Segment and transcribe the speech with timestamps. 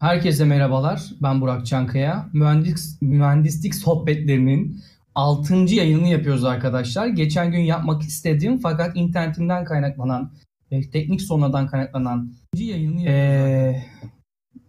[0.00, 1.02] Herkese merhabalar.
[1.22, 2.28] Ben Burak Çankaya.
[2.32, 4.80] Mühendis, mühendislik sohbetlerinin
[5.14, 5.54] 6.
[5.54, 7.06] yayınını yapıyoruz arkadaşlar.
[7.06, 10.32] Geçen gün yapmak istedim fakat internetimden kaynaklanan
[10.72, 13.82] ve teknik sorunlardan kaynaklanan yayını ee,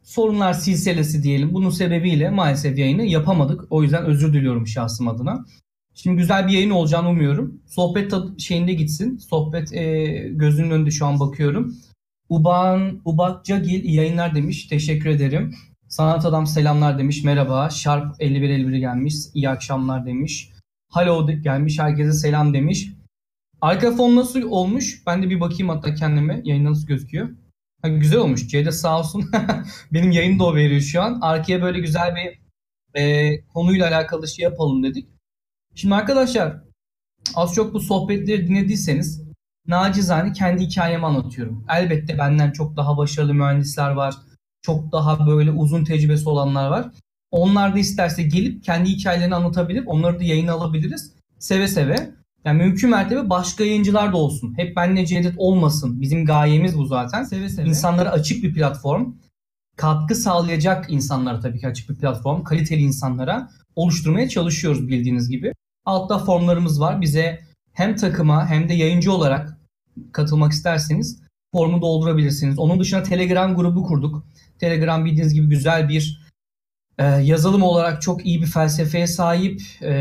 [0.03, 1.53] sorunlar silsilesi diyelim.
[1.53, 3.61] Bunun sebebiyle maalesef yayını yapamadık.
[3.69, 5.45] O yüzden özür diliyorum şahsım adına.
[5.95, 7.61] Şimdi güzel bir yayın olacağını umuyorum.
[7.67, 9.17] Sohbet şeyinde gitsin.
[9.17, 11.75] Sohbet e, gözünün önünde şu an bakıyorum.
[12.31, 14.67] Uban, Ubakcagil yayınlar demiş.
[14.67, 15.55] Teşekkür ederim.
[15.87, 17.23] Sanat Adam selamlar demiş.
[17.23, 17.69] Merhaba.
[17.69, 19.15] Sharp 5151 gelmiş.
[19.33, 20.49] İyi akşamlar demiş.
[20.93, 21.79] Hello gelmiş.
[21.79, 22.89] Herkese selam demiş.
[23.61, 25.03] Arka fon nasıl olmuş?
[25.07, 26.41] Ben de bir bakayım hatta kendime.
[26.43, 27.29] Yayında nasıl gözüküyor?
[27.81, 28.47] Ha, güzel olmuş.
[28.47, 29.31] Ceyda sağ olsun.
[29.93, 31.19] Benim yayını da o veriyor şu an.
[31.21, 32.39] Arkaya böyle güzel bir
[33.01, 35.07] e, konuyla alakalı şey yapalım dedik.
[35.75, 36.63] Şimdi arkadaşlar
[37.35, 39.20] az çok bu sohbetleri dinlediyseniz
[39.67, 41.65] nacizane kendi hikayemi anlatıyorum.
[41.69, 44.15] Elbette benden çok daha başarılı mühendisler var.
[44.61, 46.91] Çok daha böyle uzun tecrübesi olanlar var.
[47.31, 49.83] Onlar da isterse gelip kendi hikayelerini anlatabilir.
[49.85, 51.13] Onları da yayına alabiliriz.
[51.39, 52.11] Seve seve.
[52.45, 54.53] Yani mümkün mertebe başka yayıncılar da olsun.
[54.57, 56.01] Hep benle Cevdet olmasın.
[56.01, 57.23] Bizim gayemiz bu zaten.
[57.23, 57.69] Seve seve.
[57.69, 59.13] İnsanlara açık bir platform.
[59.77, 62.43] Katkı sağlayacak insanlara tabii ki açık bir platform.
[62.43, 65.53] Kaliteli insanlara oluşturmaya çalışıyoruz bildiğiniz gibi.
[65.85, 67.01] Altta formlarımız var.
[67.01, 67.39] Bize
[67.73, 69.57] hem takıma hem de yayıncı olarak
[70.11, 71.21] katılmak isterseniz
[71.51, 72.59] formu doldurabilirsiniz.
[72.59, 74.23] Onun dışında Telegram grubu kurduk.
[74.59, 76.21] Telegram bildiğiniz gibi güzel bir
[76.97, 79.61] e, yazılım olarak çok iyi bir felsefeye sahip.
[79.81, 79.93] E,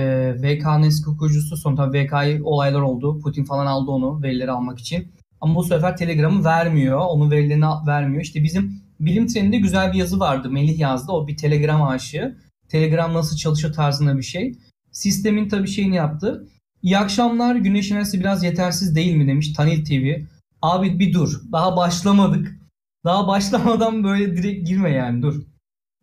[0.43, 3.21] VK'nın eski kurucusu sonra VK olaylar oldu.
[3.21, 5.13] Putin falan aldı onu verileri almak için.
[5.41, 6.99] Ama bu sefer Telegram'ı vermiyor.
[6.99, 8.23] Onun verilerini vermiyor.
[8.23, 10.51] İşte bizim bilim treninde güzel bir yazı vardı.
[10.51, 11.13] Melih yazdı.
[11.13, 12.37] O bir Telegram aşığı.
[12.69, 14.55] Telegram nasıl çalışıyor tarzında bir şey.
[14.93, 16.49] Sistemin tabii şeyini yaptı.
[16.83, 17.57] İyi akşamlar.
[17.57, 20.25] Güneş enerjisi biraz yetersiz değil mi demiş Tanil TV.
[20.63, 21.41] Abi bir dur.
[21.53, 22.59] Daha başlamadık.
[23.05, 25.43] Daha başlamadan böyle direkt girme yani dur.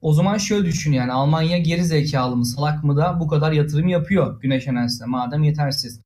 [0.01, 3.87] O zaman şöyle düşün yani Almanya geri zekalı mı salak mı da bu kadar yatırım
[3.87, 6.01] yapıyor güneş enerjisine madem yetersiz.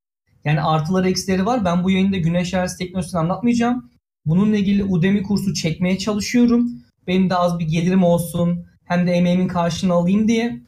[0.46, 1.66] Yani artıları eksileri var.
[1.66, 3.92] Ben bu yayında güneş enerjisi teknolojisini anlatmayacağım.
[4.26, 6.72] Bununla ilgili Udemy kursu çekmeye çalışıyorum.
[7.08, 8.66] Benim de az bir gelirim olsun.
[8.86, 10.62] Hem de emeğimin karşılığını alayım diye.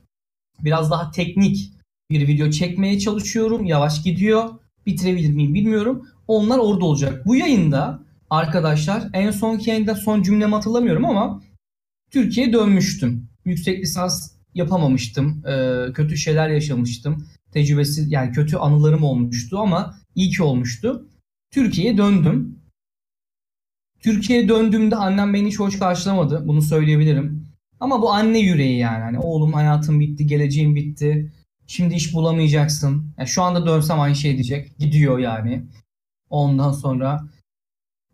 [0.59, 1.72] Biraz daha teknik
[2.13, 3.65] bir video çekmeye çalışıyorum.
[3.65, 4.49] Yavaş gidiyor.
[4.85, 6.07] Bitirebilir miyim bilmiyorum.
[6.27, 7.25] Onlar orada olacak.
[7.25, 11.43] Bu yayında arkadaşlar en son yayında son cümlemi hatırlamıyorum ama
[12.11, 13.29] Türkiye'ye dönmüştüm.
[13.45, 15.43] Yüksek lisans yapamamıştım.
[15.47, 17.27] Ee, kötü şeyler yaşamıştım.
[17.51, 21.07] Tecrübesi yani kötü anılarım olmuştu ama iyi ki olmuştu.
[21.51, 22.59] Türkiye'ye döndüm.
[23.99, 26.47] Türkiye'ye döndüğümde annem beni hiç hoş karşılamadı.
[26.47, 27.47] Bunu söyleyebilirim.
[27.79, 29.03] Ama bu anne yüreği yani.
[29.03, 31.31] Hani oğlum hayatım bitti, geleceğim bitti.
[31.73, 33.13] Şimdi iş bulamayacaksın.
[33.17, 34.77] Yani şu anda dönsem aynı şey diyecek.
[34.79, 35.63] Gidiyor yani.
[36.29, 37.21] Ondan sonra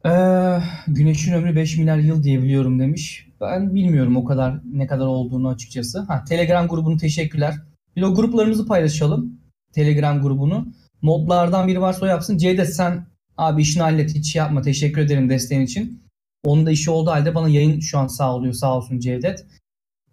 [0.05, 3.27] ee, güneşin ömrü 5 milyar yıl diye biliyorum demiş.
[3.41, 5.99] Ben bilmiyorum o kadar ne kadar olduğunu açıkçası.
[5.99, 7.55] Ha, Telegram grubunu teşekkürler.
[7.95, 9.39] Bir o gruplarımızı paylaşalım.
[9.73, 10.73] Telegram grubunu.
[11.01, 12.37] Modlardan biri varsa o yapsın.
[12.37, 14.61] Cevdet sen abi işini hallet hiç şey yapma.
[14.61, 16.03] Teşekkür ederim desteğin için.
[16.43, 19.45] Onun da işi olduğu halde bana yayın şu an sağlıyor sağ olsun Cevdet.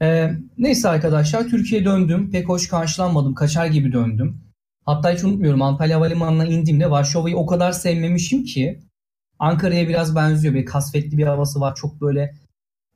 [0.02, 2.30] Ee, neyse arkadaşlar Türkiye'ye döndüm.
[2.30, 3.34] Pek hoş karşılanmadım.
[3.34, 4.40] Kaçar gibi döndüm.
[4.84, 8.80] Hatta hiç unutmuyorum Antalya Havalimanı'na indiğimde Varşova'yı o kadar sevmemişim ki
[9.38, 10.54] Ankara'ya biraz benziyor.
[10.54, 11.74] Bir kasvetli bir havası var.
[11.74, 12.34] Çok böyle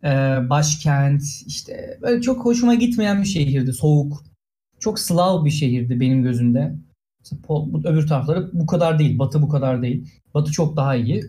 [0.05, 0.09] e,
[0.50, 3.72] başkent işte böyle çok hoşuma gitmeyen bir şehirdi.
[3.72, 4.25] Soğuk.
[4.78, 6.75] Çok Slav bir şehirdi benim gözümde.
[7.84, 9.19] Öbür tarafları bu kadar değil.
[9.19, 10.11] Batı bu kadar değil.
[10.34, 11.25] Batı çok daha iyi.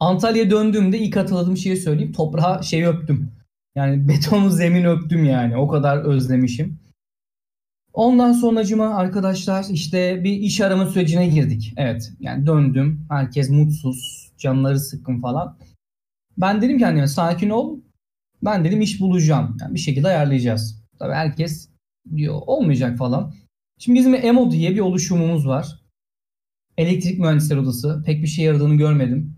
[0.00, 2.12] Antalya'ya döndüğümde ilk hatırladığım şeyi söyleyeyim.
[2.12, 3.39] Toprağa şey öptüm.
[3.74, 5.56] Yani betonu zemin öptüm yani.
[5.56, 6.80] O kadar özlemişim.
[7.92, 11.74] Ondan sonracıma arkadaşlar işte bir iş arama sürecine girdik.
[11.76, 13.06] Evet yani döndüm.
[13.08, 14.30] Herkes mutsuz.
[14.38, 15.58] Canları sıkkın falan.
[16.38, 17.80] Ben dedim kendime sakin ol.
[18.42, 19.56] Ben dedim iş bulacağım.
[19.60, 20.84] Yani bir şekilde ayarlayacağız.
[20.98, 21.68] Tabii herkes
[22.16, 23.34] diyor olmayacak falan.
[23.78, 25.80] Şimdi bizim EMO diye bir oluşumumuz var.
[26.76, 28.02] Elektrik Mühendisler Odası.
[28.06, 29.36] Pek bir şey yaradığını görmedim.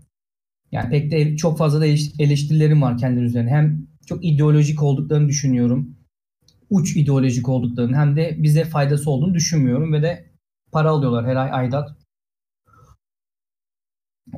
[0.71, 1.85] Yani pek de çok fazla da
[2.19, 3.49] eleştirilerim var kendileri üzerine.
[3.49, 5.95] Hem çok ideolojik olduklarını düşünüyorum.
[6.69, 10.29] Uç ideolojik olduklarını hem de bize faydası olduğunu düşünmüyorum ve de
[10.71, 11.89] para alıyorlar her ay aidat.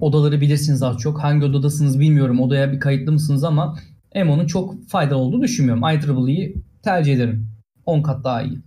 [0.01, 1.23] Odaları bilirsiniz az çok.
[1.23, 2.39] Hangi odadasınız bilmiyorum.
[2.39, 3.79] Odaya bir kayıtlı mısınız ama
[4.11, 5.83] EMO'nun çok faydalı olduğunu düşünmüyorum.
[5.83, 7.51] IEEE'yi tercih ederim.
[7.85, 8.59] 10 kat daha iyi.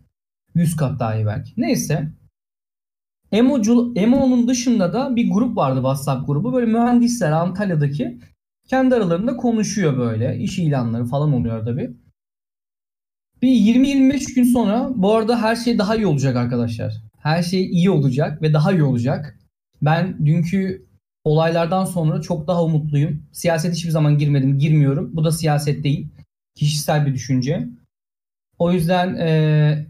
[0.54, 1.52] 100 kat daha iyi belki.
[1.56, 2.12] Neyse.
[3.32, 6.52] EMO'nun dışında da bir grup vardı WhatsApp grubu.
[6.52, 8.18] Böyle mühendisler Antalya'daki
[8.68, 10.38] kendi aralarında konuşuyor böyle.
[10.38, 11.90] İş ilanları falan oluyor tabi.
[13.42, 16.94] Bir 20-25 gün sonra bu arada her şey daha iyi olacak arkadaşlar.
[17.18, 19.38] Her şey iyi olacak ve daha iyi olacak.
[19.82, 20.86] Ben dünkü
[21.24, 23.22] olaylardan sonra çok daha umutluyum.
[23.32, 25.10] Siyaset hiçbir zaman girmedim, girmiyorum.
[25.16, 26.08] Bu da siyaset değil.
[26.54, 27.68] Kişisel bir düşünce.
[28.58, 29.86] O yüzden e,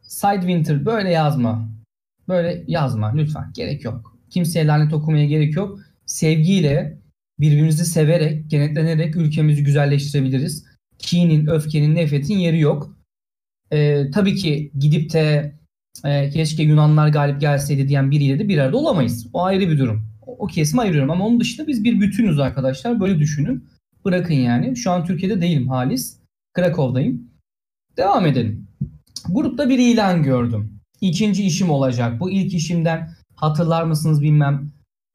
[0.00, 1.68] Sidewinter böyle yazma.
[2.28, 3.50] Böyle yazma lütfen.
[3.54, 4.18] Gerek yok.
[4.30, 5.78] Kimseye lanet okumaya gerek yok.
[6.06, 6.98] Sevgiyle,
[7.40, 10.64] birbirimizi severek, kenetlenerek ülkemizi güzelleştirebiliriz.
[10.98, 12.96] Kinin, öfkenin, nefretin yeri yok.
[13.72, 15.54] Ee, tabii ki gidip de
[16.04, 19.26] e, keşke Yunanlar galip gelseydi diyen biriyle de bir arada olamayız.
[19.32, 20.08] O ayrı bir durum.
[20.26, 23.00] O, o kesimi ayırıyorum ama onun dışında biz bir bütünüz arkadaşlar.
[23.00, 23.64] Böyle düşünün.
[24.04, 24.76] Bırakın yani.
[24.76, 26.18] Şu an Türkiye'de değilim halis.
[26.54, 27.30] Krakow'dayım.
[27.96, 28.68] Devam edelim.
[29.28, 30.80] Grupta bir ilan gördüm.
[31.00, 32.20] İkinci işim olacak.
[32.20, 34.70] Bu ilk işimden hatırlar mısınız bilmem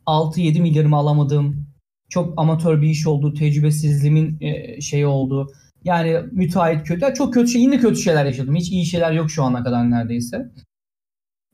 [0.05, 1.67] 6-7 milyarımı alamadım.
[2.13, 3.33] Çok amatör bir iş oldu.
[3.33, 5.51] Tecrübesizliğimin e, şeyi oldu.
[5.83, 7.13] Yani müteahhit kötü.
[7.13, 8.55] Çok kötü şey, yine kötü şeyler yaşadım.
[8.55, 10.51] Hiç iyi şeyler yok şu ana kadar neredeyse.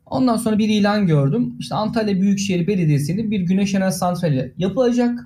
[0.05, 1.55] Ondan sonra bir ilan gördüm.
[1.59, 5.19] İşte Antalya Büyükşehir Belediyesi'nin bir güneş enerji santrali yapılacak.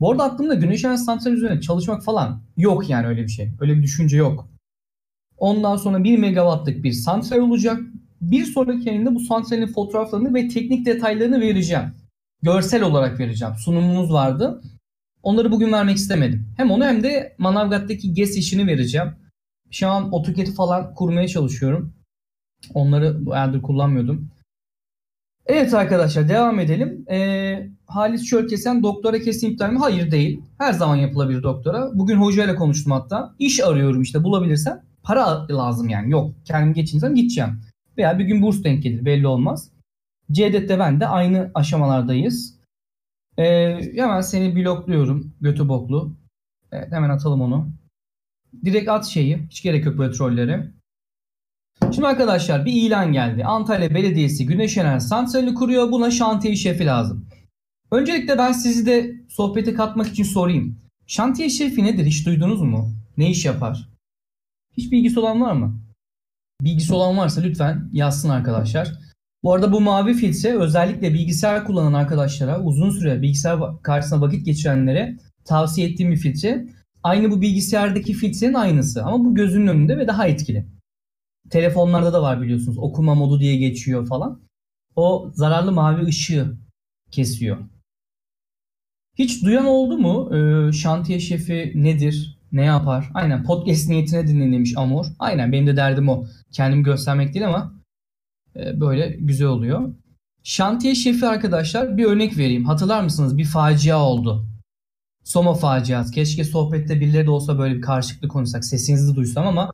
[0.00, 3.50] Bu arada aklımda güneş enerji santrali üzerine çalışmak falan yok yani öyle bir şey.
[3.60, 4.48] Öyle bir düşünce yok.
[5.38, 7.80] Ondan sonra 1 megawattlık bir santral olacak.
[8.20, 11.99] Bir sonraki yayında bu santralin fotoğraflarını ve teknik detaylarını vereceğim.
[12.42, 13.54] Görsel olarak vereceğim.
[13.54, 14.62] Sunumumuz vardı.
[15.22, 16.46] Onları bugün vermek istemedim.
[16.56, 19.08] Hem onu hem de Manavgat'taki GES işini vereceğim.
[19.70, 21.94] Şu an AutoCAD'i falan kurmaya çalışıyorum.
[22.74, 24.30] Onları bayağıdır kullanmıyordum.
[25.46, 27.04] Evet arkadaşlar devam edelim.
[27.10, 29.78] Ee, Halis Çölkesen doktora kesin iptal mi?
[29.78, 30.42] Hayır değil.
[30.58, 31.90] Her zaman yapılabilir doktora.
[31.94, 33.34] Bugün hocayla konuştum hatta.
[33.38, 34.82] İş arıyorum işte bulabilirsem.
[35.02, 36.10] Para lazım yani.
[36.10, 37.60] Yok kendim geçinsem gideceğim.
[37.98, 39.69] Veya bir gün burs denk gelir belli olmaz.
[40.32, 42.60] Cevdet'te ben de aynı aşamalardayız.
[43.38, 45.34] Ee, hemen seni blokluyorum.
[45.40, 46.16] Götü boklu.
[46.72, 47.72] Evet, hemen atalım onu.
[48.64, 49.38] Direkt at şeyi.
[49.50, 50.70] Hiç gerek yok böyle trolleri.
[51.92, 53.44] Şimdi arkadaşlar bir ilan geldi.
[53.44, 55.92] Antalya Belediyesi Güneş Enerji Santrali kuruyor.
[55.92, 57.26] Buna şantiye şefi lazım.
[57.90, 60.78] Öncelikle ben sizi de sohbete katmak için sorayım.
[61.06, 62.06] Şantiye şefi nedir?
[62.06, 62.92] Hiç duydunuz mu?
[63.16, 63.88] Ne iş yapar?
[64.76, 65.80] Hiç bilgisi olan var mı?
[66.60, 69.09] Bilgisi olan varsa lütfen yazsın arkadaşlar.
[69.42, 75.16] Bu arada bu mavi filtre özellikle bilgisayar kullanan arkadaşlara, uzun süre bilgisayar karşısında vakit geçirenlere
[75.44, 76.66] tavsiye ettiğim bir filtre.
[77.02, 80.66] Aynı bu bilgisayardaki filtrenin aynısı ama bu gözünün önünde ve daha etkili.
[81.50, 82.78] Telefonlarda da var biliyorsunuz.
[82.78, 84.40] Okuma modu diye geçiyor falan.
[84.96, 86.56] O zararlı mavi ışığı
[87.10, 87.58] kesiyor.
[89.18, 90.36] Hiç duyan oldu mu?
[90.36, 92.38] Ee, şantiye şefi nedir?
[92.52, 93.10] Ne yapar?
[93.14, 95.06] Aynen podcast niyetine dinlenilmiş Amor.
[95.18, 96.24] Aynen benim de derdim o.
[96.52, 97.79] Kendimi göstermek değil ama
[98.54, 99.94] böyle güzel oluyor.
[100.42, 102.64] Şantiye şefi arkadaşlar bir örnek vereyim.
[102.64, 103.38] Hatırlar mısınız?
[103.38, 104.46] Bir facia oldu.
[105.24, 106.12] Soma faciası.
[106.12, 108.64] Keşke sohbette birileri de olsa böyle bir karşılıklı konuşsak.
[108.64, 109.72] Sesinizi duysam ama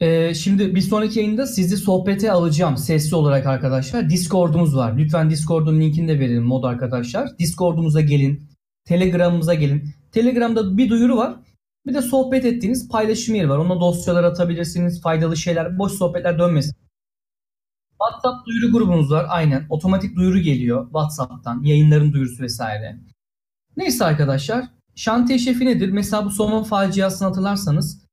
[0.00, 4.10] ee, şimdi bir sonraki yayında sizi sohbete alacağım sesli olarak arkadaşlar.
[4.10, 4.96] Discord'umuz var.
[4.98, 7.38] Lütfen Discord'un linkini de verelim mod arkadaşlar.
[7.38, 8.48] Discord'umuza gelin.
[8.84, 9.94] Telegram'ımıza gelin.
[10.12, 11.36] Telegram'da bir duyuru var.
[11.86, 13.58] Bir de sohbet ettiğiniz paylaşım yeri var.
[13.58, 15.02] Ona dosyalar atabilirsiniz.
[15.02, 16.76] Faydalı şeyler, boş sohbetler dönmesin.
[17.90, 19.26] WhatsApp duyuru grubumuz var.
[19.28, 19.66] Aynen.
[19.68, 21.62] Otomatik duyuru geliyor WhatsApp'tan.
[21.62, 23.00] Yayınların duyurusu vesaire.
[23.76, 24.64] Neyse arkadaşlar.
[24.94, 25.88] Şantiye şefi nedir?
[25.88, 28.04] Mesela bu somon faciasını hatırlarsanız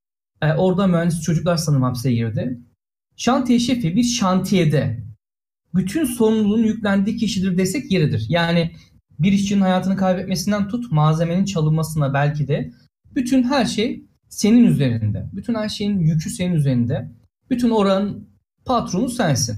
[0.41, 2.59] e, orada mühendis çocuklar sanırım hapse girdi.
[3.15, 5.03] Şantiye şefi bir şantiyede
[5.73, 8.25] bütün sorumluluğun yüklendiği kişidir desek yeridir.
[8.29, 8.71] Yani
[9.19, 12.71] bir işçinin hayatını kaybetmesinden tut malzemenin çalınmasına belki de
[13.15, 15.29] bütün her şey senin üzerinde.
[15.33, 17.11] Bütün her şeyin yükü senin üzerinde.
[17.49, 18.29] Bütün oranın
[18.65, 19.57] patronu sensin.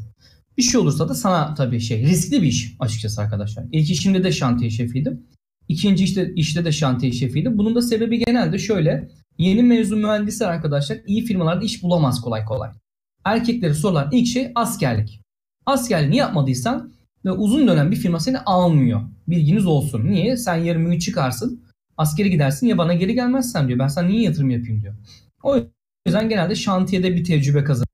[0.58, 3.66] Bir şey olursa da sana tabii şey riskli bir iş açıkçası arkadaşlar.
[3.72, 5.24] İlk işimde de şantiye şefiydim.
[5.68, 7.58] İkinci işte, işte de şantiye şefiydim.
[7.58, 9.10] Bunun da sebebi genelde şöyle.
[9.38, 12.70] Yeni mezun mühendisler arkadaşlar iyi firmalarda iş bulamaz kolay kolay.
[13.26, 15.22] Erkekleri sorulan ilk şey askerlik.
[15.66, 16.94] Askerliğini yapmadıysan
[17.26, 19.02] ve uzun dönem bir firma seni almıyor.
[19.28, 20.06] Bilginiz olsun.
[20.06, 20.38] Niye?
[20.38, 21.63] Sen yarın gün çıkarsın.
[21.98, 23.80] Askere gidersin ya bana geri gelmezsen diyor.
[23.80, 24.94] Ben sana niye yatırım yapayım diyor.
[25.44, 25.58] O
[26.06, 27.88] yüzden genelde şantiyede bir tecrübe kazan.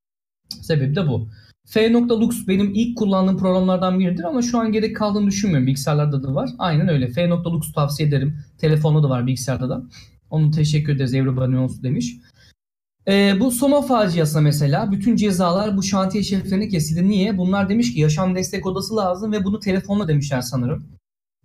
[0.61, 1.29] Sebebi de bu.
[1.67, 5.67] F.Lux benim ilk kullandığım programlardan biridir ama şu an gerek kaldığını düşünmüyorum.
[5.67, 6.49] Bilgisayarlarda da var.
[6.57, 7.07] Aynen öyle.
[7.07, 8.39] F.Lux tavsiye ederim.
[8.57, 9.83] Telefonda da var bilgisayarda da.
[10.29, 12.15] Onu teşekkür ederiz Evro Banyosu demiş.
[13.07, 17.07] Ee, bu Soma faciasına mesela bütün cezalar bu şantiye şeflerine kesildi.
[17.07, 17.37] Niye?
[17.37, 20.87] Bunlar demiş ki yaşam destek odası lazım ve bunu telefonla demişler sanırım.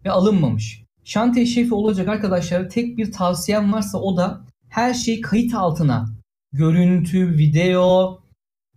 [0.04, 0.83] Ve alınmamış.
[1.04, 6.06] Şantiye şefi olacak arkadaşlara tek bir tavsiyem varsa o da her şey kayıt altına.
[6.52, 8.18] Görüntü, video,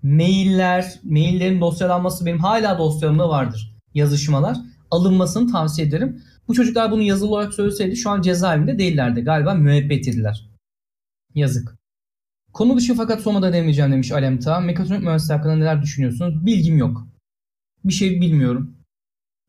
[0.03, 3.75] mailler, maillerin dosyalanması benim hala dosyamda vardır.
[3.93, 4.57] Yazışmalar.
[4.91, 6.23] Alınmasını tavsiye ederim.
[6.47, 9.21] Bu çocuklar bunu yazılı olarak söyleseydi şu an cezaevinde değillerdi.
[9.21, 10.49] Galiba müebbet ediler.
[11.35, 11.77] Yazık.
[12.53, 14.59] Konu dışı fakat Soma'da demeyeceğim demiş Alemta.
[14.59, 16.45] Mekatronik mühendisliği hakkında neler düşünüyorsunuz?
[16.45, 17.07] Bilgim yok.
[17.83, 18.76] Bir şey bilmiyorum.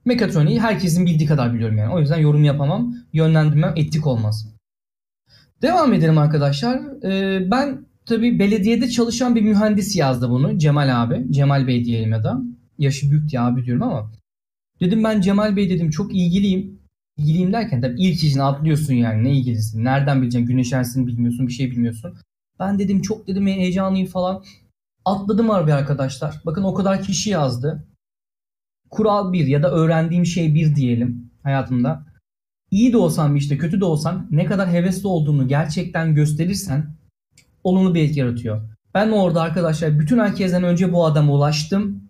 [0.08, 1.94] Mekatroniği herkesin bildiği kadar biliyorum yani.
[1.94, 2.94] O yüzden yorum yapamam.
[3.12, 4.54] Yönlendirmem etik olmaz.
[5.62, 6.80] Devam edelim arkadaşlar.
[7.04, 10.58] Ee, ben tabii belediyede çalışan bir mühendis yazdı bunu.
[10.58, 11.26] Cemal abi.
[11.30, 12.40] Cemal Bey diyelim ya da.
[12.78, 14.12] Yaşı büyük diye abi diyorum ama.
[14.80, 16.80] Dedim ben Cemal Bey dedim çok ilgiliyim.
[17.16, 19.84] İlgiliyim derken tabii ilk işini atlıyorsun yani ne ilgilisin.
[19.84, 22.14] Nereden bileceksin güneş enerjisini bilmiyorsun bir şey bilmiyorsun.
[22.60, 24.44] Ben dedim çok dedim heyecanlıyım falan.
[25.04, 26.40] Atladım harbi arkadaşlar.
[26.46, 27.87] Bakın o kadar kişi yazdı.
[28.90, 32.06] Kural bir ya da öğrendiğim şey bir diyelim hayatımda.
[32.70, 36.94] İyi de olsan işte kötü de olsan ne kadar hevesli olduğunu gerçekten gösterirsen
[37.64, 38.62] olumlu bir etki yaratıyor.
[38.94, 42.08] Ben orada arkadaşlar bütün herkesten önce bu adama ulaştım.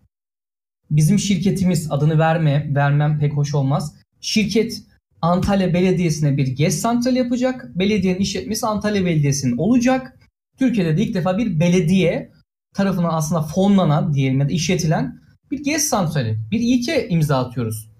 [0.91, 3.95] Bizim şirketimiz adını verme, vermem pek hoş olmaz.
[4.21, 4.83] Şirket
[5.23, 7.79] Antalya Belediyesi'ne bir GES santral yapacak.
[7.79, 10.19] Belediyenin işletmesi Antalya Belediyesi'nin olacak.
[10.59, 12.33] Türkiye'de de ilk defa bir belediye
[12.75, 17.90] tarafından aslında fonlanan diyelim ya da işletilen bir GES santrali, bir ilke imza atıyoruz.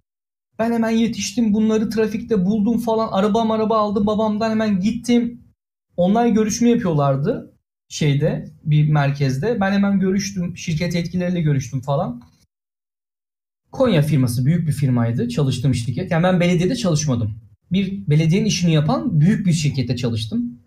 [0.59, 3.09] Ben hemen yetiştim bunları trafikte buldum falan.
[3.13, 5.43] Araba araba aldım babamdan hemen gittim.
[5.97, 7.55] Onlar görüşme yapıyorlardı
[7.89, 9.61] şeyde bir merkezde.
[9.61, 10.57] Ben hemen görüştüm.
[10.57, 12.23] Şirket yetkilileriyle görüştüm falan.
[13.73, 16.11] Konya firması büyük bir firmaydı çalıştığım şirket.
[16.11, 17.41] Yani ben belediyede çalışmadım.
[17.73, 20.61] Bir belediyenin işini yapan büyük bir şirkette çalıştım.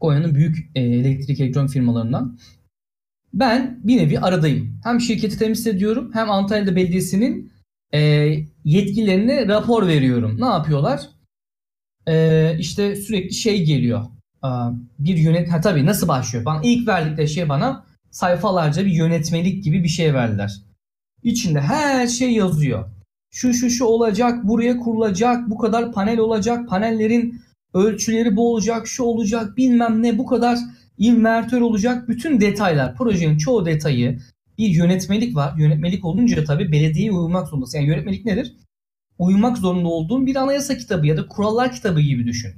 [0.00, 2.38] Konya'nın büyük e, elektrik elektronik firmalarından.
[3.34, 4.80] Ben bir nevi aradayım.
[4.84, 7.52] Hem şirketi temsil ediyorum hem Antalya'da belediyesinin
[7.94, 8.00] e,
[8.64, 10.40] yetkililerine rapor veriyorum.
[10.40, 11.00] Ne yapıyorlar?
[12.08, 14.04] E, işte sürekli şey geliyor.
[14.44, 14.48] E,
[14.98, 16.44] bir yönet ha tabii nasıl başlıyor?
[16.44, 20.62] Bana ilk verdikleri şey bana sayfalarca bir yönetmelik gibi bir şey verdiler.
[21.22, 22.84] İçinde her şey yazıyor.
[23.30, 27.40] Şu şu şu olacak, buraya kurulacak, bu kadar panel olacak, panellerin
[27.74, 30.58] ölçüleri bu olacak, şu olacak, bilmem ne, bu kadar
[30.98, 32.08] invertör olacak.
[32.08, 34.20] Bütün detaylar, projenin çoğu detayı
[34.58, 35.58] bir yönetmelik var.
[35.58, 37.78] Yönetmelik olunca tabii belediyeye uymak zorundasın.
[37.78, 38.56] Yani yönetmelik nedir?
[39.18, 42.52] Uymak zorunda olduğun bir anayasa kitabı ya da kurallar kitabı gibi düşün.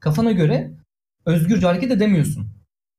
[0.00, 0.72] Kafana göre
[1.26, 2.46] özgürce hareket edemiyorsun.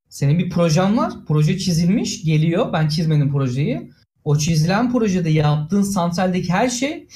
[0.08, 1.12] Senin bir projen var.
[1.28, 2.72] Proje çizilmiş, geliyor.
[2.72, 3.90] Ben çizmedim projeyi.
[4.24, 7.08] O çizilen projede yaptığın santraldeki her şey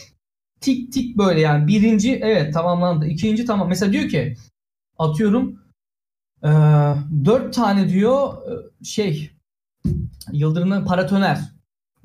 [0.60, 3.06] tik tik böyle yani birinci evet tamamlandı.
[3.06, 3.68] ikinci tamam.
[3.68, 4.36] Mesela diyor ki
[4.98, 5.63] atıyorum
[6.44, 6.50] e,
[7.24, 9.34] dört tane diyor e, şey
[10.32, 11.40] Yıldırım'ın paratoner.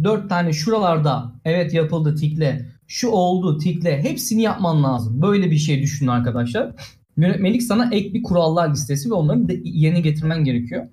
[0.04, 2.66] Dört tane şuralarda evet yapıldı tikle.
[2.88, 4.04] Şu oldu tikle.
[4.04, 5.22] Hepsini yapman lazım.
[5.22, 6.72] Böyle bir şey düşünün arkadaşlar.
[7.18, 10.88] Yönetmelik sana ek bir kurallar listesi ve onları da yerine getirmen gerekiyor.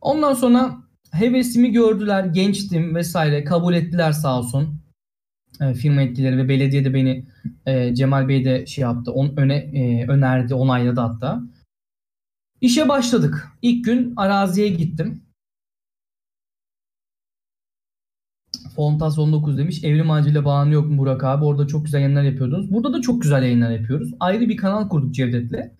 [0.00, 0.76] Ondan sonra
[1.10, 4.80] hevesimi gördüler, gençtim vesaire kabul ettiler sağ olsun.
[5.60, 7.26] E, firma etkileri ve belediye de beni
[7.66, 11.42] e, Cemal Bey de şey yaptı, on, öne e, önerdi, onayladı hatta.
[12.62, 13.48] İşe başladık.
[13.62, 15.22] İlk gün araziye gittim.
[18.76, 19.84] Fontas 19 demiş.
[19.84, 21.44] Evrim Ağacı ile bağını yok mu Burak abi?
[21.44, 22.72] Orada çok güzel yayınlar yapıyordunuz.
[22.72, 24.14] Burada da çok güzel yayınlar yapıyoruz.
[24.20, 25.72] Ayrı bir kanal kurduk Cevdet'le.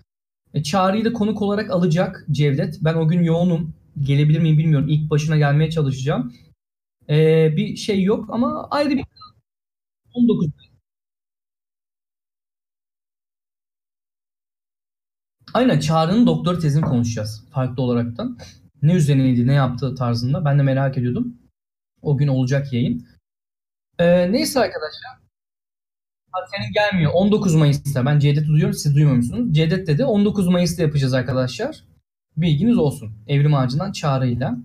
[0.55, 2.79] E, Çağrı'yı da konuk olarak alacak Cevdet.
[2.81, 3.75] Ben o gün yoğunum.
[4.03, 4.89] Gelebilir miyim bilmiyorum.
[4.89, 6.33] İlk başına gelmeye çalışacağım.
[7.09, 9.05] E, bir şey yok ama ayrı bir
[10.15, 10.47] 19
[15.55, 18.39] Aynen Çağrı'nın doktor tezini konuşacağız farklı olaraktan.
[18.83, 20.45] Ne üzerineydi, ne yaptığı tarzında.
[20.45, 21.37] Ben de merak ediyordum.
[22.03, 23.07] O gün olacak yayın.
[23.99, 25.23] Ee, neyse arkadaşlar.
[26.57, 27.13] Senin gelmiyor.
[27.15, 28.07] 19 Mayıs'ta.
[28.07, 28.75] Ben Cevdet duyuyorum.
[28.75, 29.55] Siz duymuyor musunuz?
[29.55, 30.05] Cevdet dedi.
[30.05, 31.85] 19 Mayıs'ta yapacağız arkadaşlar.
[32.37, 33.13] Bilginiz olsun.
[33.27, 34.57] Evrim ağacından çağrıyla.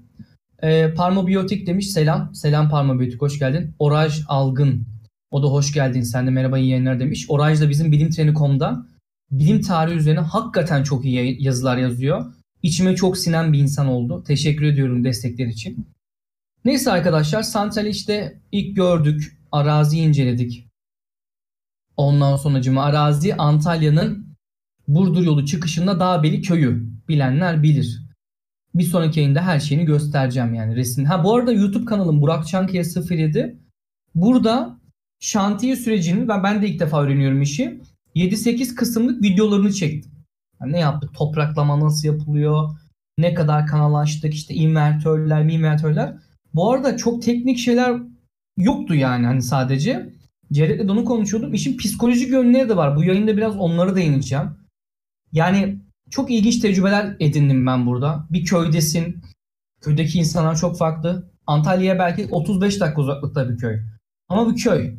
[0.64, 1.92] Ee, Parmobiyotik demiş.
[1.92, 2.36] Selam.
[2.36, 3.22] Selam Parmobiyotik.
[3.22, 3.76] Hoş geldin.
[3.80, 4.88] Oraj Algın.
[5.32, 6.02] O da hoş geldin.
[6.02, 7.26] Sen de merhaba iyi yayınlar demiş.
[7.30, 8.86] Oraj da bizim bilimtreni.com'da
[9.32, 12.34] bilim tarihi üzerine hakikaten çok iyi yazılar yazıyor.
[12.64, 14.24] İçime çok sinen bir insan oldu.
[14.28, 15.88] Teşekkür ediyorum destekler için.
[16.66, 19.38] Neyse arkadaşlar Santral'i işte ilk gördük.
[19.52, 20.68] Arazi inceledik.
[21.98, 24.28] Ondan sonra cuma arazi Antalya'nın
[24.88, 26.90] Burdur yolu çıkışında Dağbeli köyü.
[27.08, 28.02] Bilenler bilir.
[28.76, 31.06] Bir sonraki yayında her şeyini göstereceğim yani resim.
[31.06, 33.60] Ha bu arada YouTube kanalım Burak Çankaya 07.
[34.16, 34.80] Burada
[35.20, 37.82] şantiye sürecinin ben, ben de ilk defa öğreniyorum işi.
[38.18, 40.12] 7-8 kısımlık videolarını çektim.
[40.62, 41.14] Yani ne yaptık?
[41.14, 42.70] Topraklama nasıl yapılıyor?
[43.18, 44.34] Ne kadar kanal açtık?
[44.34, 46.18] İşte invertörler, invertörler.
[46.54, 48.02] Bu arada çok teknik şeyler
[48.58, 50.14] yoktu yani hani sadece.
[50.54, 51.54] Ceret'le de onu konuşuyordum.
[51.54, 52.96] İşin psikolojik yönleri de var.
[52.96, 54.50] Bu yayında biraz onlara değineceğim.
[55.32, 58.28] Yani çok ilginç tecrübeler edindim ben burada.
[58.30, 59.22] Bir köydesin.
[59.82, 61.32] Köydeki insanlar çok farklı.
[61.48, 63.80] Antalya'ya belki 35 dakika uzaklıkta bir köy.
[64.30, 64.96] Ama bir köy.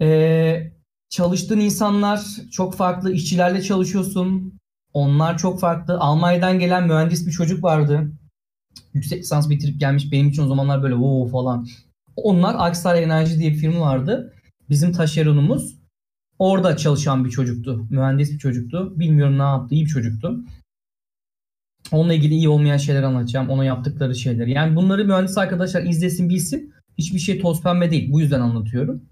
[0.00, 0.72] Ee,
[1.12, 2.20] çalıştığın insanlar
[2.52, 3.12] çok farklı.
[3.12, 4.58] İşçilerle çalışıyorsun.
[4.92, 5.98] Onlar çok farklı.
[5.98, 8.12] Almanya'dan gelen mühendis bir çocuk vardı
[8.94, 11.66] yüksek lisans bitirip gelmiş benim için o zamanlar böyle o falan.
[12.16, 14.34] Onlar Aksar Enerji diye bir firma vardı.
[14.70, 15.78] Bizim taşeronumuz.
[16.38, 17.86] Orada çalışan bir çocuktu.
[17.90, 18.92] Mühendis bir çocuktu.
[18.96, 19.74] Bilmiyorum ne yaptı.
[19.74, 20.44] iyi bir çocuktu.
[21.92, 23.50] Onunla ilgili iyi olmayan şeyler anlatacağım.
[23.50, 24.50] Ona yaptıkları şeyleri.
[24.50, 26.74] Yani bunları mühendis arkadaşlar izlesin bilsin.
[26.98, 28.12] Hiçbir şey toz pembe değil.
[28.12, 29.02] Bu yüzden anlatıyorum.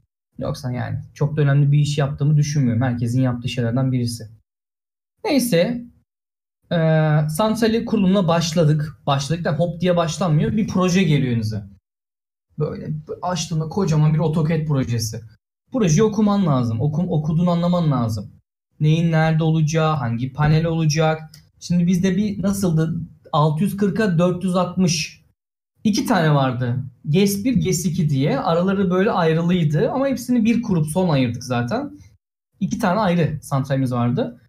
[0.40, 2.82] Yoksa yani çok da önemli bir iş yaptığımı düşünmüyorum.
[2.82, 4.28] Herkesin yaptığı şeylerden birisi.
[5.24, 5.84] Neyse.
[6.72, 6.76] E,
[7.28, 8.98] santrali kurulumuna başladık.
[9.06, 10.56] Başladık da hop diye başlanmıyor.
[10.56, 11.64] Bir proje geliyor önünüze.
[12.58, 12.90] Böyle
[13.22, 15.20] açtığında kocaman bir AutoCAD projesi.
[15.72, 16.80] Projeyi okuman lazım.
[16.80, 18.32] Okum, okuduğunu anlaman lazım.
[18.80, 21.22] Neyin nerede olacağı, hangi panel olacak.
[21.60, 23.00] Şimdi bizde bir nasıldı?
[23.32, 25.19] 640'a 460
[25.84, 26.76] iki tane vardı.
[27.08, 28.38] GES 1, GES 2 diye.
[28.38, 31.90] Araları böyle ayrılıydı ama hepsini bir kurup son ayırdık zaten.
[32.60, 34.40] İki tane ayrı santralimiz vardı.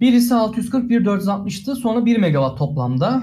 [0.00, 1.76] Birisi 640, bir 460'tı.
[1.76, 3.22] Sonra 1 megawatt toplamda.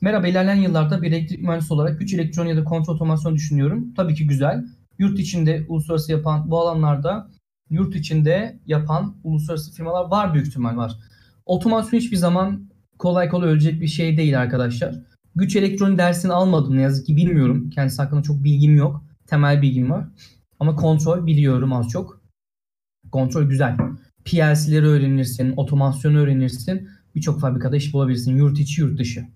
[0.00, 3.94] Merhaba ilerleyen yıllarda bir elektrik mühendisi olarak güç elektronik ya da kontrol otomasyon düşünüyorum.
[3.96, 4.64] Tabii ki güzel.
[4.98, 7.30] Yurt içinde uluslararası yapan bu alanlarda
[7.70, 10.92] yurt içinde yapan uluslararası firmalar var büyük ihtimal var.
[11.46, 14.94] Otomasyon hiçbir zaman kolay kolay ölecek bir şey değil arkadaşlar.
[15.34, 17.70] Güç elektronik dersini almadım ne yazık ki bilmiyorum.
[17.70, 19.04] Kendisi hakkında çok bilgim yok.
[19.26, 20.08] Temel bilgim var.
[20.60, 22.22] Ama kontrol biliyorum az çok.
[23.12, 23.76] Kontrol güzel.
[24.24, 26.88] PLC'leri öğrenirsin, otomasyonu öğrenirsin.
[27.14, 28.36] Birçok fabrikada iş bulabilirsin.
[28.36, 29.26] Yurt içi, yurt dışı.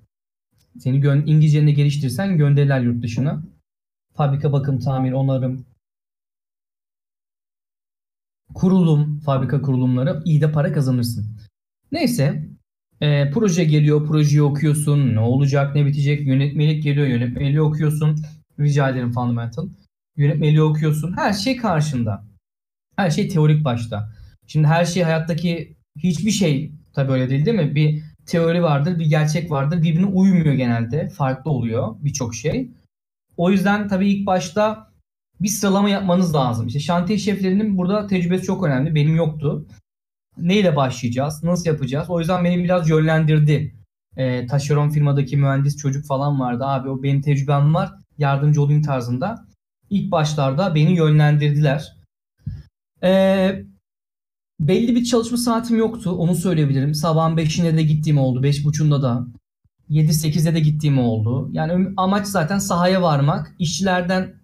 [0.78, 3.42] Seni gö- İngilizceni de geliştirirsen gönderirler yurt dışına.
[4.14, 5.66] Fabrika bakım, tamir, onarım,
[8.54, 11.26] kurulum, fabrika kurulumları iyi de para kazanırsın.
[11.92, 12.48] Neyse
[13.00, 15.14] e, proje geliyor, projeyi okuyorsun.
[15.14, 16.26] Ne olacak, ne bitecek?
[16.26, 18.16] Yönetmelik geliyor, yönetmeliği okuyorsun.
[18.60, 19.68] Rica ederim Fundamental.
[20.16, 21.16] Yönetmeliği okuyorsun.
[21.16, 22.24] Her şey karşında.
[22.96, 24.12] Her şey teorik başta.
[24.46, 27.74] Şimdi her şey hayattaki hiçbir şey tabii öyle değil değil mi?
[27.74, 29.82] Bir teori vardır, bir gerçek vardır.
[29.82, 31.08] Birbirine uymuyor genelde.
[31.08, 32.70] Farklı oluyor birçok şey.
[33.36, 34.90] O yüzden tabii ilk başta
[35.40, 36.66] bir sıralama yapmanız lazım.
[36.66, 38.94] İşte şantiye şeflerinin burada tecrübesi çok önemli.
[38.94, 39.66] Benim yoktu.
[40.38, 41.44] Neyle başlayacağız?
[41.44, 42.10] Nasıl yapacağız?
[42.10, 43.74] O yüzden beni biraz yönlendirdi.
[44.16, 46.64] E, taşeron firmadaki mühendis çocuk falan vardı.
[46.64, 47.92] Abi o benim tecrübem var.
[48.18, 49.46] Yardımcı olayım tarzında.
[49.90, 51.96] İlk başlarda beni yönlendirdiler.
[53.02, 53.62] E,
[54.60, 56.10] belli bir çalışma saatim yoktu.
[56.10, 56.94] Onu söyleyebilirim.
[56.94, 58.42] Sabahın 5'inde de gittiğim oldu.
[58.46, 59.26] 5.30'da da.
[59.90, 61.48] 7-8'de de gittiğim oldu.
[61.52, 63.54] Yani amaç zaten sahaya varmak.
[63.58, 64.34] işçilerden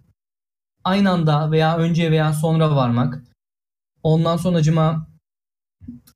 [0.83, 3.23] aynı anda veya önce veya sonra varmak.
[4.03, 5.12] Ondan sonracıma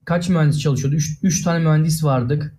[0.07, 0.97] kaç mühendis çalışıyordu?
[1.23, 2.55] 3 tane mühendis vardık.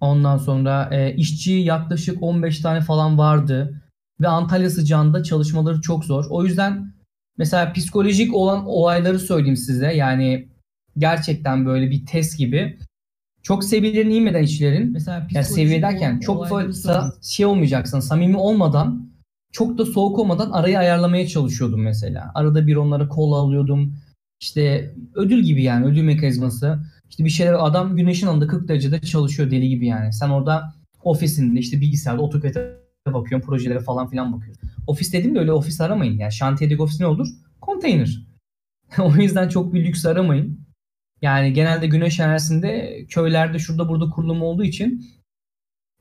[0.00, 3.82] Ondan sonra e, işçi yaklaşık 15 tane falan vardı.
[4.20, 6.24] Ve Antalya sıcağında çalışmaları çok zor.
[6.30, 6.94] O yüzden
[7.38, 9.92] mesela psikolojik olan olayları söyleyeyim size.
[9.92, 10.48] Yani
[10.98, 12.78] gerçekten böyle bir test gibi.
[13.42, 14.92] Çok seviyelerini inmeden işçilerin.
[14.92, 18.00] Mesela yani seviye derken çok fazla şey olmayacaksın.
[18.00, 19.10] Samimi olmadan
[19.52, 22.30] çok da soğuk olmadan arayı ayarlamaya çalışıyordum mesela.
[22.34, 23.96] Arada bir onlara kola alıyordum.
[24.40, 26.78] İşte ödül gibi yani ödül mekanizması.
[27.10, 30.12] İşte bir şeyler adam güneşin altında 40 derecede çalışıyor deli gibi yani.
[30.12, 34.70] Sen orada ofisinde işte bilgisayarda AutoCAD'e bakıyorsun projelere falan filan bakıyorsun.
[34.86, 36.18] Ofis dedim de öyle ofis aramayın.
[36.18, 37.28] Yani şantiyedeki ofis ne olur?
[37.60, 38.26] Konteyner.
[38.98, 40.66] o yüzden çok bir lüks aramayın.
[41.22, 45.06] Yani genelde güneş enerjisinde köylerde şurada burada kurulum olduğu için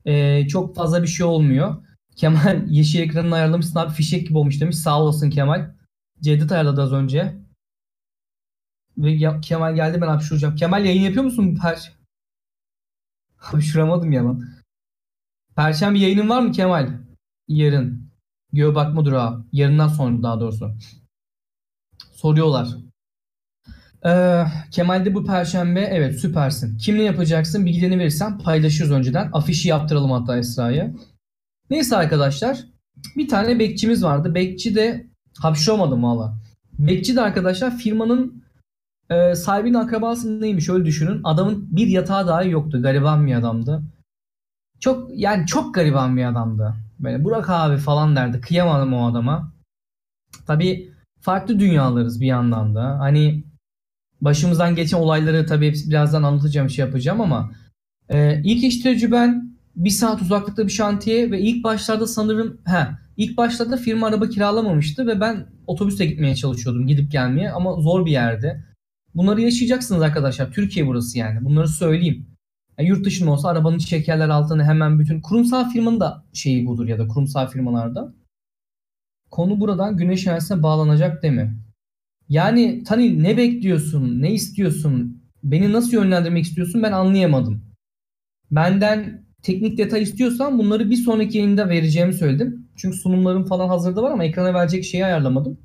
[0.05, 1.75] e, çok fazla bir şey olmuyor.
[2.15, 4.75] Kemal yeşil ekranını ayarlamışsın abi fişek gibi olmuş demiş.
[4.75, 5.71] Sağ olasın Kemal.
[6.21, 7.44] Cevdet ayarladı az önce.
[8.97, 10.55] Ve Kemal geldi ben hapşuracağım.
[10.55, 11.57] Kemal yayın yapıyor musun?
[11.61, 11.95] Per
[13.35, 14.43] Hapşuramadım ya lan.
[15.55, 16.89] Perşembe yayının var mı Kemal?
[17.47, 18.11] Yarın.
[18.53, 19.45] Göğe bakma durağı.
[19.51, 20.77] Yarından sonra daha doğrusu.
[22.13, 22.67] Soruyorlar.
[24.05, 26.77] Ee, Kemal de bu perşembe evet süpersin.
[26.77, 29.29] Kimle yapacaksın bilgilerini verirsen paylaşırız önceden.
[29.33, 30.93] Afişi yaptıralım hatta Esra'ya.
[31.69, 32.65] Neyse arkadaşlar.
[33.17, 34.35] Bir tane bekçimiz vardı.
[34.35, 36.37] Bekçi de hapşıramadım valla.
[36.79, 38.44] Bekçi de arkadaşlar firmanın
[39.09, 41.21] e, sahibinin akrabası neymiş öyle düşünün.
[41.23, 42.81] Adamın bir yatağı dahi yoktu.
[42.81, 43.83] Gariban bir adamdı.
[44.79, 46.73] Çok yani çok gariban bir adamdı.
[46.99, 48.41] Böyle Burak abi falan derdi.
[48.41, 49.51] Kıyamadım o adama.
[50.47, 50.91] Tabi
[51.21, 52.99] farklı dünyalarız bir yandan da.
[52.99, 53.43] Hani
[54.21, 57.51] başımızdan geçen olayları hepsi birazdan anlatacağım şey yapacağım ama
[58.09, 62.87] e, ilk iş tecrüben bir saat uzaklıkta bir şantiye ve ilk başlarda sanırım he,
[63.17, 68.11] ilk başlarda firma araba kiralamamıştı ve ben otobüste gitmeye çalışıyordum gidip gelmeye ama zor bir
[68.11, 68.65] yerde.
[69.15, 70.51] Bunları yaşayacaksınız arkadaşlar.
[70.51, 71.45] Türkiye burası yani.
[71.45, 72.27] Bunları söyleyeyim.
[72.77, 76.99] Yani yurt dışında olsa arabanın çekerler altına hemen bütün kurumsal firmanın da şeyi budur ya
[76.99, 78.13] da kurumsal firmalarda.
[79.31, 81.57] Konu buradan güneş enerjisine bağlanacak değil mi?
[82.29, 84.21] Yani Tani ne bekliyorsun?
[84.21, 85.23] Ne istiyorsun?
[85.43, 86.83] Beni nasıl yönlendirmek istiyorsun?
[86.83, 87.65] Ben anlayamadım.
[88.51, 92.69] Benden teknik detay istiyorsan bunları bir sonraki yayında vereceğimi söyledim.
[92.75, 95.57] Çünkü sunumlarım falan hazırda var ama ekrana verecek şeyi ayarlamadım.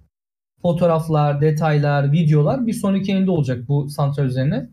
[0.63, 4.71] Fotoğraflar, detaylar, videolar bir sonraki yayında olacak bu santral üzerine.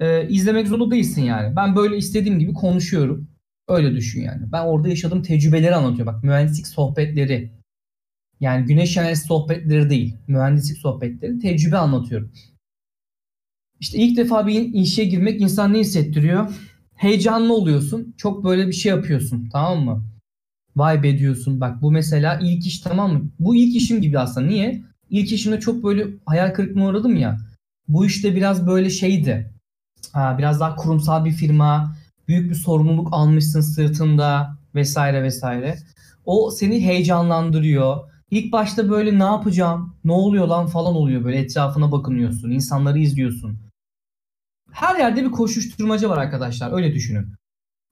[0.00, 1.56] Ee, izlemek zorunda değilsin yani.
[1.56, 3.28] Ben böyle istediğim gibi konuşuyorum.
[3.68, 4.52] Öyle düşün yani.
[4.52, 6.14] Ben orada yaşadığım tecrübeleri anlatıyorum.
[6.14, 7.52] Bak mühendislik sohbetleri.
[8.40, 10.16] Yani güneş enerjisi sohbetleri değil.
[10.28, 11.38] Mühendislik sohbetleri.
[11.38, 12.32] Tecrübe anlatıyorum.
[13.80, 16.54] İşte ilk defa bir işe girmek insan ne hissettiriyor?
[16.94, 18.14] Heyecanlı oluyorsun.
[18.16, 19.48] Çok böyle bir şey yapıyorsun.
[19.52, 20.11] Tamam mı?
[20.76, 21.60] Vibe ediyorsun.
[21.60, 23.30] Bak bu mesela ilk iş tamam mı?
[23.38, 24.46] Bu ilk işim gibi aslında.
[24.46, 24.82] Niye?
[25.10, 27.38] İlk işimde çok böyle hayal kırıklığına uğradım ya.
[27.88, 29.50] Bu işte biraz böyle şeydi.
[30.38, 31.96] Biraz daha kurumsal bir firma.
[32.28, 35.78] Büyük bir sorumluluk almışsın sırtında vesaire vesaire.
[36.24, 37.96] O seni heyecanlandırıyor.
[38.30, 43.58] İlk başta böyle ne yapacağım, ne oluyor lan falan oluyor böyle etrafına bakınıyorsun, insanları izliyorsun.
[44.72, 47.26] Her yerde bir koşuşturmaca var arkadaşlar öyle düşünün.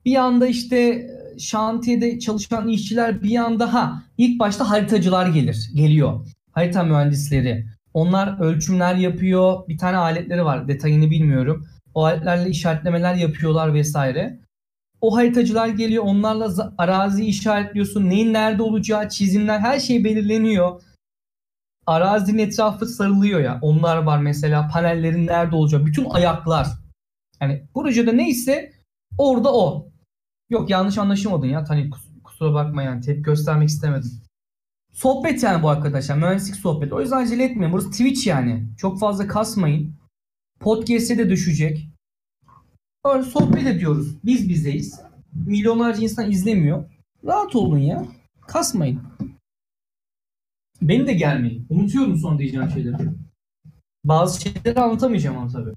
[0.05, 1.07] Bir anda işte
[1.39, 6.27] şantiyede çalışan işçiler bir anda ha ilk başta haritacılar gelir, geliyor.
[6.53, 7.67] Harita mühendisleri.
[7.95, 9.69] Onlar ölçümler yapıyor.
[9.69, 10.69] Bir tane aletleri var.
[10.69, 11.67] Detayını bilmiyorum.
[11.95, 14.41] O aletlerle işaretlemeler yapıyorlar vesaire.
[15.01, 16.05] O haritacılar geliyor.
[16.07, 18.09] Onlarla arazi işaretliyorsun.
[18.09, 20.83] Neyin nerede olacağı, çizimler her şey belirleniyor.
[21.87, 23.59] Arazinin etrafı sarılıyor ya.
[23.63, 24.69] Onlar var mesela.
[24.73, 25.87] Panellerin nerede olacağı.
[25.87, 26.67] Bütün ayaklar.
[27.41, 28.73] Yani projede neyse
[29.19, 29.90] orada o.
[30.51, 31.65] Yok yanlış anlaşılmadın ya.
[31.65, 31.91] Tani
[32.25, 33.01] kusura bakma yani.
[33.01, 34.11] Tepki göstermek istemedim.
[34.93, 36.17] Sohbet yani bu arkadaşlar.
[36.17, 36.95] Mühendislik sohbeti.
[36.95, 37.73] O yüzden acele etmeyin.
[37.73, 38.67] Burası Twitch yani.
[38.79, 39.95] Çok fazla kasmayın.
[40.61, 41.89] Podcast'e de düşecek.
[43.05, 44.17] Öyle sohbet ediyoruz.
[44.25, 45.01] Biz bizeyiz.
[45.33, 46.85] Milyonlarca insan izlemiyor.
[47.25, 48.07] Rahat olun ya.
[48.41, 49.03] Kasmayın.
[50.83, 51.67] Beni de gelmeyin.
[51.71, 53.09] Unutuyorum son diyeceğim şeyleri.
[54.05, 55.75] Bazı şeyleri anlatamayacağım ama tabii.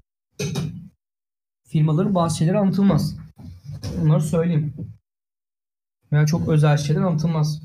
[1.68, 3.23] Firmaların bazı şeyleri anlatılmaz.
[4.00, 4.74] Bunları söyleyeyim.
[6.12, 7.62] Veya çok özel şeyler anlatılmaz.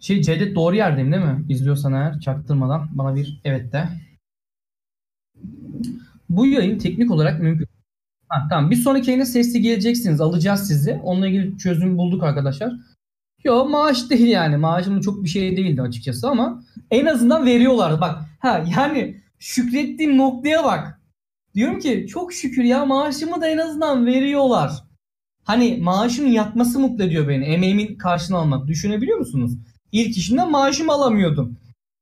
[0.00, 1.44] Şey Cevdet doğru yerdeyim değil mi?
[1.48, 3.88] İzliyorsan eğer çaktırmadan bana bir evet de.
[6.28, 7.66] Bu yayın teknik olarak mümkün.
[8.28, 8.70] Ha, tamam.
[8.70, 10.20] Bir sonraki yayına sesli geleceksiniz.
[10.20, 11.00] Alacağız sizi.
[11.02, 12.72] Onunla ilgili çözüm bulduk arkadaşlar.
[13.44, 14.56] Yo maaş değil yani.
[14.56, 18.00] Maaşım çok bir şey değildi açıkçası ama en azından veriyorlar.
[18.00, 21.00] Bak ha yani şükrettiğim noktaya bak.
[21.56, 24.70] Diyorum ki çok şükür ya maaşımı da en azından veriyorlar.
[25.44, 27.44] Hani maaşın yatması mutlu ediyor beni.
[27.44, 28.66] Emeğimin karşını almak.
[28.66, 29.52] Düşünebiliyor musunuz?
[29.92, 31.58] İlk işimden maaşımı alamıyordum.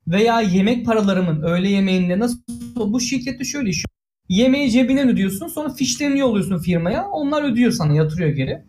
[0.07, 2.39] Veya yemek paralarımın öğle yemeğinde nasıl
[2.77, 3.85] bu şirkette şöyle iş.
[4.29, 7.09] Yemeği cebinden ödüyorsun sonra fişlerini yolluyorsun firmaya.
[7.09, 8.65] Onlar ödüyor sana yatırıyor geri.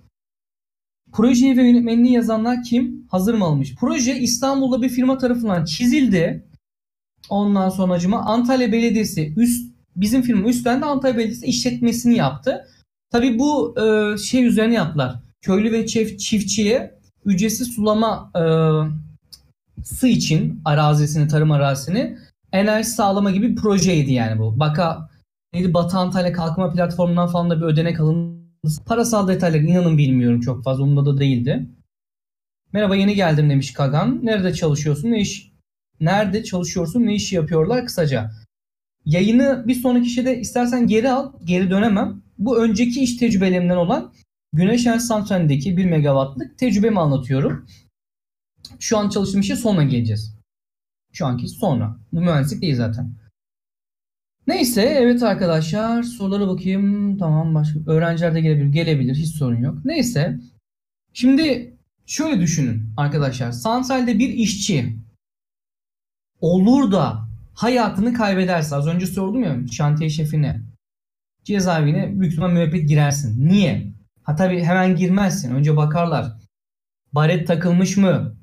[1.11, 3.07] Projeyi ve yönetmenliği yazanlar kim?
[3.11, 3.75] Hazır mı almış?
[3.75, 6.47] Proje İstanbul'da bir firma tarafından çizildi.
[7.29, 12.67] Ondan sonra acıma Antalya Belediyesi üst bizim firma üstten de Antalya Belediyesi işletmesini yaptı.
[13.11, 15.15] Tabi bu e, şey üzerine yaptılar.
[15.41, 18.43] Köylü ve çift, çiftçiye ücretsiz sulama e,
[19.83, 22.17] sı için arazisini, tarım arazisini
[22.51, 24.59] enerji sağlama gibi bir projeydi yani bu.
[24.59, 25.09] Baka
[25.53, 28.45] neydi Batı Antalya Kalkınma Platformu'ndan falan da bir ödenek alındı.
[28.85, 30.83] Parasal detayları inanın bilmiyorum çok fazla.
[30.83, 31.69] Umurumda da değildi.
[32.73, 34.19] Merhaba yeni geldim demiş Kagan.
[34.23, 35.11] Nerede çalışıyorsun?
[35.11, 35.51] Ne iş?
[35.99, 37.05] Nerede çalışıyorsun?
[37.05, 37.85] Ne işi yapıyorlar?
[37.85, 38.31] Kısaca.
[39.05, 41.33] Yayını bir sonraki şeyde istersen geri al.
[41.43, 42.21] Geri dönemem.
[42.37, 44.13] Bu önceki iş tecrübelerimden olan
[44.53, 47.67] Güneş enerji santralindeki 1 megawattlık tecrübemi anlatıyorum.
[48.79, 50.35] Şu an çalıştığım işe sonra geleceğiz.
[51.13, 51.97] Şu anki sonra.
[52.11, 53.15] Bu mühendislik değil zaten.
[54.47, 57.17] Neyse evet arkadaşlar sorulara bakayım.
[57.17, 57.79] Tamam başka.
[57.87, 58.71] Öğrenciler de gelebilir.
[58.71, 59.15] Gelebilir.
[59.15, 59.85] Hiç sorun yok.
[59.85, 60.39] Neyse.
[61.13, 63.51] Şimdi şöyle düşünün arkadaşlar.
[63.51, 64.97] Santralde bir işçi
[66.41, 67.24] olur da
[67.55, 70.61] hayatını kaybederse az önce sordum ya şantiye şefine
[71.43, 73.49] cezaevine büyük ihtimal müebbet girersin.
[73.49, 73.93] Niye?
[74.23, 75.55] Ha tabii hemen girmezsin.
[75.55, 76.31] Önce bakarlar.
[77.13, 78.35] Baret takılmış mı?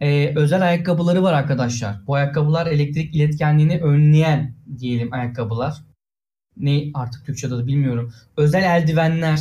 [0.00, 2.06] Ee, özel ayakkabıları var arkadaşlar.
[2.06, 5.74] Bu ayakkabılar elektrik iletkenliğini önleyen diyelim ayakkabılar.
[6.56, 8.12] Ne artık Türkçe'de de bilmiyorum.
[8.36, 9.40] Özel eldivenler.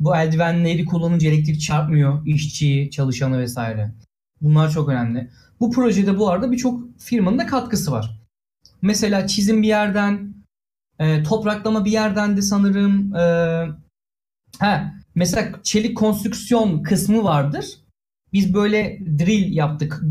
[0.00, 3.92] Bu eldivenleri kullanınca elektrik çarpmıyor işçiyi, çalışanı vesaire.
[4.40, 5.30] Bunlar çok önemli.
[5.60, 8.15] Bu projede bu arada birçok firmanın da katkısı var.
[8.86, 10.34] Mesela çizim bir yerden,
[10.98, 13.14] e, topraklama bir yerden de sanırım.
[13.14, 13.22] E,
[14.60, 14.82] he,
[15.14, 17.66] mesela çelik konstrüksiyon kısmı vardır.
[18.32, 20.02] Biz böyle drill yaptık.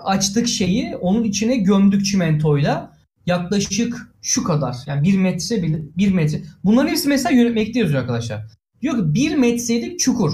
[0.00, 2.92] Açtık şeyi onun içine gömdük çimentoyla.
[3.26, 4.76] Yaklaşık şu kadar.
[4.86, 6.42] Yani bir metre bile bir metre.
[6.64, 8.46] Bunların hepsi mesela yönetmekte yazıyor arkadaşlar.
[8.82, 10.32] Diyor ki bir metrelik çukur.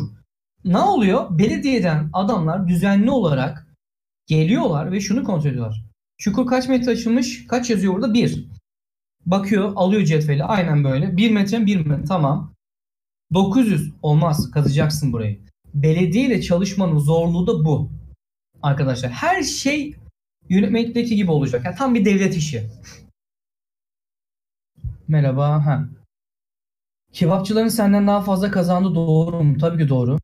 [0.64, 1.38] Ne oluyor?
[1.38, 3.66] Belediyeden adamlar düzenli olarak
[4.26, 5.89] geliyorlar ve şunu kontrol ediyorlar.
[6.20, 7.46] Çukur kaç metre açılmış?
[7.46, 8.14] Kaç yazıyor burada?
[8.14, 8.48] Bir.
[9.26, 10.44] Bakıyor, alıyor cetveli.
[10.44, 11.16] Aynen böyle.
[11.16, 12.04] Bir metre, bir metre.
[12.04, 12.54] Tamam.
[13.35, 14.50] 900 olmaz.
[14.50, 15.40] Kazacaksın burayı
[15.74, 17.90] belediye ile çalışmanın zorluğu da bu.
[18.62, 19.11] arkadaşlar.
[19.11, 19.96] Her şey
[20.48, 21.64] yönetmelikteki gibi olacak.
[21.64, 22.70] Yani tam bir devlet işi.
[25.09, 25.66] Merhaba.
[25.66, 25.88] Ha.
[27.12, 29.59] Kebapçıların senden daha fazla kazandı doğru mu?
[29.59, 30.18] Tabii ki doğru.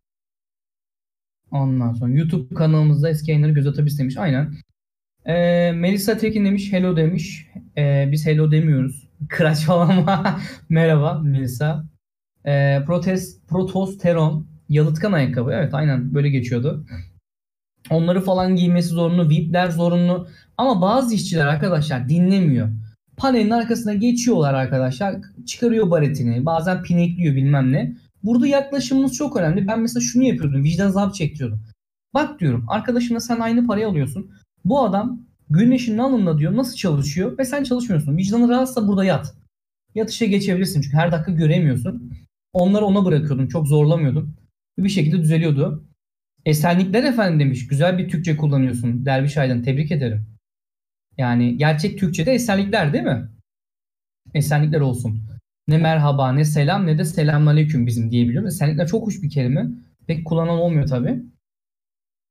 [1.51, 4.17] Ondan sonra YouTube kanalımızda eski yayınları göz atabiliriz demiş.
[4.17, 4.55] Aynen.
[5.27, 7.47] Ee, Melisa Tekin demiş hello demiş.
[7.79, 9.09] Ee, biz hello demiyoruz.
[9.29, 10.07] Kıraç falan?
[10.69, 11.85] Merhaba Melisa.
[12.47, 15.53] Ee, protest, protosteron yalıtkan ayakkabı.
[15.53, 16.87] Evet aynen böyle geçiyordu.
[17.91, 19.29] Onları falan giymesi zorunlu.
[19.29, 20.29] VIP'ler zorunlu.
[20.59, 22.69] Ama bazı işçiler arkadaşlar dinlemiyor.
[23.17, 25.17] Panelin arkasına geçiyorlar arkadaşlar.
[25.47, 26.47] Çıkarıyor baretini.
[26.47, 27.97] Bazen pinekliyor bilmem ne.
[28.23, 29.69] Burada yaklaşımınız çok önemli.
[29.69, 30.65] Ben mesela şunu yapıyordum.
[30.65, 31.61] Vicdan azabı çekiyordum.
[32.15, 34.31] Bak diyorum arkadaşımla sen aynı parayı alıyorsun.
[34.67, 38.17] Bu adam güneşin alnında diyor nasıl çalışıyor ve sen çalışmıyorsun.
[38.17, 39.35] Vicdanı rahatsa burada yat.
[39.95, 42.13] Yatışa geçebilirsin çünkü her dakika göremiyorsun.
[42.53, 43.49] Onları ona bırakıyordum.
[43.49, 44.37] Çok zorlamıyordum.
[44.79, 45.85] Bir şekilde düzeliyordu.
[46.45, 47.69] Esenlikler efendim demiş.
[47.69, 49.07] Güzel bir Türkçe kullanıyorsun.
[49.07, 50.27] Derviş Aydın tebrik ederim.
[51.19, 53.29] Yani gerçek Türkçe'de esenlikler değil mi?
[54.35, 55.23] Esenlikler olsun.
[55.69, 58.49] Ne merhaba ne selam ne de selamünaleyküm bizim diyebiliyorum.
[58.49, 59.67] Esenlikler çok hoş bir kelime.
[60.07, 61.23] Pek kullanan olmuyor tabi.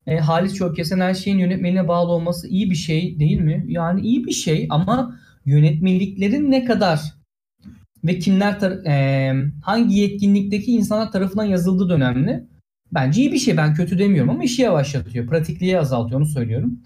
[0.08, 3.66] E, Halis Çökesen her şeyin yönetmeliğine bağlı olması iyi bir şey değil mi?
[3.68, 7.00] Yani iyi bir şey ama yönetmeliklerin ne kadar
[8.04, 12.48] ve kimler tar- e, hangi yetkinlikteki insanlar tarafından yazıldığı da.
[12.94, 13.58] Bence iyi bir şey.
[13.58, 15.28] Ben kötü demiyorum ama işi yavaşlatıyor.
[15.28, 16.80] Pratikliği azaltıyor onu söylüyorum.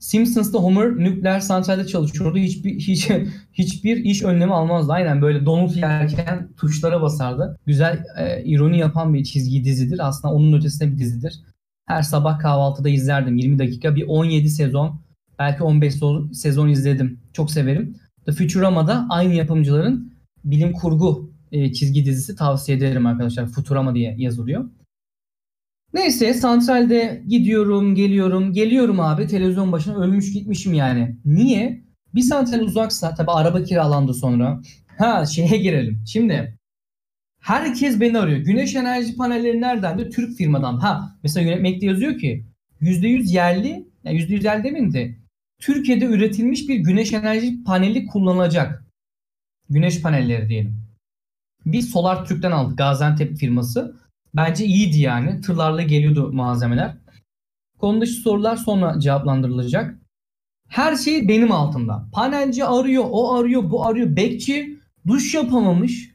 [0.00, 2.38] Simpsons'ta Homer nükleer santralde çalışıyordu.
[2.38, 3.10] Hiçbir hiç
[3.52, 4.92] hiçbir iş önlemi almazdı.
[4.92, 7.58] Aynen böyle donut yerken tuşlara basardı.
[7.66, 10.08] Güzel e, ironi yapan bir çizgi dizidir.
[10.08, 11.40] Aslında onun ötesinde bir dizidir.
[11.86, 13.36] Her sabah kahvaltıda izlerdim.
[13.36, 15.00] 20 dakika bir 17 sezon
[15.38, 15.94] belki 15
[16.32, 17.20] sezon izledim.
[17.32, 17.96] Çok severim.
[18.26, 20.12] The Futurama'da aynı yapımcıların
[20.44, 23.46] bilim kurgu e, çizgi dizisi tavsiye ederim arkadaşlar.
[23.46, 24.64] Futurama diye yazılıyor.
[25.94, 31.16] Neyse santralde gidiyorum, geliyorum, geliyorum abi televizyon başına ölmüş gitmişim yani.
[31.24, 31.84] Niye?
[32.14, 34.60] Bir santral uzaksa tabi araba kiralandı sonra.
[34.98, 36.02] Ha şeye girelim.
[36.06, 36.58] Şimdi
[37.40, 38.38] herkes beni arıyor.
[38.38, 40.10] Güneş enerji panelleri nereden diyor?
[40.10, 40.78] Türk firmadan.
[40.78, 42.46] Ha mesela yönetmekte yazıyor ki
[42.80, 45.16] %100 yerli, yani %100 yerli demeyin de
[45.60, 48.84] Türkiye'de üretilmiş bir güneş enerji paneli kullanılacak.
[49.70, 50.82] Güneş panelleri diyelim.
[51.66, 53.96] Biz Solar Türk'ten aldık Gaziantep firması.
[54.34, 55.40] Bence iyiydi yani.
[55.40, 56.96] Tırlarla geliyordu malzemeler.
[57.78, 59.98] Konu sorular sonra cevaplandırılacak.
[60.68, 62.08] Her şey benim altımda.
[62.12, 64.16] Panelci arıyor, o arıyor, bu arıyor.
[64.16, 66.10] Bekçi duş yapamamış.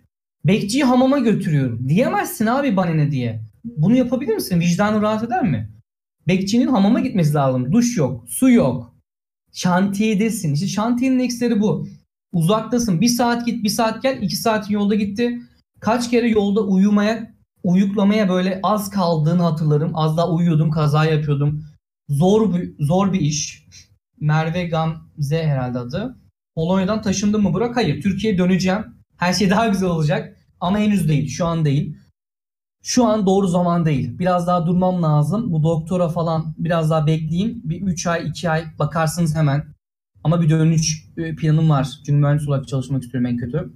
[0.46, 1.90] Bekçiyi hamama götürüyorum.
[1.90, 3.42] Diyemezsin abi bana ne diye.
[3.64, 4.60] Bunu yapabilir misin?
[4.60, 5.70] Vicdanı rahat eder mi?
[6.28, 7.72] Bekçinin hamama gitmesi lazım.
[7.72, 8.96] Duş yok, su yok.
[9.54, 10.54] Şantiyedesin.
[10.54, 11.88] İşte şantiyenin eksileri bu.
[12.34, 13.02] Uzaktasın.
[13.02, 14.22] Bir saat git, bir saat gel.
[14.22, 15.42] iki saat yolda gitti.
[15.80, 17.35] Kaç kere yolda uyumaya
[17.66, 19.92] uyuklamaya böyle az kaldığını hatırlarım.
[19.96, 21.66] Az daha uyuyordum, kaza yapıyordum.
[22.10, 23.68] Zor bir, zor bir iş.
[24.20, 26.18] Merve Gamze herhalde adı.
[26.56, 27.76] Polonya'dan taşındım mı Burak?
[27.76, 28.02] Hayır.
[28.02, 28.86] Türkiye'ye döneceğim.
[29.18, 30.38] Her şey daha güzel olacak.
[30.60, 31.28] Ama henüz değil.
[31.30, 31.98] Şu an değil.
[32.84, 34.20] Şu an doğru zaman değil.
[34.20, 35.52] Biraz daha durmam lazım.
[35.52, 37.62] Bu doktora falan biraz daha bekleyeyim.
[37.64, 39.76] Bir 3 ay, 2 ay bakarsınız hemen.
[40.24, 41.90] Ama bir dönüş e, planım var.
[42.06, 43.74] Çünkü mühendis olarak çalışmak istiyorum en kötü.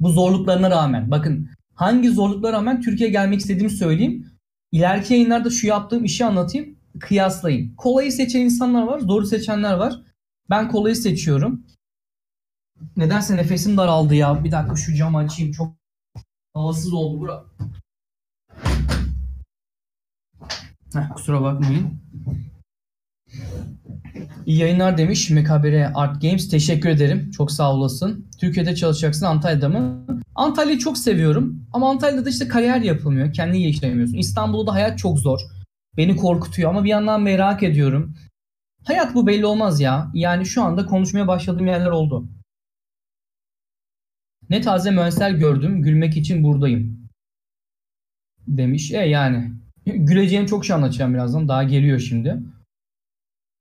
[0.00, 1.10] Bu zorluklarına rağmen.
[1.10, 1.50] Bakın
[1.80, 4.30] hangi zorluklara rağmen Türkiye'ye gelmek istediğimi söyleyeyim.
[4.72, 6.76] İleriki yayınlarda şu yaptığım işi anlatayım.
[7.00, 7.74] Kıyaslayın.
[7.76, 10.02] Kolayı seçen insanlar var, doğru seçenler var.
[10.50, 11.66] Ben kolayı seçiyorum.
[12.96, 14.44] Nedense nefesim daraldı ya.
[14.44, 15.52] Bir dakika şu camı açayım.
[15.52, 15.74] Çok
[16.54, 17.44] havasız oldu bura.
[20.92, 22.00] Heh, kusura bakmayın.
[24.46, 26.48] İyi yayınlar demiş Mekabere Art Games.
[26.48, 27.30] Teşekkür ederim.
[27.30, 28.26] Çok sağ olasın.
[28.40, 30.06] Türkiye'de çalışacaksın Antalya'da mı?
[30.34, 31.59] Antalya'yı çok seviyorum.
[31.72, 33.32] Ama Antalya'da da işte kariyer yapılmıyor.
[33.32, 34.16] Kendini geliştiremiyorsun.
[34.16, 35.40] İstanbul'da hayat çok zor.
[35.96, 38.14] Beni korkutuyor ama bir yandan merak ediyorum.
[38.84, 40.10] Hayat bu belli olmaz ya.
[40.14, 42.28] Yani şu anda konuşmaya başladığım yerler oldu.
[44.50, 45.82] Ne taze mühendisler gördüm.
[45.82, 47.08] Gülmek için buradayım.
[48.46, 48.92] Demiş.
[48.92, 49.52] E yani.
[49.86, 51.48] Güleceğim çok şey anlatacağım birazdan.
[51.48, 52.42] Daha geliyor şimdi.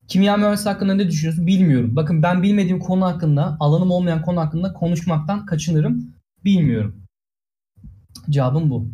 [0.07, 1.95] Kimya mühendisi hakkında ne düşünüyorsun bilmiyorum.
[1.95, 6.13] Bakın ben bilmediğim konu hakkında, alanım olmayan konu hakkında konuşmaktan kaçınırım.
[6.45, 7.08] Bilmiyorum.
[8.29, 8.87] Cevabım bu.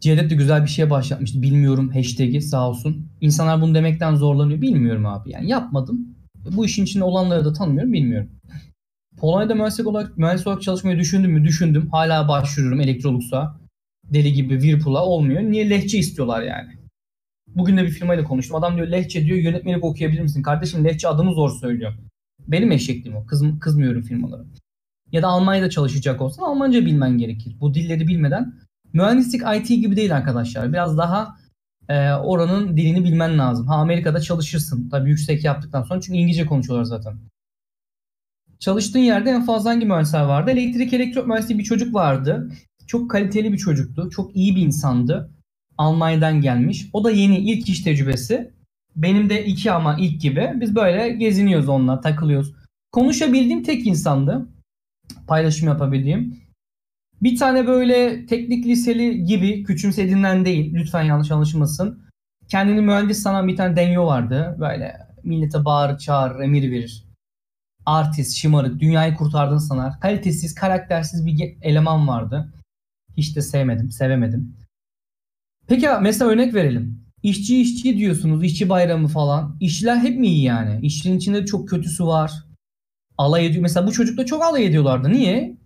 [0.00, 1.42] Cevdet de güzel bir şeye başlatmıştı.
[1.42, 3.10] Bilmiyorum hashtag'i sağ olsun.
[3.20, 4.60] İnsanlar bunu demekten zorlanıyor.
[4.60, 6.16] Bilmiyorum abi yani yapmadım.
[6.50, 8.30] Bu işin içinde olanları da tanımıyorum bilmiyorum.
[9.18, 11.44] Polonya'da mühendis olarak, mühendis olarak çalışmayı düşündüm mü?
[11.44, 11.88] Düşündüm.
[11.90, 13.60] Hala başvuruyorum Electrolux'a.
[14.04, 15.42] Deli gibi Whirlpool'a olmuyor.
[15.42, 16.72] Niye lehçe istiyorlar yani?
[17.54, 18.56] Bugün de bir firmayla konuştum.
[18.56, 20.42] Adam diyor lehçe diyor yönetmenlik okuyabilir misin?
[20.42, 21.92] Kardeşim lehçe adını zor söylüyor.
[22.48, 23.26] Benim eşekliğim o.
[23.26, 24.44] Kız, kızmıyorum firmalara.
[25.12, 27.56] Ya da Almanya'da çalışacak olsan Almanca bilmen gerekir.
[27.60, 28.54] Bu dilleri bilmeden
[28.92, 30.72] mühendislik IT gibi değil arkadaşlar.
[30.72, 31.36] Biraz daha
[31.88, 33.66] e, oranın dilini bilmen lazım.
[33.66, 34.88] Ha Amerika'da çalışırsın.
[34.90, 37.18] Tabii yüksek yaptıktan sonra çünkü İngilizce konuşuyorlar zaten.
[38.58, 40.50] Çalıştığın yerde en fazla hangi mühendisler vardı?
[40.50, 42.52] Elektrik elektrik mühendisliği bir çocuk vardı.
[42.86, 44.10] Çok kaliteli bir çocuktu.
[44.10, 45.30] Çok iyi bir insandı.
[45.78, 46.86] Almanya'dan gelmiş.
[46.92, 48.50] O da yeni ilk iş tecrübesi.
[48.96, 50.52] Benim de iki ama ilk gibi.
[50.54, 52.52] Biz böyle geziniyoruz onunla, takılıyoruz.
[52.92, 54.48] Konuşabildiğim tek insandı.
[55.26, 56.40] Paylaşım yapabildiğim.
[57.22, 60.74] Bir tane böyle teknik liseli gibi küçümsediğinden değil.
[60.74, 62.02] Lütfen yanlış anlaşılmasın.
[62.48, 64.56] Kendini mühendis sanan bir tane denyo vardı.
[64.60, 67.04] Böyle millete bağırır çağırır emir verir.
[67.86, 70.00] Artist, şımarık, dünyayı kurtardığını sanar.
[70.00, 72.52] Kalitesiz, karaktersiz bir eleman vardı.
[73.16, 74.56] Hiç de sevmedim, sevemedim.
[75.66, 77.04] Peki mesela örnek verelim.
[77.22, 79.56] İşçi işçi diyorsunuz, işçi bayramı falan.
[79.60, 80.86] İşçiler hep mi iyi yani?
[80.86, 82.32] İşçinin içinde çok kötüsü var.
[83.20, 83.62] Alay ediyor.
[83.62, 85.12] Mesela bu çocukla çok alay ediyorlardı.
[85.12, 85.56] Niye?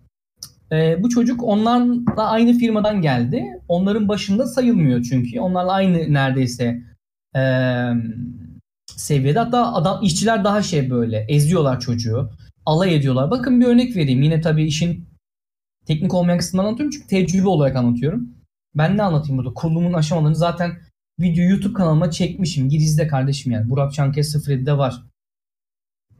[0.71, 3.45] Ee, bu çocuk onlarla aynı firmadan geldi.
[3.67, 5.39] Onların başında sayılmıyor çünkü.
[5.39, 6.81] Onlarla aynı neredeyse
[7.35, 7.89] ee,
[8.87, 9.39] seviyede.
[9.39, 12.29] Hatta adam işçiler daha şey böyle eziyorlar çocuğu.
[12.65, 13.31] Alay ediyorlar.
[13.31, 14.21] Bakın bir örnek vereyim.
[14.21, 15.09] Yine tabii işin
[15.85, 18.29] teknik olmayan kısmını anlatıyorum çünkü tecrübe olarak anlatıyorum.
[18.75, 19.53] Ben ne anlatayım burada?
[19.53, 20.71] Kurulumun aşamalarını zaten
[21.19, 22.69] video YouTube kanalıma çekmişim.
[22.69, 23.69] Gir izle kardeşim yani.
[23.69, 25.03] Burak Çankaya 07'de var.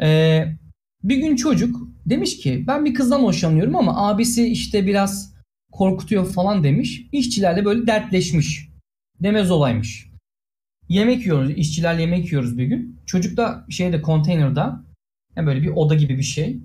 [0.01, 0.57] Ee,
[1.05, 5.33] bir gün çocuk demiş ki ben bir kızdan hoşlanıyorum ama abisi işte biraz
[5.71, 7.07] korkutuyor falan demiş.
[7.11, 8.69] İşçilerle böyle dertleşmiş.
[9.19, 10.09] Demez olaymış.
[10.89, 11.51] Yemek yiyoruz.
[11.51, 12.99] işçilerle yemek yiyoruz bir gün.
[13.05, 14.83] Çocuk da şeyde konteynerda
[15.35, 16.59] yani böyle bir oda gibi bir şey.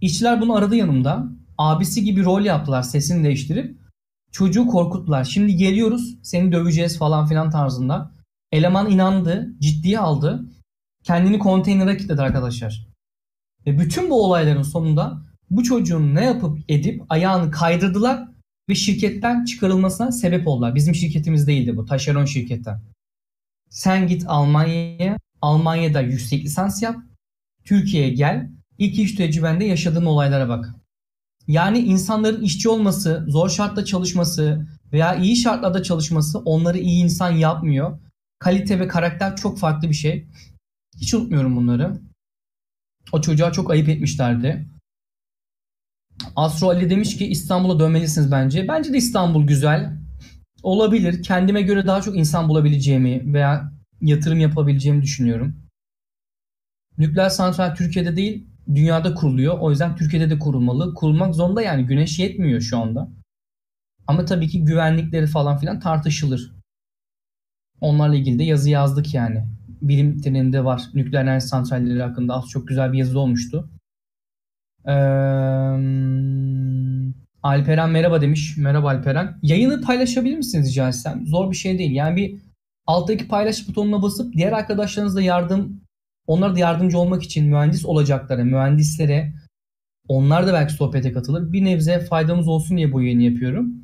[0.00, 1.28] İşçiler bunu aradı yanımda.
[1.58, 3.76] Abisi gibi rol yaptılar sesini değiştirip.
[4.32, 5.24] Çocuğu korkuttular.
[5.24, 8.12] Şimdi geliyoruz seni döveceğiz falan filan tarzında.
[8.52, 10.44] Eleman inandı, ciddiye aldı.
[11.04, 12.93] Kendini konteynere kilitledi arkadaşlar.
[13.66, 18.28] Ve bütün bu olayların sonunda bu çocuğun ne yapıp edip ayağını kaydırdılar
[18.68, 20.74] ve şirketten çıkarılmasına sebep oldular.
[20.74, 21.84] Bizim şirketimiz değildi bu.
[21.84, 22.80] Taşeron şirketten.
[23.70, 25.18] Sen git Almanya'ya.
[25.42, 26.96] Almanya'da yüksek lisans yap.
[27.64, 28.50] Türkiye'ye gel.
[28.78, 30.74] İlk iş tecrübende yaşadığın olaylara bak.
[31.46, 37.98] Yani insanların işçi olması, zor şartta çalışması veya iyi şartlarda çalışması onları iyi insan yapmıyor.
[38.38, 40.26] Kalite ve karakter çok farklı bir şey.
[40.96, 42.00] Hiç unutmuyorum bunları.
[43.12, 44.68] O çocuğa çok ayıp etmişlerdi.
[46.36, 48.68] Asro Ali demiş ki İstanbul'a dönmelisiniz bence.
[48.68, 49.98] Bence de İstanbul güzel.
[50.62, 51.22] Olabilir.
[51.22, 55.56] Kendime göre daha çok insan bulabileceğimi veya yatırım yapabileceğimi düşünüyorum.
[56.98, 59.58] Nükleer santral Türkiye'de değil, dünyada kuruluyor.
[59.58, 60.94] O yüzden Türkiye'de de kurulmalı.
[60.94, 63.08] Kurulmak zorunda yani güneş yetmiyor şu anda.
[64.06, 66.52] Ama tabii ki güvenlikleri falan filan tartışılır.
[67.80, 69.44] Onlarla ilgili de yazı yazdık yani.
[69.88, 70.82] Bilim treninde var.
[70.94, 73.70] Nükleer enerji santralleri hakkında az çok güzel bir yazı olmuştu.
[74.86, 74.92] Ee,
[77.42, 78.56] Alperen merhaba demiş.
[78.56, 79.38] Merhaba Alperen.
[79.42, 81.26] Yayını paylaşabilir misiniz rica etsem?
[81.26, 81.92] Zor bir şey değil.
[81.92, 82.40] Yani bir
[82.86, 85.80] alttaki paylaş butonuna basıp diğer arkadaşlarınızla yardım
[86.26, 89.32] onlar da yardımcı olmak için mühendis olacaklara, mühendislere
[90.08, 91.52] onlar da belki sohbete katılır.
[91.52, 93.83] Bir nebze faydamız olsun diye bu yayını yapıyorum.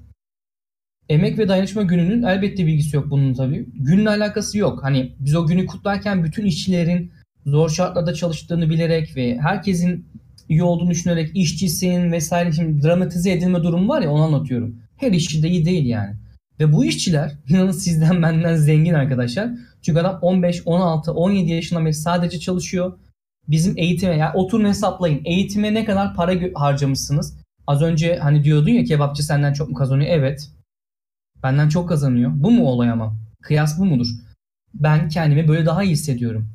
[1.11, 3.67] Emek ve dayanışma gününün elbette bilgisi yok bunun tabii.
[3.75, 4.79] Günle alakası yok.
[4.83, 7.13] Hani biz o günü kutlarken bütün işçilerin
[7.47, 10.07] zor şartlarda çalıştığını bilerek ve herkesin
[10.49, 14.77] iyi olduğunu düşünerek işçisin vesaire şimdi dramatize edilme durumu var ya onu anlatıyorum.
[14.97, 16.15] Her işçi de iyi değil yani.
[16.61, 19.51] Ve bu işçiler inanın sizden benden zengin arkadaşlar.
[19.83, 22.93] Çünkü adam 15, 16, 17 yaşından beri sadece çalışıyor.
[23.49, 25.21] Bizim eğitime yani oturun hesaplayın.
[25.25, 27.37] Eğitime ne kadar para harcamışsınız?
[27.67, 30.11] Az önce hani diyordun ya kebapçı senden çok mu kazanıyor?
[30.11, 30.51] Evet.
[31.43, 32.31] Benden çok kazanıyor.
[32.35, 33.17] Bu mu olay ama?
[33.43, 34.09] Kıyas bu mudur?
[34.75, 36.53] Ben kendimi böyle daha iyi hissediyorum.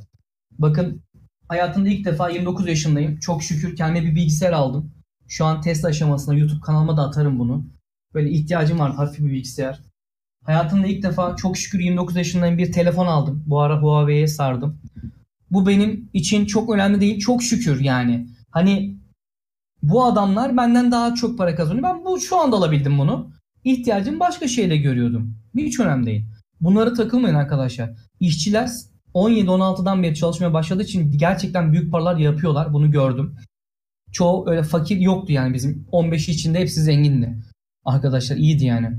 [0.59, 1.01] Bakın
[1.47, 3.19] hayatımda ilk defa 29 yaşındayım.
[3.19, 4.91] Çok şükür kendime bir bilgisayar aldım.
[5.27, 7.65] Şu an test aşamasında YouTube kanalıma da atarım bunu.
[8.13, 9.79] Böyle ihtiyacım var hafif bir bilgisayar.
[10.43, 13.43] Hayatımda ilk defa çok şükür 29 yaşındayım bir telefon aldım.
[13.47, 14.77] Bu ara Huawei'ye sardım.
[15.51, 17.19] Bu benim için çok önemli değil.
[17.19, 18.27] Çok şükür yani.
[18.51, 18.97] Hani
[19.83, 21.83] bu adamlar benden daha çok para kazanıyor.
[21.83, 23.31] Ben bu şu anda alabildim bunu.
[23.65, 25.37] İhtiyacım başka şeyle görüyordum.
[25.57, 26.25] Hiç önemli değil.
[26.61, 27.91] Bunları takılmayın arkadaşlar.
[28.19, 28.69] İşçiler
[29.13, 32.73] 17-16'dan beri çalışmaya başladığı için gerçekten büyük paralar yapıyorlar.
[32.73, 33.35] Bunu gördüm.
[34.11, 35.87] Çoğu öyle fakir yoktu yani bizim.
[35.91, 37.37] 15'i içinde hepsi zengindi.
[37.85, 38.91] Arkadaşlar iyiydi yani.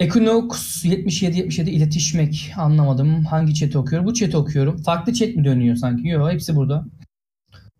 [0.00, 3.24] Equinox 77-77 iletişmek anlamadım.
[3.24, 4.06] Hangi chat okuyorum?
[4.06, 4.82] Bu chat okuyorum.
[4.82, 6.08] Farklı chat mi dönüyor sanki?
[6.08, 6.84] Yok hepsi burada.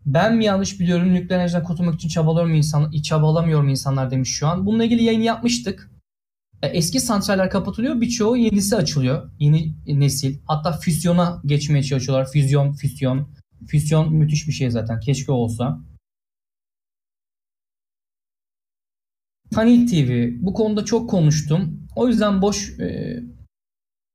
[0.06, 1.14] Ben mi yanlış biliyorum?
[1.14, 4.66] Nükleer enerjiden kurtulmak için çabalıyor mu insan, çabalamıyor mu insanlar demiş şu an.
[4.66, 5.90] Bununla ilgili yayın yapmıştık.
[6.62, 8.00] E, eski santraller kapatılıyor.
[8.00, 9.30] Birçoğu yenisi açılıyor.
[9.38, 10.38] Yeni nesil.
[10.46, 12.30] Hatta füzyona geçmeye çalışıyorlar.
[12.32, 13.28] Füzyon, füzyon.
[13.66, 15.00] Füzyon müthiş bir şey zaten.
[15.00, 15.80] Keşke olsa.
[19.50, 21.88] Tanil TV bu konuda çok konuştum.
[21.96, 23.18] O yüzden boş e,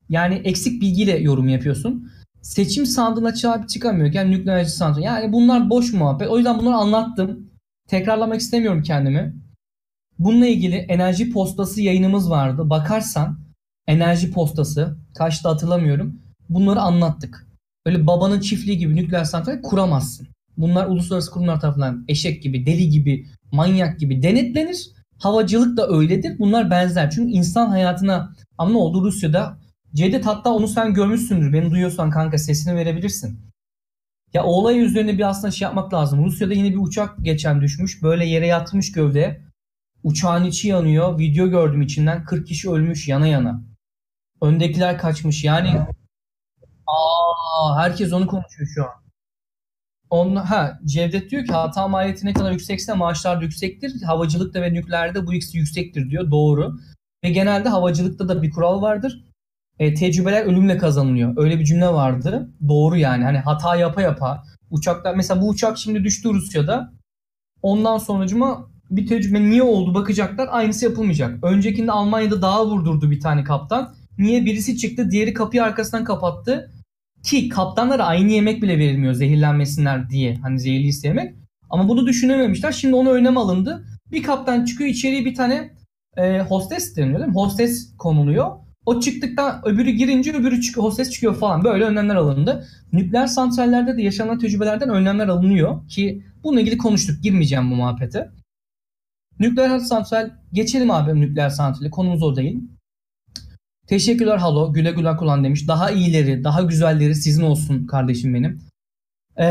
[0.10, 2.12] yani eksik bilgiyle yorum yapıyorsun.
[2.48, 5.02] Seçim sandığına çağırıp çıkamıyorken nükleer enerji.
[5.02, 6.28] Yani bunlar boş muhabbet.
[6.28, 7.50] O yüzden bunları anlattım.
[7.88, 9.36] Tekrarlamak istemiyorum kendimi.
[10.20, 12.70] Bununla ilgili enerji postası yayınımız vardı.
[12.70, 13.40] Bakarsan
[13.88, 16.22] enerji postası kaçta hatırlamıyorum.
[16.50, 17.48] Bunları anlattık.
[17.86, 20.28] Böyle babanın çiftliği gibi nükleer santral kuramazsın.
[20.58, 24.90] Bunlar uluslararası kurumlar tarafından eşek gibi, deli gibi, manyak gibi denetlenir.
[25.20, 26.40] Havacılık da öyledir.
[26.40, 27.12] Bunlar benzer.
[27.12, 29.58] Çünkü insan hayatına ama ne oldu Rusya'da?
[29.94, 31.54] Cevdet hatta onu sen görmüşsündür.
[31.54, 33.40] Beni duyuyorsan kanka sesini verebilirsin.
[34.34, 36.26] Ya olay üzerine bir aslında şey yapmak lazım.
[36.26, 38.04] Rusya'da yine bir uçak geçen düşmüş.
[38.04, 39.42] Böyle yere yatmış gövde.
[40.04, 41.20] Uçağın içi yanıyor.
[41.20, 42.24] Video gördüm içinden.
[42.24, 43.62] 40 kişi ölmüş yana yana.
[44.42, 45.44] Öndekiler kaçmış.
[45.44, 45.80] Yani
[46.88, 49.08] aa herkes onu konuşuyor şu an.
[50.10, 54.02] Onunla, ha, Cevdet diyor ki hata maliyeti ne kadar yüksekse maaşlar da yüksektir.
[54.02, 56.32] Havacılıkta ve nükleerde bu ikisi yüksektir diyor.
[56.32, 56.80] Doğru.
[57.24, 59.27] Ve genelde havacılıkta da bir kural vardır.
[59.80, 61.34] E, tecrübeler ölümle kazanılıyor.
[61.38, 62.50] Öyle bir cümle vardı.
[62.68, 63.24] Doğru yani.
[63.24, 64.44] Hani hata yapa yapa.
[64.72, 66.94] Uçaklar mesela bu uçak şimdi düştü Rusya'da.
[67.62, 70.48] Ondan sonucuma bir tecrübe niye oldu bakacaklar.
[70.52, 71.44] Aynısı yapılmayacak.
[71.44, 73.96] Öncekinde Almanya'da dağa vurdurdu bir tane kaptan.
[74.18, 76.72] Niye birisi çıktı diğeri kapıyı arkasından kapattı.
[77.24, 80.36] Ki kaptanlara aynı yemek bile verilmiyor zehirlenmesinler diye.
[80.36, 81.36] Hani zehirli yemek.
[81.70, 82.72] Ama bunu düşünememişler.
[82.72, 83.86] Şimdi onu önlem alındı.
[84.12, 85.74] Bir kaptan çıkıyor içeriye bir tane
[86.18, 87.36] e, hostes deniyor değil mi?
[87.36, 88.52] Hostes konuluyor.
[88.88, 91.64] O çıktıktan öbürü girince öbürü çıkıyor, hostes çıkıyor falan.
[91.64, 92.68] Böyle önlemler alındı.
[92.94, 97.24] Nükleer santrallerde de yaşanan tecrübelerden önlemler alınıyor ki bununla ilgili konuştuk.
[97.24, 98.30] Girmeyeceğim bu muhabbete.
[99.40, 101.90] Nükleer santral geçelim abi nükleer santrali.
[101.90, 102.62] Konumuz o değil.
[103.88, 104.74] Teşekkürler Halo.
[104.74, 105.68] Güle güle kullan demiş.
[105.68, 108.62] Daha iyileri, daha güzelleri sizin olsun kardeşim benim.
[109.38, 109.44] Ee,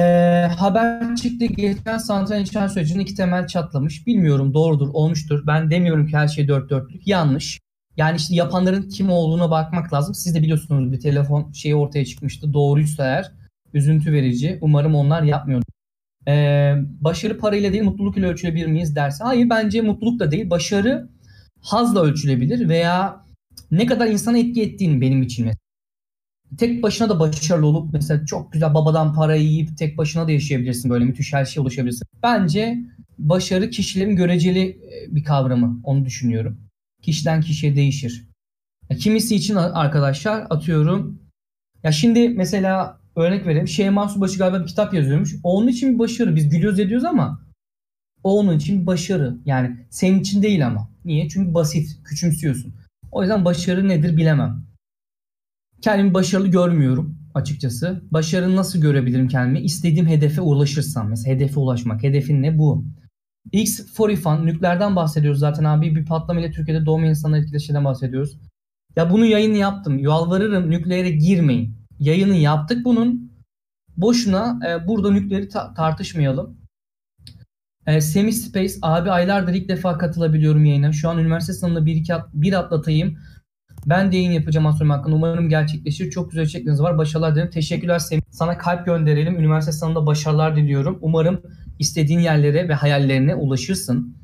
[0.59, 1.45] haber çıktı.
[1.47, 4.07] Geçen santral inşaat sürecinin iki temel çatlamış.
[4.07, 5.47] Bilmiyorum doğrudur, olmuştur.
[5.47, 7.09] Ben demiyorum ki her şey dört dörtlük.
[7.09, 7.66] Yanlış.
[7.97, 10.15] Yani işte yapanların kim olduğuna bakmak lazım.
[10.15, 12.53] Siz de biliyorsunuz bir telefon şeyi ortaya çıkmıştı.
[12.53, 13.33] Doğruysa eğer
[13.75, 14.59] üzüntü verici.
[14.61, 15.63] Umarım onlar yapmıyor.
[16.29, 19.25] Ee, başarı parayla değil mutluluk ile ölçülebilir miyiz derse.
[19.25, 20.51] Hayır bence mutluluk da değil.
[20.51, 21.09] Başarı
[21.61, 23.25] hazla ölçülebilir veya
[23.71, 25.59] ne kadar insana etki ettiğini benim için mesela.
[26.59, 30.91] Tek başına da başarılı olup mesela çok güzel babadan parayı yiyip tek başına da yaşayabilirsin.
[30.91, 32.07] Böyle müthiş her şeye ulaşabilirsin.
[32.23, 32.79] Bence
[33.19, 35.81] başarı kişilerin göreceli bir kavramı.
[35.85, 36.66] Onu düşünüyorum.
[37.07, 38.25] Kişiden kişiye değişir.
[38.91, 41.23] Ya kimisi için arkadaşlar atıyorum.
[41.83, 43.69] Ya şimdi mesela örnek vereyim.
[43.69, 45.35] Şeyma Subaşı galiba bir kitap yazıyormuş.
[45.43, 46.37] O onun için bir başarı.
[46.37, 47.41] Biz gülüyoruz ediyoruz ama
[48.25, 49.37] o onun için başarı.
[49.45, 50.91] Yani senin için değil ama.
[51.05, 51.29] Niye?
[51.29, 52.05] Çünkü basit.
[52.05, 52.75] Küçümsüyorsun.
[53.13, 54.67] O yüzden başarı nedir bilemem.
[55.83, 58.03] Kendimi başarılı görmüyorum açıkçası.
[58.11, 59.61] Başarını nasıl görebilirim kendimi?
[59.61, 61.09] İstediğim hedefe ulaşırsam.
[61.09, 62.03] Mesela hedefe ulaşmak.
[62.03, 62.59] Hedefin ne?
[62.59, 62.85] Bu.
[63.53, 65.95] X40 nükleerden bahsediyoruz zaten abi.
[65.95, 68.39] Bir patlamayla Türkiye'de doğmayan insanlar etkileşimden bahsediyoruz.
[68.97, 69.99] Ya bunu yayını yaptım.
[69.99, 71.77] Yalvarırım nükleere girmeyin.
[71.99, 73.33] Yayını yaptık bunun.
[73.97, 76.57] Boşuna e, burada nükleeri ta- tartışmayalım.
[77.87, 80.93] E, Semi Space abi aylardır ilk defa katılabiliyorum yayına.
[80.93, 83.19] Şu an üniversite sınavında bir, iki at, bir atlatayım.
[83.87, 85.17] Ben de yayın yapacağım astronomi hakkında.
[85.17, 86.11] Umarım gerçekleşir.
[86.11, 86.99] Çok güzel içerikleriniz var.
[86.99, 87.51] Başarılar dilerim.
[87.51, 88.23] Teşekkürler Semih.
[88.31, 89.39] Sana kalp gönderelim.
[89.39, 90.99] Üniversite sınavında başarılar diliyorum.
[91.01, 91.41] Umarım
[91.79, 94.17] istediğin yerlere ve hayallerine ulaşırsın.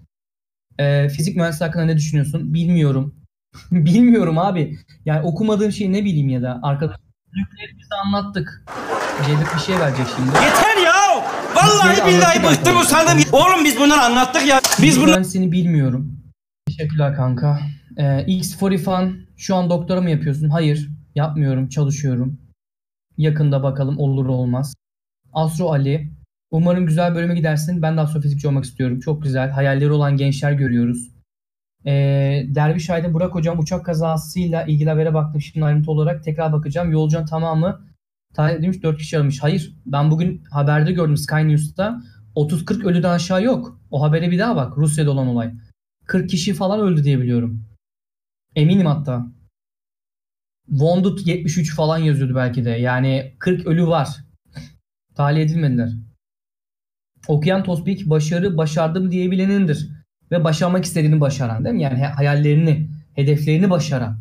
[0.78, 2.54] Ee, fizik mühendisliği hakkında ne düşünüyorsun?
[2.54, 3.14] Bilmiyorum.
[3.70, 4.78] Bilmiyorum abi.
[5.04, 6.96] Yani okumadığım şeyi ne bileyim ya da arkadaş
[7.36, 8.64] nükleeri bize anlattık.
[9.26, 10.28] Cevdet bir şey verecek şimdi.
[10.28, 10.92] Yeter ya!
[11.56, 13.18] Vallahi billahi bıktım usandım.
[13.32, 14.60] Oğlum biz bunları anlattık ya.
[14.82, 16.18] Biz bunu Ben seni bilmiyorum.
[16.66, 17.60] Teşekkürler kanka.
[17.96, 20.48] Ee, X40 fan şu an doktora mı yapıyorsun?
[20.48, 20.90] Hayır.
[21.14, 21.68] Yapmıyorum.
[21.68, 22.38] Çalışıyorum.
[23.16, 24.74] Yakında bakalım olur olmaz.
[25.32, 26.12] Astro Ali.
[26.52, 27.82] Umarım güzel bölüme gidersin.
[27.82, 29.00] Ben de astrofizikçi olmak istiyorum.
[29.00, 29.50] Çok güzel.
[29.50, 31.10] Hayalleri olan gençler görüyoruz.
[31.86, 35.40] Ee, Derviş Aydın Burak Hocam uçak kazasıyla ilgili habere baktım.
[35.40, 36.90] Şimdi ayrıntı olarak tekrar bakacağım.
[36.90, 37.86] Yolcunun tamamı
[38.34, 39.42] tahmin edilmiş 4 kişi aramış.
[39.42, 39.76] Hayır.
[39.86, 42.02] Ben bugün haberde gördüm Sky News'ta.
[42.36, 43.80] 30-40 ölüden aşağı yok.
[43.90, 44.78] O habere bir daha bak.
[44.78, 45.52] Rusya'da olan olay.
[46.06, 47.64] 40 kişi falan öldü diye biliyorum.
[48.56, 49.26] Eminim hatta.
[50.68, 52.70] Wounded 73 falan yazıyordu belki de.
[52.70, 54.08] Yani 40 ölü var.
[55.14, 55.92] Tahliye edilmediler.
[57.28, 59.88] Okuyan Tospik başarı başardım diyebilenindir.
[60.30, 61.82] Ve başarmak istediğini başaran değil mi?
[61.82, 64.18] Yani hayallerini, hedeflerini başaran.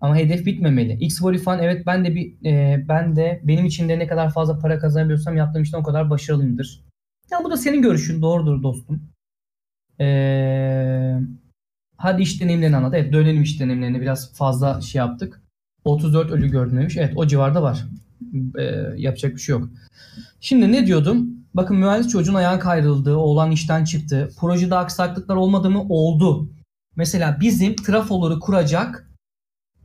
[0.00, 0.92] Ama hedef bitmemeli.
[0.92, 4.58] X fan evet ben de bir e, ben de benim için de ne kadar fazla
[4.58, 6.84] para kazanabiliyorsam yaptığım işten o kadar başarılıyımdır.
[7.30, 9.02] Ya bu da senin görüşün doğrudur dostum.
[10.00, 11.18] Ee,
[11.96, 12.94] hadi iş deneyimlerini anlat.
[12.94, 15.42] Evet dönelim iş deneyimlerine biraz fazla şey yaptık.
[15.84, 16.96] 34 ölü gördüm demiş.
[16.96, 17.84] Evet o civarda var.
[18.58, 18.62] Ee,
[18.96, 19.68] yapacak bir şey yok.
[20.40, 21.37] Şimdi ne diyordum?
[21.58, 24.30] Bakın mühendis çocuğun ayağı kayrıldı, oğlan işten çıktı.
[24.40, 25.82] Projede aksaklıklar olmadı mı?
[25.88, 26.50] Oldu.
[26.96, 29.10] Mesela bizim trafoları kuracak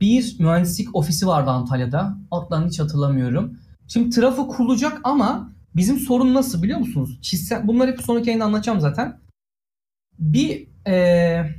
[0.00, 2.18] bir mühendislik ofisi vardı Antalya'da.
[2.30, 3.58] Adlarını hiç hatırlamıyorum.
[3.88, 7.18] Şimdi trafo kurulacak ama bizim sorun nasıl biliyor musunuz?
[7.22, 9.20] Çizsel, bunları hep sonraki yayında anlatacağım zaten.
[10.18, 11.54] Bir eee,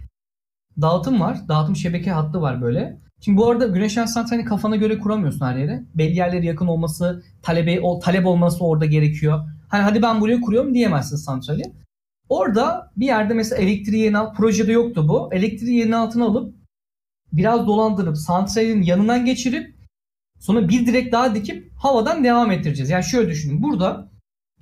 [0.82, 1.48] dağıtım var.
[1.48, 3.00] Dağıtım şebeke hattı var böyle.
[3.22, 5.84] Şimdi bu arada güneş enerji santralini kafana göre kuramıyorsun her yere.
[5.96, 9.55] Belli yerlere yakın olması, talebe, o, talep olması orada gerekiyor.
[9.70, 11.64] Hani hadi ben buraya kuruyorum diyemezsin santrali.
[12.30, 15.34] Orada bir yerde mesela elektriği yerin alt, projede yoktu bu.
[15.34, 16.56] Elektriği yerin altına alıp
[17.34, 19.76] biraz dolandırıp santralin yanından geçirip
[20.40, 22.90] sonra bir direk daha dikip havadan devam ettireceğiz.
[22.90, 23.64] Yani şöyle düşünün.
[23.64, 24.10] Burada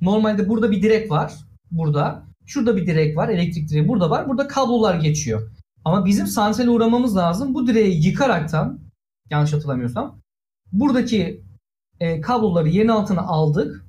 [0.01, 1.33] normalde burada bir direk var.
[1.71, 2.23] Burada.
[2.45, 3.29] Şurada bir direk var.
[3.29, 4.29] Elektrik direği burada var.
[4.29, 5.51] Burada kablolar geçiyor.
[5.85, 7.53] Ama bizim santrale uğramamız lazım.
[7.53, 8.79] Bu direği yıkaraktan
[9.29, 10.21] yanlış hatırlamıyorsam
[10.71, 11.43] buradaki
[11.99, 13.85] e, kabloları yerin altına aldık.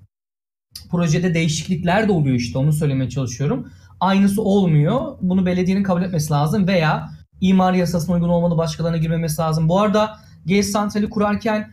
[0.91, 3.71] Projede değişiklikler de oluyor işte onu söylemeye çalışıyorum.
[4.01, 5.17] Aynısı olmuyor.
[5.21, 7.11] Bunu belediyenin kabul etmesi lazım veya
[7.41, 9.69] imar yasasına uygun olmalı başkalarına girmemesi lazım.
[9.69, 11.73] Bu arada GES santrali kurarken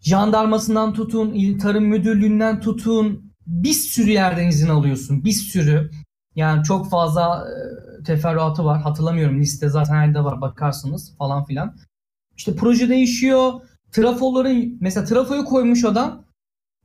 [0.00, 5.24] jandarmasından tutun, il tarım müdürlüğünden tutun bir sürü yerden izin alıyorsun.
[5.24, 5.90] Bir sürü.
[6.34, 8.82] Yani çok fazla e, teferruatı var.
[8.82, 11.76] Hatırlamıyorum liste zaten her yerde var bakarsınız falan filan.
[12.36, 13.52] İşte proje değişiyor.
[13.92, 16.25] Trafoları mesela trafoyu koymuş adam.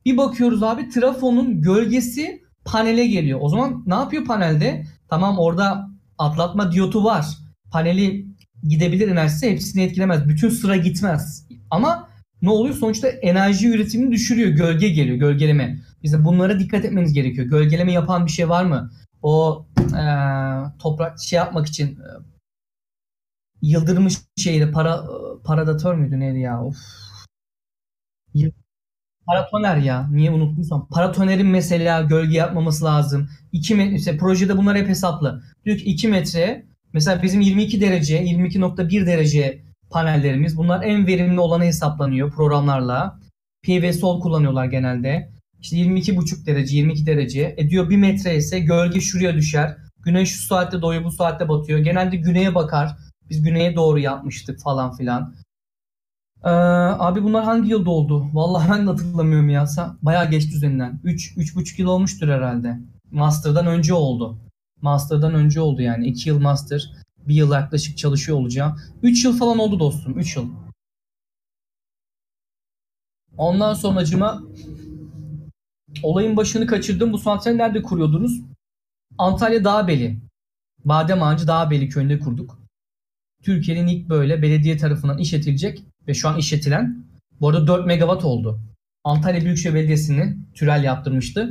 [0.04, 3.38] Bir bakıyoruz abi trafonun gölgesi panele geliyor.
[3.42, 4.86] O zaman ne yapıyor panelde?
[5.10, 5.88] Tamam orada
[6.18, 7.26] atlatma diyotu var.
[7.72, 8.26] Paneli
[8.62, 10.28] gidebilir enerjisi hepsini etkilemez.
[10.28, 11.48] Bütün sıra gitmez.
[11.70, 12.08] Ama
[12.42, 12.74] ne oluyor?
[12.74, 14.48] Sonuçta enerji üretimini düşürüyor.
[14.50, 15.16] Gölge geliyor.
[15.16, 15.80] Gölgeleme.
[16.02, 17.46] Bize bunlara dikkat etmeniz gerekiyor.
[17.46, 18.90] Gölgeleme yapan bir şey var mı?
[19.22, 22.06] O eee, toprak şey yapmak için e,
[23.62, 25.04] yıldırmış şeyde para
[25.44, 26.64] paradatör müydü neydi ya?
[26.64, 26.76] Of.
[28.34, 28.52] Yı-
[29.26, 30.08] Paratoner ya.
[30.10, 30.88] Niye unuttuysam.
[30.90, 33.28] Paratonerin mesela gölge yapmaması lazım.
[33.52, 35.42] 2 metre işte projede bunlar hep hesaplı.
[35.64, 41.64] Diyor ki 2 metre mesela bizim 22 derece 22.1 derece panellerimiz bunlar en verimli olanı
[41.64, 43.20] hesaplanıyor programlarla.
[43.62, 45.30] PV sol kullanıyorlar genelde.
[45.60, 47.54] İşte 22,5 derece 22 derece.
[47.58, 49.76] E diyor 1 metre ise gölge şuraya düşer.
[50.04, 51.78] Güneş şu saatte doğuyor bu saatte batıyor.
[51.78, 52.96] Genelde güneye bakar.
[53.30, 55.34] Biz güneye doğru yapmıştık falan filan.
[56.44, 58.26] Ee, abi bunlar hangi yılda oldu?
[58.32, 59.66] Vallahi ben de hatırlamıyorum ya.
[60.02, 61.00] Bayağı geçti üzerinden.
[61.04, 62.78] 3 3,5 yıl olmuştur herhalde.
[63.10, 64.38] Master'dan önce oldu.
[64.80, 66.06] Master'dan önce oldu yani.
[66.06, 66.90] 2 yıl master.
[67.28, 68.80] Bir yıl yaklaşık çalışıyor olacağım.
[69.02, 70.18] 3 yıl falan oldu dostum.
[70.18, 70.48] 3 yıl.
[73.36, 74.42] Ondan sonracıma
[76.02, 77.12] olayın başını kaçırdım.
[77.12, 78.40] Bu santrali nerede kuruyordunuz?
[79.18, 80.18] Antalya Dağbeli.
[80.84, 82.58] Badem Ağacı Dağbeli köyünde kurduk.
[83.42, 87.04] Türkiye'nin ilk böyle belediye tarafından işletilecek ve şu an işletilen
[87.40, 88.60] bu arada 4 megawatt oldu.
[89.04, 91.50] Antalya Büyükşehir Belediyesi'ni Türel yaptırmıştı.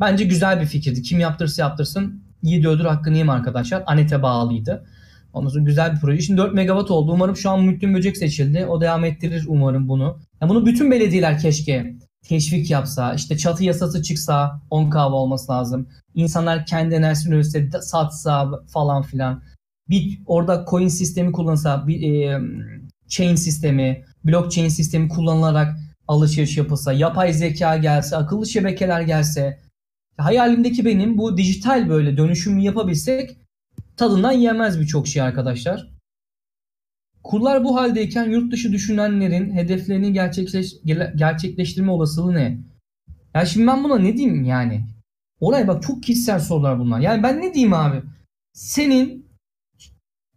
[0.00, 1.02] Bence güzel bir fikirdi.
[1.02, 3.82] Kim yaptırırsa yaptırsın yiğidi ödül hakkını yiyeyim arkadaşlar.
[3.86, 4.86] ANET'e bağlıydı.
[5.32, 6.20] Ondan sonra güzel bir proje.
[6.20, 7.12] Şimdi 4 megawatt oldu.
[7.12, 8.66] Umarım şu an Muhittin Böcek seçildi.
[8.66, 10.18] O devam ettirir umarım bunu.
[10.40, 11.96] Ya bunu bütün belediyeler keşke
[12.28, 13.14] teşvik yapsa.
[13.14, 15.88] işte çatı yasası çıksa 10 kahve olması lazım.
[16.14, 19.42] İnsanlar kendi enerjisini üretse, satsa falan filan.
[19.88, 22.40] Bir orada coin sistemi kullansa, bir e,
[23.12, 25.76] chain sistemi, blockchain sistemi kullanılarak
[26.08, 29.60] alışveriş yapılsa, yapay zeka gelse, akıllı şebekeler gelse.
[30.16, 33.36] Hayalimdeki benim bu dijital böyle dönüşümü yapabilsek
[33.96, 35.92] tadından yenmez birçok şey arkadaşlar.
[37.22, 40.74] Kurlar bu haldeyken yurt dışı düşünenlerin hedeflerini gerçekleş,
[41.16, 42.58] gerçekleştirme olasılığı ne?
[43.34, 44.86] Ya şimdi ben buna ne diyeyim yani?
[45.40, 47.00] Olay bak çok kişisel sorular bunlar.
[47.00, 48.02] Yani ben ne diyeyim abi?
[48.52, 49.26] Senin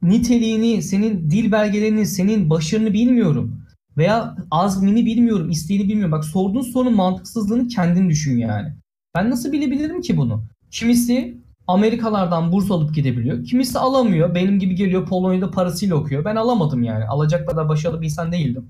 [0.02, 3.62] niteliğini, senin dil belgelerini, senin başarını bilmiyorum.
[3.98, 6.12] Veya azmini bilmiyorum, isteğini bilmiyorum.
[6.12, 8.74] Bak sorduğun sorunun mantıksızlığını kendin düşün yani.
[9.16, 10.44] Ben nasıl bilebilirim ki bunu?
[10.72, 11.38] Kimisi
[11.68, 13.44] Amerikalardan burs alıp gidebiliyor.
[13.46, 14.36] Kimisi alamıyor.
[14.36, 16.26] Benim gibi geliyor Polonya'da parasıyla okuyor.
[16.26, 17.06] Ben alamadım yani.
[17.06, 18.70] Alacak kadar başarılı bir insan değildim.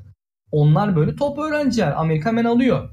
[0.51, 2.01] Onlar böyle top öğrenciler.
[2.01, 2.89] Amerika hemen alıyor.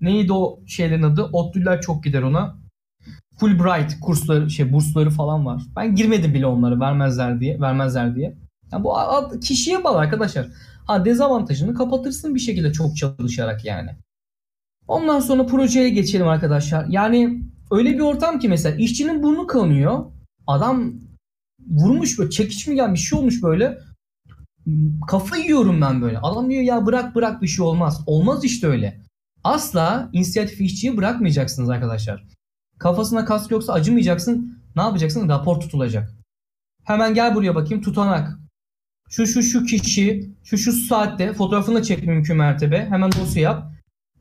[0.00, 1.22] Neydi o şeylerin adı?
[1.22, 2.58] ODTÜ'ler çok gider ona.
[3.38, 5.62] Fulbright kursları, şey bursları falan var.
[5.76, 8.36] Ben girmedim bile onları vermezler diye, vermezler diye.
[8.72, 8.94] Yani bu
[9.40, 10.48] kişiye bağlı arkadaşlar.
[10.86, 13.90] Ha dezavantajını kapatırsın bir şekilde çok çalışarak yani.
[14.88, 16.86] Ondan sonra projeye geçelim arkadaşlar.
[16.88, 20.04] Yani öyle bir ortam ki mesela işçinin burnu kanıyor.
[20.46, 20.92] Adam
[21.70, 23.78] vurmuş böyle çekiç mi gelmiş bir şey olmuş böyle.
[25.08, 26.18] Kafa yiyorum ben böyle.
[26.18, 28.02] Adam diyor ya bırak bırak bir şey olmaz.
[28.06, 29.00] Olmaz işte öyle.
[29.44, 32.37] Asla inisiyatif işçiyi bırakmayacaksınız arkadaşlar.
[32.78, 34.58] Kafasına kask yoksa acımayacaksın.
[34.76, 35.28] Ne yapacaksın?
[35.28, 36.14] Rapor tutulacak.
[36.84, 38.38] Hemen gel buraya bakayım tutanak.
[39.10, 42.86] Şu şu şu kişi şu şu saatte fotoğrafını çek mümkün mertebe.
[42.90, 43.72] Hemen dosya yap.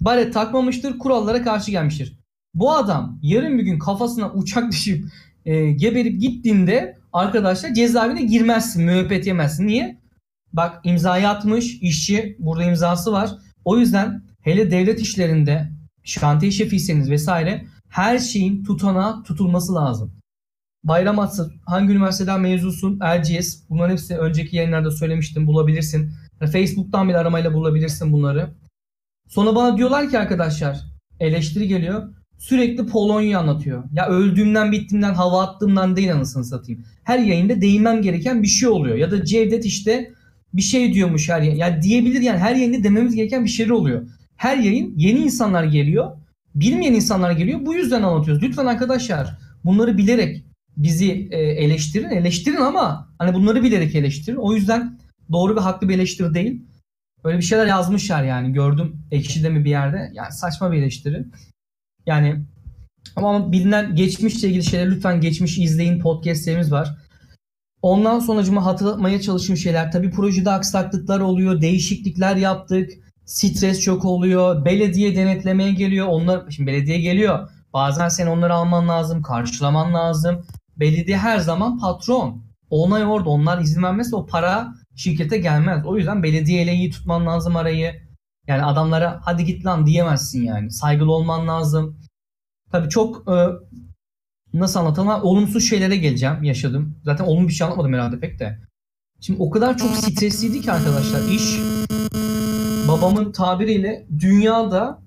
[0.01, 0.99] Baret takmamıştır.
[0.99, 2.20] Kurallara karşı gelmiştir.
[2.53, 5.05] Bu adam yarın bir gün kafasına uçak düşüp
[5.45, 9.68] e, geberip gittiğinde arkadaşlar cezaevine girmezsin, müebbet yemezsin.
[9.68, 9.97] Niye?
[10.53, 13.30] Bak imzayı atmış, işçi burada imzası var.
[13.66, 15.72] O yüzden hele devlet işlerinde
[16.03, 20.11] şantiye şefiyseniz vesaire her şeyin tutanağı tutulması lazım.
[20.83, 26.11] Bayram Atsı, hangi üniversiteden mezunsun, Erciyes, bunların hepsi önceki yayınlarda söylemiştim, bulabilirsin.
[26.51, 28.49] Facebook'tan bile aramayla bulabilirsin bunları.
[29.27, 30.77] Sonra bana diyorlar ki arkadaşlar,
[31.19, 32.13] eleştiri geliyor.
[32.38, 33.83] Sürekli Polonya anlatıyor.
[33.93, 36.85] Ya öldüğümden bittiğimden hava attığımdan değil anasını satayım.
[37.03, 38.95] Her yayında değinmem gereken bir şey oluyor.
[38.95, 40.13] Ya da Cevdet işte
[40.53, 41.57] bir şey diyormuş her yayın.
[41.57, 44.07] Ya diyebilir yani her yayında dememiz gereken bir şey oluyor.
[44.35, 46.11] Her yayın yeni insanlar geliyor.
[46.60, 47.60] Bilmeyen insanlar geliyor.
[47.66, 48.43] Bu yüzden anlatıyoruz.
[48.43, 50.45] Lütfen arkadaşlar bunları bilerek
[50.78, 52.10] bizi e, eleştirin.
[52.10, 54.38] Eleştirin ama hani bunları bilerek eleştirin.
[54.38, 54.99] O yüzden
[55.32, 56.62] doğru ve haklı bir eleştiri değil.
[57.24, 60.12] Öyle bir şeyler yazmışlar yani gördüm ekşide mi bir yerde.
[60.14, 61.26] Yani saçma bir eleştiri.
[62.05, 62.45] Yani
[63.16, 66.97] ama bilinen geçmişle ilgili şeyler lütfen geçmiş izleyin podcastlerimiz var.
[67.82, 72.91] Ondan sonracıma hatırlatmaya çalıştığım şeyler tabii projede aksaklıklar oluyor, değişiklikler yaptık,
[73.28, 76.07] stres çok oluyor, belediye denetlemeye geliyor.
[76.07, 77.49] Onlar şimdi belediye geliyor.
[77.73, 80.45] Bazen sen onları alman lazım, karşılaman lazım.
[80.78, 82.43] Belediye her zaman patron.
[82.69, 83.30] Onay orada.
[83.30, 85.86] Onlar izin vermezse o para şirkete gelmez.
[85.86, 88.07] O yüzden belediyeyle iyi tutman lazım arayı.
[88.47, 90.71] Yani adamlara hadi git lan diyemezsin yani.
[90.71, 91.99] Saygılı olman lazım.
[92.71, 93.36] Tabii çok e,
[94.53, 95.09] nasıl anlatalım?
[95.09, 96.99] Olumsuz şeylere geleceğim yaşadım.
[97.05, 98.59] Zaten olumlu bir şey anlatmadım herhalde pek de.
[99.19, 101.59] Şimdi o kadar çok stresliydi ki arkadaşlar iş
[102.88, 105.01] babamın tabiriyle dünyada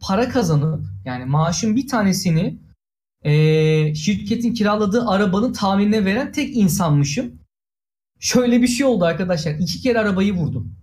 [0.00, 2.58] para kazanıp yani maaşın bir tanesini
[3.22, 7.38] e, şirketin kiraladığı arabanın tamirine veren tek insanmışım.
[8.20, 9.52] Şöyle bir şey oldu arkadaşlar.
[9.52, 10.76] İki kere arabayı vurdum.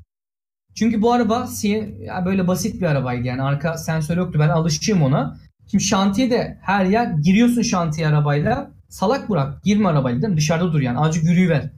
[0.76, 1.50] Çünkü bu araba
[2.00, 5.38] ya böyle basit bir arabaydı yani arka sensör yoktu ben alışığım ona.
[5.72, 10.38] Şimdi şantiyede her yer giriyorsun şantiye arabayla salak bırak girme arabayla değil mi?
[10.38, 11.72] Dışarıda dur yani azıcık yürüyüver.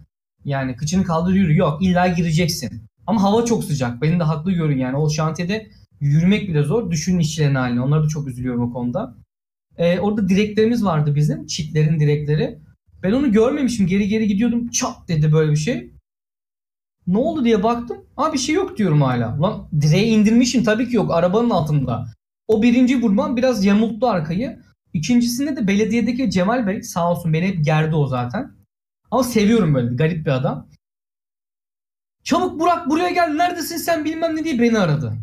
[0.45, 2.83] Yani kıçını kaldır yürü yok illa gireceksin.
[3.07, 5.67] Ama hava çok sıcak benim de haklı görün yani o şantiyede
[5.99, 6.91] yürümek bile zor.
[6.91, 9.15] Düşünün işçilerin halini onları da çok üzülüyorum o konuda.
[9.77, 12.59] Ee, orada direklerimiz vardı bizim çitlerin direkleri.
[13.03, 15.93] Ben onu görmemişim geri geri gidiyordum çat dedi böyle bir şey.
[17.07, 17.97] Ne oldu diye baktım.
[18.15, 19.41] Ha bir şey yok diyorum hala.
[19.41, 22.05] Lan direği indirmişim tabii ki yok arabanın altında.
[22.47, 24.59] O birinci vurmam biraz yamulttu arkayı.
[24.93, 28.51] İkincisinde de belediyedeki Cemal Bey sağ olsun beni hep gerdi o zaten.
[29.11, 30.67] Ama seviyorum böyle garip bir adam.
[32.23, 35.13] Çabuk Burak buraya gel neredesin sen bilmem ne diye beni aradı.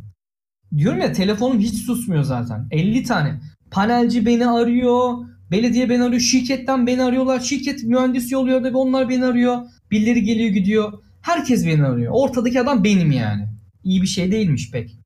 [0.77, 2.69] Diyorum ya telefonum hiç susmuyor zaten.
[2.71, 3.41] 50 tane.
[3.71, 5.15] Panelci beni arıyor.
[5.51, 6.21] Belediye beni arıyor.
[6.21, 7.41] Şirketten beni arıyorlar.
[7.41, 9.59] Şirket mühendis yolluyor da onlar beni arıyor.
[9.91, 10.93] Birileri geliyor gidiyor.
[11.23, 12.13] Herkes beni arıyor.
[12.15, 13.49] Ortadaki adam benim yani.
[13.85, 15.01] İyi bir şey değilmiş pek.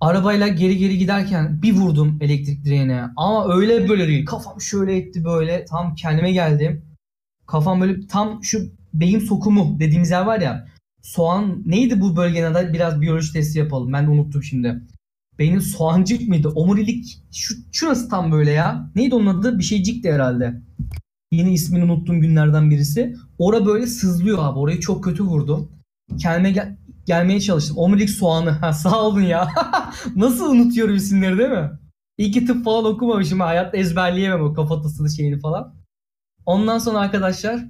[0.00, 3.04] Arabayla geri geri giderken bir vurdum elektrik direğine.
[3.16, 4.26] Ama öyle böyle değil.
[4.26, 5.64] Kafam şöyle etti böyle.
[5.64, 6.84] Tam kendime geldim.
[7.46, 8.58] Kafam böyle tam şu
[8.94, 10.66] beyin sokumu dediğimiz yer var ya.
[11.02, 12.72] Soğan neydi bu bölgenin adı?
[12.72, 13.92] Biraz biyoloji testi yapalım.
[13.92, 14.82] Ben de unuttum şimdi.
[15.38, 16.48] Beynin soğancık mıydı?
[16.48, 18.90] Omurilik şu, şurası tam böyle ya.
[18.94, 19.58] Neydi onun adı?
[19.58, 20.62] Bir şeycikti herhalde.
[21.32, 23.16] Yine ismini unuttuğum günlerden birisi.
[23.38, 24.58] Ora böyle sızlıyor abi.
[24.58, 25.72] Orayı çok kötü vurdum.
[26.18, 26.76] Kendime gel
[27.06, 27.78] gelmeye çalıştım.
[27.78, 28.50] Omurilik soğanı.
[28.50, 29.48] Ha, sağ olun ya.
[30.16, 31.70] Nasıl unutuyorum isimleri değil mi?
[32.18, 33.40] İyi ki tıp falan okumamışım.
[33.40, 35.74] Hayatta ezberleyemem o kafatasını şeyini falan.
[36.46, 37.64] Ondan sonra arkadaşlar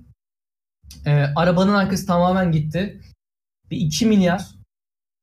[1.06, 3.00] e, arabanın arkası tamamen gitti.
[3.70, 4.46] Bir 2 milyar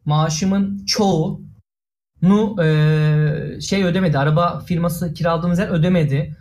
[0.05, 1.41] maaşımın çoğu
[2.21, 4.17] nu e, şey ödemedi.
[4.17, 6.37] Araba firması kiraladığımız yer ödemedi.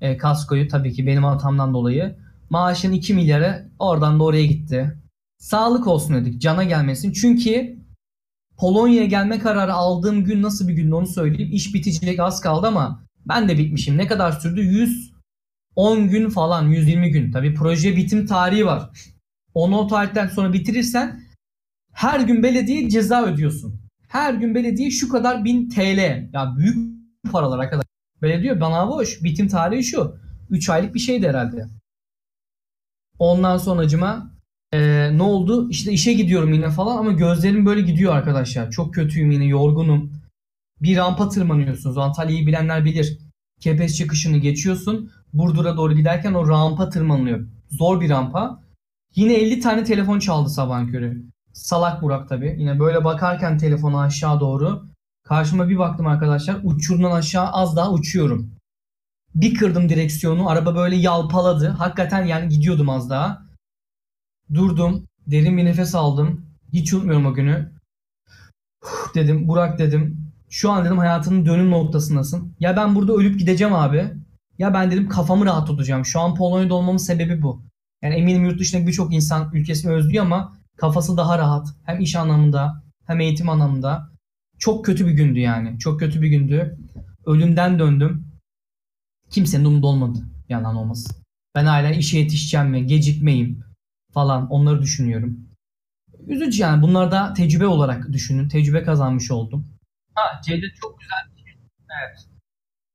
[0.00, 2.16] E, kaskoyu tabii ki benim hatamdan dolayı.
[2.50, 4.98] Maaşın 2 milyarı oradan da oraya gitti.
[5.38, 6.40] Sağlık olsun dedik.
[6.40, 7.12] Cana gelmesin.
[7.12, 7.78] Çünkü
[8.56, 11.52] Polonya'ya gelme kararı aldığım gün nasıl bir gündü onu söyleyeyim.
[11.52, 13.96] İş bitecek az kaldı ama ben de bitmişim.
[13.96, 14.60] Ne kadar sürdü?
[14.60, 17.32] 110 gün falan, 120 gün.
[17.32, 18.90] Tabii proje bitim tarihi var.
[19.54, 21.27] Onu o tarihten sonra bitirirsen
[21.98, 23.80] her gün belediye ceza ödüyorsun.
[24.08, 26.28] Her gün belediye şu kadar bin TL.
[26.32, 26.76] Ya büyük
[27.32, 27.86] paralar arkadaşlar.
[28.22, 29.22] Belediye bana boş.
[29.22, 30.16] Bitim tarihi şu.
[30.50, 31.66] 3 aylık bir şeydi herhalde.
[33.18, 34.30] Ondan sonracıma
[34.72, 34.78] e,
[35.18, 35.70] ne oldu?
[35.70, 38.70] İşte işe gidiyorum yine falan ama gözlerim böyle gidiyor arkadaşlar.
[38.70, 40.12] Çok kötüyüm yine yorgunum.
[40.82, 41.98] Bir rampa tırmanıyorsunuz.
[41.98, 43.18] Antalya'yı bilenler bilir.
[43.60, 45.10] Kepez çıkışını geçiyorsun.
[45.32, 47.48] Burdur'a doğru giderken o rampa tırmanılıyor.
[47.70, 48.62] Zor bir rampa.
[49.14, 51.28] Yine 50 tane telefon çaldı sabahın körü.
[51.52, 52.56] Salak Burak tabi.
[52.58, 54.86] Yine böyle bakarken telefona aşağı doğru.
[55.24, 56.60] Karşıma bir baktım arkadaşlar.
[56.64, 58.50] Uçurumdan aşağı az daha uçuyorum.
[59.34, 60.48] Bir kırdım direksiyonu.
[60.48, 61.68] Araba böyle yalpaladı.
[61.68, 63.42] Hakikaten yani gidiyordum az daha.
[64.54, 65.04] Durdum.
[65.26, 66.46] Derin bir nefes aldım.
[66.72, 67.72] Hiç unutmuyorum o günü.
[69.14, 70.30] dedim Burak dedim.
[70.50, 72.54] Şu an dedim hayatının dönüm noktasındasın.
[72.60, 74.10] Ya ben burada ölüp gideceğim abi.
[74.58, 76.04] Ya ben dedim kafamı rahat tutacağım.
[76.04, 77.62] Şu an Polonya'da olmamın sebebi bu.
[78.02, 81.68] Yani eminim yurt dışındaki birçok insan ülkesini özlüyor ama kafası daha rahat.
[81.84, 84.10] Hem iş anlamında hem eğitim anlamında.
[84.58, 85.78] Çok kötü bir gündü yani.
[85.78, 86.78] Çok kötü bir gündü.
[87.26, 88.26] Ölümden döndüm.
[89.30, 90.18] Kimsenin umurunda olmadı.
[90.48, 91.16] Yalan olmasın.
[91.54, 93.64] Ben hala işe yetişeceğim mi, gecikmeyim
[94.12, 95.48] falan onları düşünüyorum.
[96.26, 96.82] Üzücü yani.
[96.82, 98.48] Bunlar da tecrübe olarak düşünün.
[98.48, 99.68] Tecrübe kazanmış oldum.
[100.14, 101.54] Ha Cevdet çok güzel şey.
[102.02, 102.28] Evet.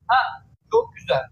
[0.07, 1.23] Ha çok güzel.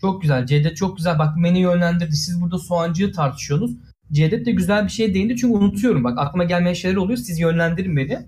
[0.00, 0.46] Çok güzel.
[0.46, 1.18] Cevdet çok güzel.
[1.18, 2.16] Bak beni yönlendirdi.
[2.16, 3.76] Siz burada soğancıyı tartışıyorsunuz.
[4.12, 6.04] Cevdet de güzel bir şey değindi çünkü unutuyorum.
[6.04, 7.18] Bak aklıma gelmeyen şeyler oluyor.
[7.18, 8.18] Siz yönlendirin beni.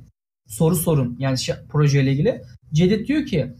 [0.48, 1.16] Soru sorun.
[1.18, 2.42] Yani şey, projeyle ilgili.
[2.72, 3.52] Cevdet diyor ki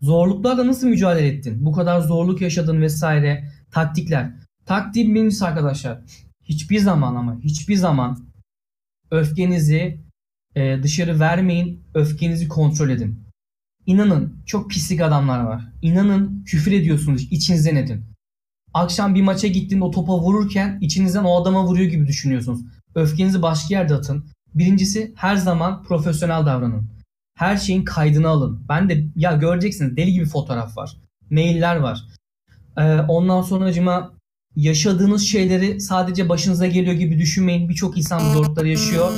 [0.00, 1.64] zorluklarla nasıl mücadele ettin?
[1.64, 3.48] Bu kadar zorluk yaşadın vesaire.
[3.70, 4.30] Taktikler.
[4.66, 6.00] Taktiğim birincisi arkadaşlar.
[6.44, 8.28] Hiçbir zaman ama hiçbir zaman
[9.10, 10.00] öfkenizi
[10.54, 11.84] e, dışarı vermeyin.
[11.94, 13.20] Öfkenizi kontrol edin.
[13.86, 15.64] İnanın çok pislik adamlar var.
[15.82, 17.28] İnanın küfür ediyorsunuz.
[17.30, 18.04] içinizden edin.
[18.74, 22.60] Akşam bir maça gittiğinde o topa vururken içinizden o adama vuruyor gibi düşünüyorsunuz.
[22.94, 24.24] Öfkenizi başka yerde atın.
[24.54, 26.88] Birincisi her zaman profesyonel davranın.
[27.34, 28.62] Her şeyin kaydını alın.
[28.68, 30.96] Ben de ya göreceksiniz deli gibi fotoğraf var.
[31.30, 32.04] Mailler var.
[32.76, 34.12] Ee, ondan sonra acıma
[34.56, 37.68] yaşadığınız şeyleri sadece başınıza geliyor gibi düşünmeyin.
[37.68, 39.12] Birçok insan bu zorlukları yaşıyor.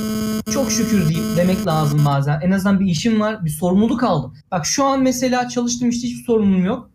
[0.53, 2.41] Çok şükür deyip demek lazım bazen.
[2.41, 4.33] En azından bir işim var, bir sorumluluk aldım.
[4.51, 6.91] Bak şu an mesela çalıştığım işte hiçbir sorumluluğum yok.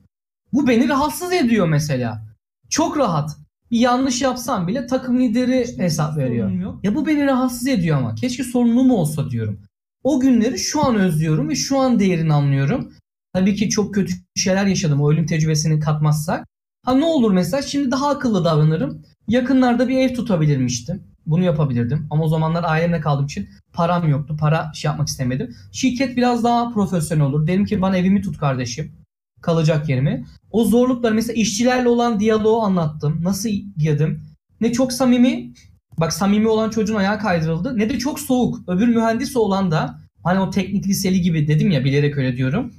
[0.52, 2.25] Bu beni rahatsız ediyor mesela.
[2.70, 3.30] Çok rahat.
[3.70, 6.50] Bir yanlış yapsam bile takım lideri hesap veriyor.
[6.82, 8.14] Ya bu beni rahatsız ediyor ama.
[8.14, 9.60] Keşke sorumluluğum olsa diyorum.
[10.02, 12.92] O günleri şu an özlüyorum ve şu an değerini anlıyorum.
[13.32, 15.00] Tabii ki çok kötü şeyler yaşadım.
[15.00, 16.46] O ölüm tecrübesini katmazsak.
[16.84, 19.02] Ha ne olur mesela şimdi daha akıllı davranırım.
[19.28, 21.02] Yakınlarda bir ev tutabilirmiştim.
[21.26, 22.06] Bunu yapabilirdim.
[22.10, 24.36] Ama o zamanlar ailemle kaldığım için param yoktu.
[24.40, 25.56] Para şey yapmak istemedim.
[25.72, 27.46] Şirket biraz daha profesyonel olur.
[27.46, 28.92] Dedim ki bana evimi tut kardeşim.
[29.40, 30.26] Kalacak yerimi.
[30.50, 33.18] O zorlukları mesela işçilerle olan diyaloğu anlattım.
[33.22, 34.22] Nasıl girdim.
[34.60, 35.52] Ne çok samimi.
[35.98, 37.78] Bak samimi olan çocuğun ayağı kaydırıldı.
[37.78, 38.68] Ne de çok soğuk.
[38.68, 42.74] Öbür mühendis olan da hani o teknik liseli gibi dedim ya bilerek öyle diyorum.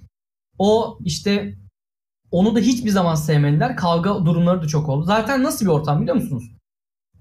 [0.60, 1.58] O işte
[2.32, 3.76] onu da hiçbir zaman sevmediler.
[3.76, 5.06] Kavga durumları da çok oldu.
[5.06, 6.52] Zaten nasıl bir ortam biliyor musunuz?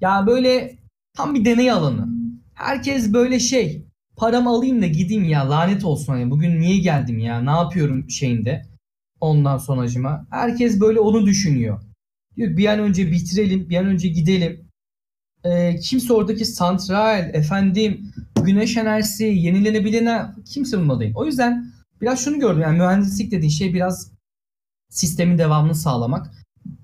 [0.01, 0.78] Ya böyle
[1.14, 2.09] tam bir deney alanı.
[2.55, 7.43] Herkes böyle şey paramı alayım da gideyim ya lanet olsun hani bugün niye geldim ya
[7.43, 8.66] ne yapıyorum şeyinde.
[9.21, 10.27] Ondan sonracıma.
[10.31, 11.81] Herkes böyle onu düşünüyor.
[12.37, 14.69] Diyor bir an önce bitirelim, bir an önce gidelim.
[15.45, 18.12] Ee, kimse oradaki santral, efendim,
[18.43, 21.12] güneş enerjisi, yenilenebilen kimse bununla değil.
[21.17, 22.62] O yüzden biraz şunu gördüm.
[22.62, 24.12] Yani mühendislik dediğin şey biraz
[24.89, 26.31] sistemin devamını sağlamak.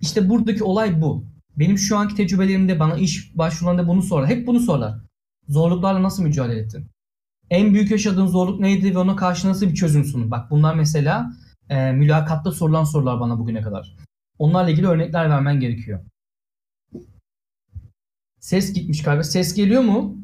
[0.01, 1.25] İşte buradaki olay bu.
[1.57, 4.31] Benim şu anki tecrübelerimde bana iş başvurularında bunu sorarlar.
[4.31, 5.01] Hep bunu sorarlar.
[5.49, 6.87] Zorluklarla nasıl mücadele ettin?
[7.51, 10.31] En büyük yaşadığın zorluk neydi ve ona karşı nasıl bir çözüm sundun?
[10.31, 11.33] Bak bunlar mesela
[11.73, 13.97] e, mülakatta sorulan sorular bana bugüne kadar.
[14.39, 16.05] Onlarla ilgili örnekler vermen gerekiyor.
[18.41, 19.23] Ses gitmiş galiba.
[19.23, 20.23] Ses geliyor mu?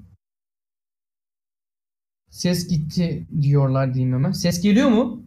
[2.31, 4.33] Ses gitti diyorlar diyeyim hemen.
[4.33, 5.27] Ses geliyor mu?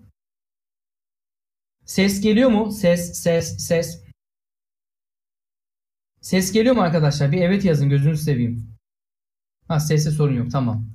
[1.85, 2.71] Ses geliyor mu?
[2.71, 4.03] Ses, ses, ses.
[6.21, 7.31] Ses geliyor mu arkadaşlar?
[7.31, 8.71] Bir evet yazın gözünüzü seveyim.
[9.67, 10.85] Ha sese sorun yok tamam.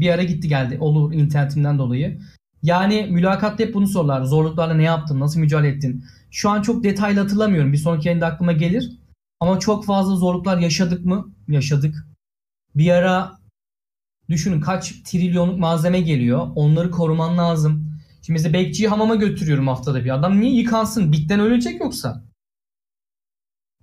[0.00, 0.78] Bir ara gitti geldi.
[0.80, 2.20] Olur internetimden dolayı.
[2.62, 4.24] Yani mülakatta hep bunu sorular.
[4.24, 5.20] Zorluklarla ne yaptın?
[5.20, 6.04] Nasıl mücadele ettin?
[6.30, 7.72] Şu an çok detaylı hatırlamıyorum.
[7.72, 8.92] Bir sonraki yayında aklıma gelir.
[9.40, 11.34] Ama çok fazla zorluklar yaşadık mı?
[11.48, 12.06] Yaşadık.
[12.74, 13.38] Bir ara
[14.28, 16.48] düşünün kaç trilyonluk malzeme geliyor.
[16.54, 17.90] Onları koruman lazım.
[18.22, 20.14] Şimdi mesela bekçiyi hamama götürüyorum haftada bir.
[20.14, 21.12] Adam niye yıkansın?
[21.12, 22.24] Bitten ölecek yoksa.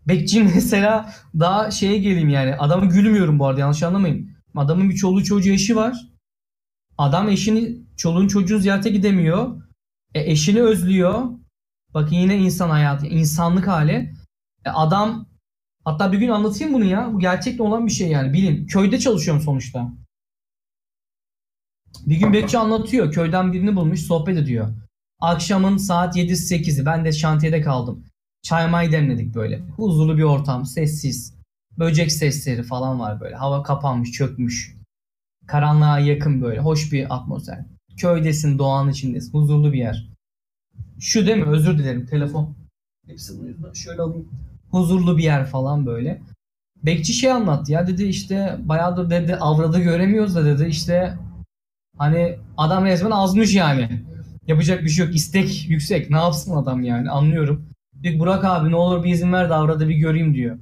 [0.07, 2.55] Bekçi mesela daha şeye geleyim yani.
[2.55, 4.31] Adamı gülmüyorum bu arada yanlış anlamayın.
[4.55, 6.07] Adamın bir çoluğu çocuğu eşi var.
[6.97, 9.61] Adam eşini çoluğun çocuğun ziyarete gidemiyor.
[10.13, 11.25] E, eşini özlüyor.
[11.93, 14.13] Bakın yine insan hayatı, insanlık hali.
[14.65, 15.27] E, adam
[15.83, 17.13] hatta bir gün anlatayım bunu ya.
[17.13, 18.33] Bu gerçekten olan bir şey yani.
[18.33, 18.67] Bilin.
[18.67, 19.93] Köyde çalışıyorum sonuçta.
[22.05, 23.11] Bir gün bekçi anlatıyor.
[23.11, 24.67] Köyden birini bulmuş sohbet ediyor.
[25.19, 28.05] Akşamın saat 7-8'i ben de şantiyede kaldım.
[28.41, 29.59] Çay may demledik böyle.
[29.59, 31.33] Huzurlu bir ortam, sessiz.
[31.77, 33.35] Böcek sesleri falan var böyle.
[33.35, 34.77] Hava kapanmış, çökmüş.
[35.47, 36.59] Karanlığa yakın böyle.
[36.59, 37.65] Hoş bir atmosfer.
[37.97, 39.33] Köydesin, doğanın içindesin.
[39.33, 40.07] Huzurlu bir yer.
[40.99, 41.49] Şu değil mi?
[41.49, 42.05] Özür dilerim.
[42.05, 42.55] Telefon.
[43.07, 43.73] Hepsi bunun.
[43.73, 44.29] Şöyle alayım.
[44.71, 46.21] Huzurlu bir yer falan böyle.
[46.83, 51.17] Bekçi şey anlattı ya dedi işte bayağıdır dedi avradı göremiyoruz da dedi işte
[51.97, 54.03] hani adam resmen azmış yani.
[54.47, 55.15] Yapacak bir şey yok.
[55.15, 56.09] İstek yüksek.
[56.09, 57.65] Ne yapsın adam yani anlıyorum.
[58.03, 60.59] Diyor Burak abi ne olur bir izin ver de avradı bir göreyim diyor.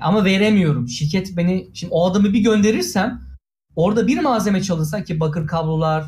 [0.00, 0.88] Ama veremiyorum.
[0.88, 3.20] Şirket beni şimdi o adamı bir gönderirsem
[3.76, 6.04] orada bir malzeme çalınsa ki bakır kablolar,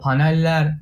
[0.00, 0.80] paneller,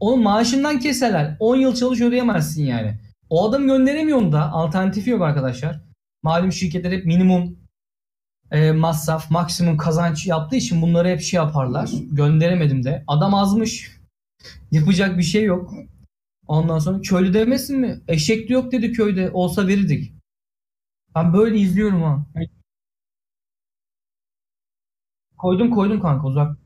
[0.00, 1.36] Onun maaşından keserler.
[1.40, 2.98] 10 yıl çalış ödeyemezsin yani.
[3.30, 5.80] O adamı gönderemiyorsun da alternatifi yok arkadaşlar.
[6.22, 7.58] Malum şirketler hep minimum
[8.50, 11.90] e, masraf, maksimum kazanç yaptığı için bunları hep şey yaparlar.
[12.10, 13.04] Gönderemedim de.
[13.06, 13.96] Adam azmış.
[14.72, 15.74] Yapacak bir şey yok.
[16.46, 18.00] Ondan sonra köylü demesin mi?
[18.08, 19.30] Eşek de yok dedi köyde.
[19.30, 20.14] Olsa verirdik.
[21.14, 22.26] Ben böyle izliyorum ha.
[25.38, 26.65] Koydum koydum kanka uzak.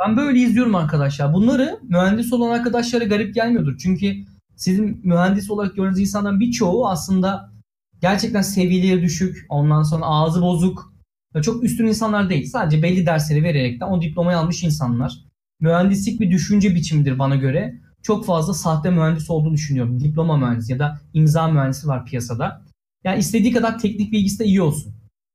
[0.00, 1.32] Ben böyle izliyorum arkadaşlar.
[1.32, 3.78] Bunları mühendis olan arkadaşlara garip gelmiyordur.
[3.78, 4.14] Çünkü
[4.56, 7.52] sizin mühendis olarak gördüğünüz insanların birçoğu aslında
[8.00, 9.46] gerçekten seviyeleri düşük.
[9.48, 10.94] Ondan sonra ağzı bozuk.
[11.42, 12.50] Çok üstün insanlar değil.
[12.50, 15.24] Sadece belli dersleri vererekten o diplomayı almış insanlar.
[15.60, 17.80] Mühendislik bir düşünce biçimidir bana göre.
[18.02, 20.00] Çok fazla sahte mühendis olduğunu düşünüyorum.
[20.00, 22.62] Diploma mühendisi ya da imza mühendisi var piyasada.
[23.04, 24.94] Yani istediği kadar teknik bilgisi de iyi olsun.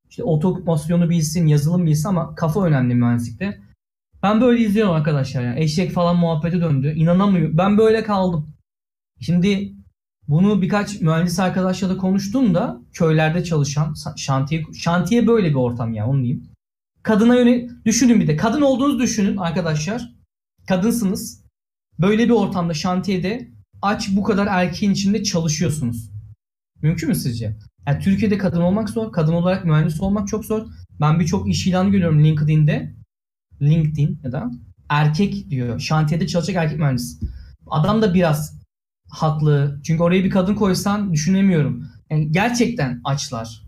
[0.09, 3.59] İşte otomasyonu bilsin, yazılım bilsin ama kafa önemli mühendislikte.
[4.23, 5.59] Ben böyle izliyorum arkadaşlar yani.
[5.59, 6.93] Eşek falan muhabbete döndü.
[6.95, 7.57] İnanamıyorum.
[7.57, 8.55] Ben böyle kaldım.
[9.19, 9.73] Şimdi
[10.27, 16.07] bunu birkaç mühendis arkadaşla da konuştum da köylerde çalışan şantiye şantiye böyle bir ortam ya
[16.07, 16.49] onu diyeyim.
[17.03, 18.35] Kadına yöne düşünün bir de.
[18.35, 20.13] Kadın olduğunuzu düşünün arkadaşlar.
[20.67, 21.45] Kadınsınız.
[21.99, 23.51] Böyle bir ortamda şantiyede
[23.81, 26.11] aç bu kadar erkeğin içinde çalışıyorsunuz.
[26.81, 27.57] Mümkün mü sizce?
[27.87, 29.11] Yani Türkiye'de kadın olmak zor.
[29.11, 30.67] Kadın olarak mühendis olmak çok zor.
[31.01, 32.98] Ben birçok iş ilanı görüyorum LinkedIn'de.
[33.61, 34.51] LinkedIn ya da
[34.89, 35.79] erkek diyor.
[35.79, 37.19] Şantiyede çalışacak erkek mühendis.
[37.67, 38.59] Adam da biraz
[39.09, 39.79] haklı.
[39.83, 41.87] Çünkü oraya bir kadın koysan düşünemiyorum.
[42.09, 43.63] Yani gerçekten açlar.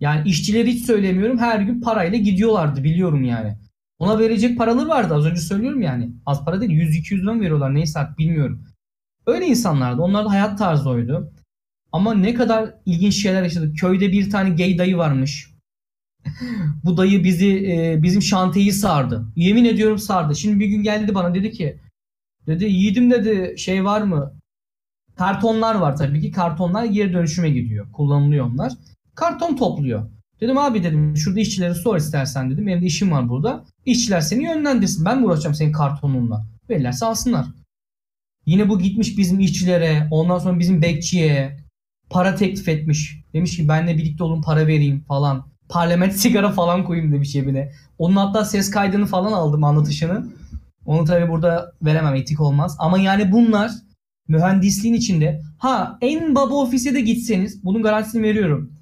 [0.00, 1.38] Yani işçileri hiç söylemiyorum.
[1.38, 3.58] Her gün parayla gidiyorlardı biliyorum yani.
[3.98, 6.12] Ona verecek paraları vardı az önce söylüyorum yani.
[6.26, 8.64] Az para değil 100-200 lira veriyorlar neyse artık bilmiyorum.
[9.26, 10.02] Öyle insanlardı.
[10.02, 11.32] Onlar da hayat tarzı oydu.
[11.92, 13.78] Ama ne kadar ilginç şeyler yaşadık.
[13.78, 15.49] Köyde bir tane gay dayı varmış.
[16.84, 19.26] Bu dayı bizi e, bizim şantiyeyi sardı.
[19.36, 20.36] Yemin ediyorum sardı.
[20.36, 21.80] Şimdi bir gün geldi bana dedi ki
[22.46, 24.34] dedi yiğidim dedi şey var mı?
[25.16, 26.30] Kartonlar var tabii ki.
[26.30, 27.92] Kartonlar geri dönüşüme gidiyor.
[27.92, 28.72] Kullanılıyor onlar.
[29.14, 30.10] Karton topluyor.
[30.40, 32.66] Dedim abi dedim şurada işçileri sor istersen dedim.
[32.66, 33.64] Benim de işim var burada.
[33.86, 35.04] İşçiler seni yönlendirsin.
[35.04, 36.46] Ben mi uğraşacağım senin kartonunla?
[36.70, 37.46] Verirlerse alsınlar.
[38.46, 41.56] Yine bu gitmiş bizim işçilere, ondan sonra bizim bekçiye
[42.10, 43.20] para teklif etmiş.
[43.32, 45.46] Demiş ki benle birlikte olun para vereyim falan.
[45.70, 47.72] Parlament sigara falan koyayım demiş cebine.
[47.98, 50.26] Onun hatta ses kaydını falan aldım anlatışını.
[50.86, 52.76] Onu tabi burada veremem etik olmaz.
[52.78, 53.70] Ama yani bunlar
[54.28, 58.72] mühendisliğin içinde ha en baba ofise de gitseniz bunun garantisini veriyorum.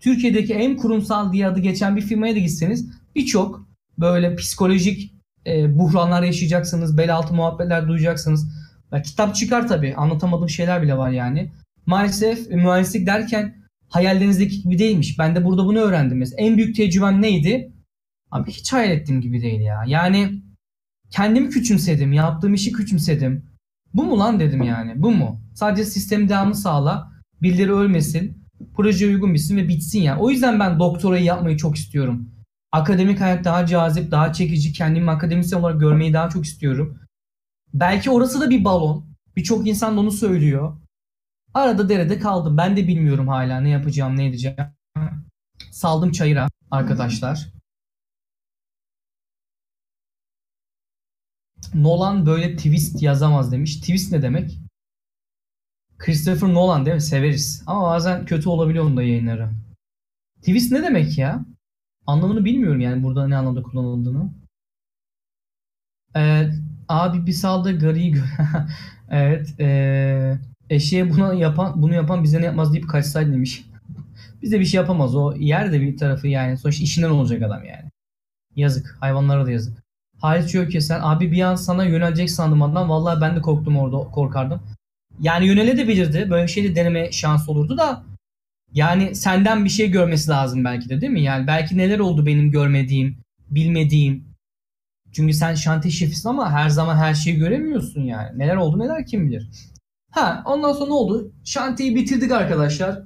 [0.00, 3.68] Türkiye'deki en kurumsal diye adı geçen bir firmaya da gitseniz birçok
[3.98, 5.14] böyle psikolojik
[5.46, 6.98] e, buhranlar yaşayacaksınız.
[6.98, 8.48] Bel altı muhabbetler duyacaksınız.
[8.92, 9.94] Ya, kitap çıkar tabii.
[9.96, 11.52] Anlatamadığım şeyler bile var yani.
[11.86, 13.54] Maalesef e, mühendislik derken
[13.88, 15.18] hayallerinizdeki gibi değilmiş.
[15.18, 16.22] Ben de burada bunu öğrendim.
[16.36, 17.72] En büyük tecrübem neydi?
[18.30, 19.82] Abi hiç hayal ettiğim gibi değil ya.
[19.86, 20.42] Yani
[21.10, 22.12] kendimi küçümsedim.
[22.12, 23.50] Yaptığım işi küçümsedim.
[23.94, 25.02] Bu mu lan dedim yani.
[25.02, 25.40] Bu mu?
[25.54, 27.12] Sadece sistem devamlı sağla.
[27.42, 28.44] Birileri ölmesin.
[28.76, 30.20] Proje uygun bitsin ve bitsin yani.
[30.20, 32.30] O yüzden ben doktorayı yapmayı çok istiyorum.
[32.72, 34.72] Akademik hayat daha cazip, daha çekici.
[34.72, 36.98] Kendimi akademisyen olarak görmeyi daha çok istiyorum.
[37.74, 39.08] Belki orası da bir balon.
[39.36, 40.76] Birçok insan da onu söylüyor.
[41.58, 42.56] Arada derede kaldım.
[42.56, 44.56] Ben de bilmiyorum hala ne yapacağım, ne edeceğim.
[45.70, 47.52] Saldım çayıra arkadaşlar.
[51.74, 53.80] Nolan böyle twist yazamaz demiş.
[53.80, 54.58] Twist ne demek?
[55.98, 57.00] Christopher Nolan değil mi?
[57.00, 57.62] Severiz.
[57.66, 59.50] Ama bazen kötü olabiliyor onun da yayınları.
[60.36, 61.44] Twist ne demek ya?
[62.06, 64.32] Anlamını bilmiyorum yani burada ne anlamda kullanıldığını.
[66.14, 66.54] Evet.
[66.88, 68.24] Abi bir salda gariyi gör.
[69.10, 69.60] evet.
[69.60, 70.38] Ee,
[70.70, 73.64] eşeğe bunu yapan bunu yapan bize ne yapmaz deyip kaçsaydı demiş.
[74.42, 75.14] Bize bir şey yapamaz.
[75.16, 76.58] O yer de bir tarafı yani.
[76.58, 77.90] Sonuçta işinden olacak adam yani.
[78.56, 78.96] Yazık.
[79.00, 79.82] Hayvanlara da yazık.
[80.18, 82.88] Halit Çökesen abi bir an sana yönelecek sandım adam.
[82.88, 84.62] Vallahi ben de korktum orada korkardım.
[85.20, 86.30] Yani yönelebilirdi.
[86.30, 88.04] Böyle bir şey de deneme şansı olurdu da
[88.72, 91.22] yani senden bir şey görmesi lazım belki de değil mi?
[91.22, 93.18] Yani belki neler oldu benim görmediğim,
[93.50, 94.24] bilmediğim.
[95.12, 98.38] Çünkü sen şantiye şefisin ama her zaman her şeyi göremiyorsun yani.
[98.38, 99.48] Neler oldu neler kim bilir.
[100.18, 101.32] Ha ondan sonra ne oldu?
[101.44, 103.02] Şantiyeyi bitirdik arkadaşlar.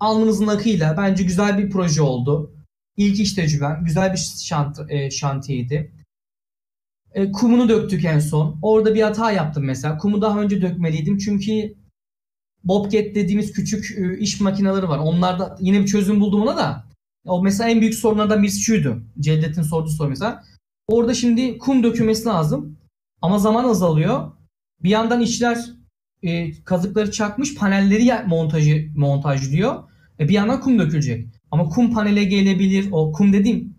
[0.00, 2.54] Alnımızın akıyla bence güzel bir proje oldu.
[2.96, 3.84] İlk iş tecrübem.
[3.84, 5.92] Güzel bir şant, e, şantiyeydi.
[7.14, 8.58] E, kumunu döktük en son.
[8.62, 9.98] Orada bir hata yaptım mesela.
[9.98, 11.74] Kumu daha önce dökmeliydim çünkü
[12.64, 14.98] Bobcat dediğimiz küçük e, iş makineleri var.
[14.98, 16.84] Onlarda yine bir çözüm buldum ona da.
[17.24, 19.02] O mesela en büyük sorunlardan birisi şuydu.
[19.20, 20.44] Cevdet'in sorduğu soru mesela.
[20.88, 22.78] Orada şimdi kum dökülmesi lazım.
[23.22, 24.32] Ama zaman azalıyor.
[24.82, 25.83] Bir yandan işler
[26.24, 29.82] e, kazıkları çakmış panelleri montajı montajlıyor.
[30.20, 31.26] E, bir yandan kum dökülecek.
[31.50, 32.88] Ama kum panele gelebilir.
[32.92, 33.74] O kum dediğim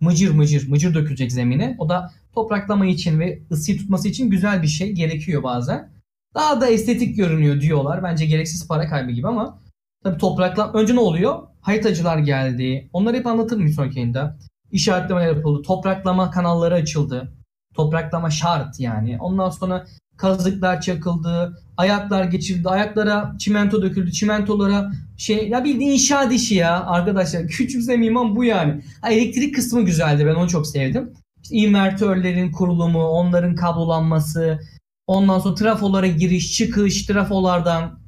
[0.00, 1.76] mıcır mıcır mıcır dökülecek zemine.
[1.78, 5.92] O da topraklama için ve ısıyı tutması için güzel bir şey gerekiyor bazen.
[6.34, 8.02] Daha da estetik görünüyor diyorlar.
[8.02, 9.58] Bence gereksiz para kaybı gibi ama
[10.02, 11.42] tabii toprakla önce ne oluyor?
[11.60, 12.88] Haritacılar geldi.
[12.92, 14.38] Onları hep anlatırım bir sonraki yayında.
[14.72, 15.62] İşaretlemeler yapıldı.
[15.62, 17.32] Topraklama kanalları açıldı.
[17.74, 19.16] Topraklama şart yani.
[19.20, 19.86] Ondan sonra
[20.16, 21.58] kazıklar çakıldı.
[21.76, 22.68] Ayaklar geçirildi.
[22.68, 24.12] Ayaklara çimento döküldü.
[24.12, 27.46] Çimentolara şey ya bir inşaat işi ya arkadaşlar.
[27.46, 28.82] Küçümsemeyeyim ama bu yani.
[29.00, 30.26] Ha, elektrik kısmı güzeldi.
[30.26, 31.12] Ben onu çok sevdim.
[31.42, 34.60] İşte invertörlerin kurulumu, onların kablolanması,
[35.06, 37.98] ondan sonra trafolara giriş, çıkış, trafolardan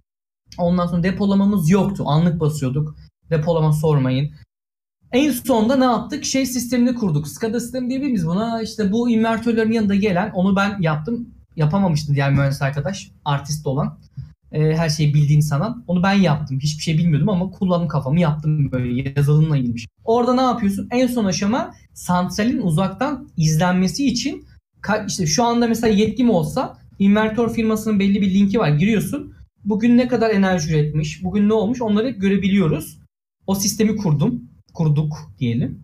[0.59, 2.05] ondan sonra depolamamız yoktu.
[2.07, 2.97] Anlık basıyorduk.
[3.31, 4.31] Depolama sormayın.
[5.13, 6.25] En sonunda ne yaptık?
[6.25, 7.29] Şey sistemini kurduk.
[7.29, 8.63] SCADA sistemi diyebilir miyiz buna?
[8.63, 11.34] İşte bu invertörlerin yanında gelen onu ben yaptım.
[11.57, 13.11] Yapamamıştı diğer mühendis arkadaş.
[13.25, 13.99] Artist olan.
[14.53, 15.85] Ee, her şeyi bildiğini sanan.
[15.87, 16.59] Onu ben yaptım.
[16.61, 19.87] Hiçbir şey bilmiyordum ama kullanım kafamı yaptım böyle yazılımla ilgili.
[20.05, 20.89] Orada ne yapıyorsun?
[20.91, 24.47] En son aşama santralin uzaktan izlenmesi için
[25.07, 28.69] işte şu anda mesela yetkim olsa invertör firmasının belli bir linki var.
[28.69, 29.35] Giriyorsun.
[29.65, 32.99] Bugün ne kadar enerji üretmiş, bugün ne olmuş onları görebiliyoruz.
[33.47, 34.43] O sistemi kurdum.
[34.75, 35.83] Kurduk diyelim.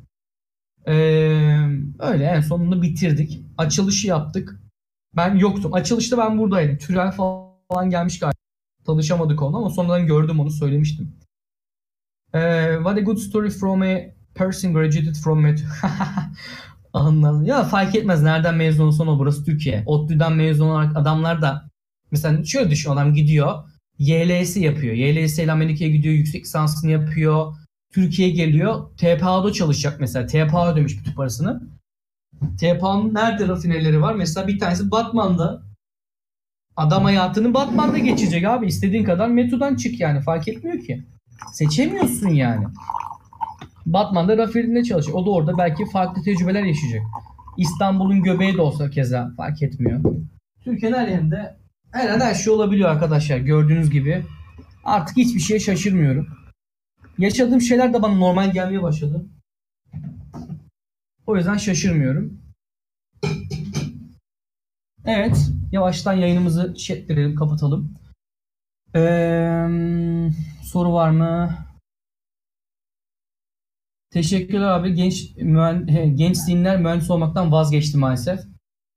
[0.87, 0.93] Ee,
[1.99, 3.41] öyle en sonunda bitirdik.
[3.59, 4.60] Açılışı yaptık.
[5.17, 5.75] Ben yoktum.
[5.75, 6.79] Açılışta ben buradaydım.
[6.79, 8.37] Türel falan gelmiş galiba.
[8.87, 11.17] Tanışamadık onunla ama sonradan gördüm onu söylemiştim.
[12.35, 13.99] Ee, what a good story from a
[14.35, 15.65] person graduated from Met.
[16.93, 17.45] Anladım.
[17.45, 19.83] Ya fark etmez nereden mezun olsan o burası Türkiye.
[19.87, 21.71] ODTÜ'den mezun olan adamlar da
[22.11, 23.65] mesela şöyle düşün adam gidiyor
[24.01, 24.95] YLS yapıyor.
[24.95, 27.55] YLS ile Amerika'ya gidiyor yüksek lisansını yapıyor.
[27.93, 28.91] Türkiye'ye geliyor.
[28.97, 30.27] TPA'da çalışacak mesela.
[30.27, 31.63] TPA ödemiş bütün parasını.
[32.59, 34.15] TPA'nın nerede rafineleri var?
[34.15, 35.63] Mesela bir tanesi Batman'da.
[36.77, 38.67] Adam hayatını Batman'da geçecek abi.
[38.67, 40.21] İstediğin kadar metodan çık yani.
[40.21, 41.05] Fark etmiyor ki.
[41.53, 42.67] Seçemiyorsun yani.
[43.87, 45.17] Batman'da rafinerinde çalışacak.
[45.17, 47.03] O da orada belki farklı tecrübeler yaşayacak.
[47.57, 50.01] İstanbul'un göbeği de olsa keza fark etmiyor.
[50.65, 51.57] Türkiye'nin her yerinde
[51.93, 53.39] her an her şey olabiliyor arkadaşlar.
[53.39, 54.25] Gördüğünüz gibi.
[54.85, 56.27] Artık hiçbir şeye şaşırmıyorum.
[57.19, 59.27] Yaşadığım şeyler de bana normal gelmeye başladı.
[61.27, 62.41] O yüzden şaşırmıyorum.
[65.07, 65.51] Evet.
[65.73, 67.95] Yavaştan yayınımızı şettirelim, kapatalım.
[68.95, 69.69] Ee,
[70.63, 71.57] soru var mı?
[74.11, 74.95] Teşekkürler abi.
[74.95, 78.41] Genç mühen genç zihinler mühendis olmaktan vazgeçti maalesef.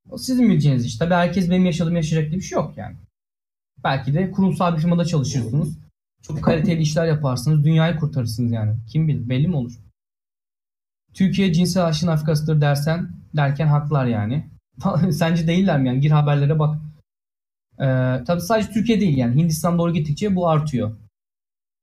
[0.10, 0.98] O sizin bileceğiniz iş.
[0.98, 2.98] Tabii herkes benim yaşadığım yaşayacak diye bir şey yok yani.
[3.84, 5.78] Belki de kurumsal bir firmada çalışırsınız.
[6.22, 7.64] Çok kaliteli işler yaparsınız.
[7.64, 8.76] Dünyayı kurtarırsınız yani.
[8.88, 9.74] Kim bilir belli mi olur?
[11.14, 14.50] Türkiye cinsel aşın Afrikasıdır dersen derken haklar yani.
[15.12, 16.00] Sence değiller mi yani?
[16.00, 16.76] Gir haberlere bak.
[17.80, 19.36] Ee, tabii sadece Türkiye değil yani.
[19.42, 20.98] Hindistan doğru gittikçe bu artıyor.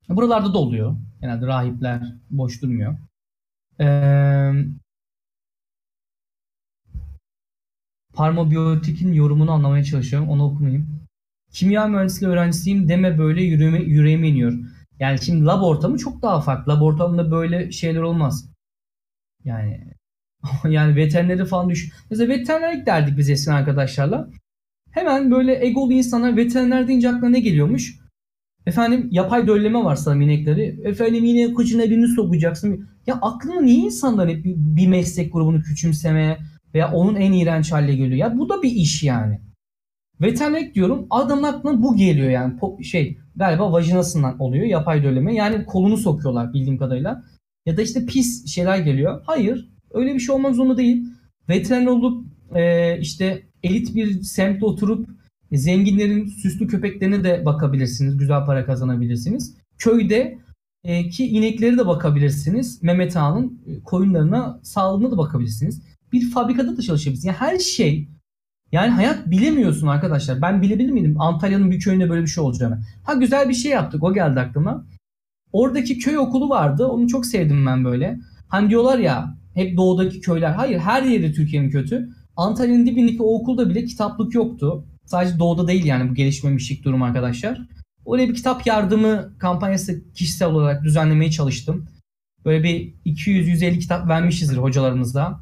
[0.09, 0.97] Buralarda da oluyor.
[1.21, 2.97] Genelde rahipler boş durmuyor.
[3.81, 4.53] Ee,
[8.15, 10.29] Parmobiyotik'in yorumunu anlamaya çalışıyorum.
[10.29, 11.01] Onu okumayayım.
[11.53, 14.53] Kimya mühendisliği öğrencisiyim deme böyle yüreğime, yüreğime iniyor.
[14.99, 16.73] Yani şimdi lab ortamı çok daha farklı.
[16.73, 18.51] Lab ortamında böyle şeyler olmaz.
[19.45, 19.81] Yani
[20.69, 21.93] yani veterineri falan düş.
[22.11, 24.31] Mesela veterinerlik derdik biz eskiden arkadaşlarla.
[24.91, 28.01] Hemen böyle egolu insanlar veteriner deyince aklına ne geliyormuş?
[28.67, 30.81] Efendim yapay dölleme var sana inekleri.
[30.85, 32.89] Efendim yine kıçına birini sokacaksın.
[33.07, 36.39] Ya aklına niye insanlar hep bir, bir meslek grubunu küçümsemeye
[36.75, 38.17] veya onun en iğrenç haline geliyor?
[38.17, 39.41] Ya bu da bir iş yani.
[40.21, 45.35] Veterinerlik diyorum adamın aklına bu geliyor yani Pop, şey galiba vajinasından oluyor yapay dölleme.
[45.35, 47.25] Yani kolunu sokuyorlar bildiğim kadarıyla.
[47.67, 49.23] Ya da işte pis şeyler geliyor.
[49.27, 51.05] Hayır öyle bir şey olmak zorunda değil.
[51.49, 55.09] Veteriner olup e, işte elit bir semtte oturup
[55.53, 58.17] zenginlerin süslü köpeklerine de bakabilirsiniz.
[58.17, 59.57] Güzel para kazanabilirsiniz.
[59.79, 60.39] Köyde
[60.85, 62.83] e, ki inekleri de bakabilirsiniz.
[62.83, 65.83] Mehmet Ağa'nın e, koyunlarına, sağlığına da bakabilirsiniz.
[66.13, 67.25] Bir fabrikada da çalışabilirsiniz.
[67.25, 68.09] Yani her şey
[68.73, 70.43] yani hayat bilemiyorsun arkadaşlar.
[70.43, 72.83] Ben bilebilir miydim Antalya'nın bir köyünde böyle bir şey olacağını?
[73.05, 74.03] Ha güzel bir şey yaptık.
[74.03, 74.87] O geldi aklıma.
[75.53, 76.87] Oradaki köy okulu vardı.
[76.87, 78.19] Onu çok sevdim ben böyle.
[78.49, 80.51] Hani diyorlar ya hep doğudaki köyler.
[80.51, 82.09] Hayır her yeri Türkiye'nin kötü.
[82.37, 84.85] Antalya'nın dibindeki o okulda bile kitaplık yoktu.
[85.05, 87.61] Sadece doğuda değil yani bu gelişmemişlik durum arkadaşlar.
[88.13, 91.87] Öyle bir kitap yardımı kampanyası kişisel olarak düzenlemeye çalıştım.
[92.45, 95.41] Böyle bir 200-150 kitap vermişizdir hocalarımızla.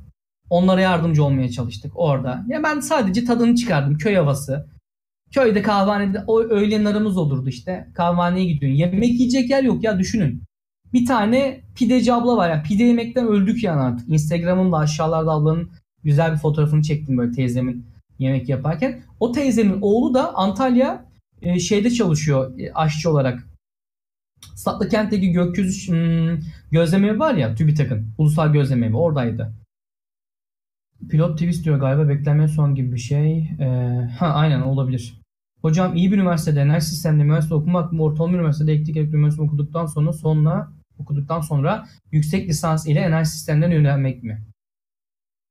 [0.51, 2.45] Onlara yardımcı olmaya çalıştık orada.
[2.49, 3.99] Ya ben sadece tadını çıkardım.
[3.99, 4.67] Köy havası.
[5.33, 7.89] Köyde kahvanede o öğlenlerimiz olurdu işte.
[7.95, 8.79] Kahvaneye gidiyorsun.
[8.79, 10.43] Yemek yiyecek yer yok ya düşünün.
[10.93, 12.51] Bir tane pideci abla var.
[12.51, 14.09] Yani pide yemekten öldük yani artık.
[14.09, 15.71] Instagram'ımda aşağılarda ablanın
[16.05, 17.87] güzel bir fotoğrafını çektim böyle teyzemin
[18.19, 19.03] yemek yaparken.
[19.21, 21.05] O teyzemin oğlu da Antalya
[21.43, 23.49] e, şeyde çalışıyor e, aşçı olarak.
[24.55, 26.39] Satlı kentteki gökyüzü hmm,
[26.73, 29.53] gözleme var ya TÜBİTAK'ın ulusal gözleme oradaydı.
[31.11, 33.39] Pilot twist diyor galiba bekleme son gibi bir şey.
[33.39, 35.21] Ee, ha aynen olabilir.
[35.63, 39.87] Hocam iyi bir üniversitede enerji sisteminde üniversite okumak mı ortalama üniversitede elektrik elektrik üniversite okuduktan
[39.87, 44.45] sonra sonra okuduktan sonra yüksek lisans ile enerji sistemlerine yönelmek mi?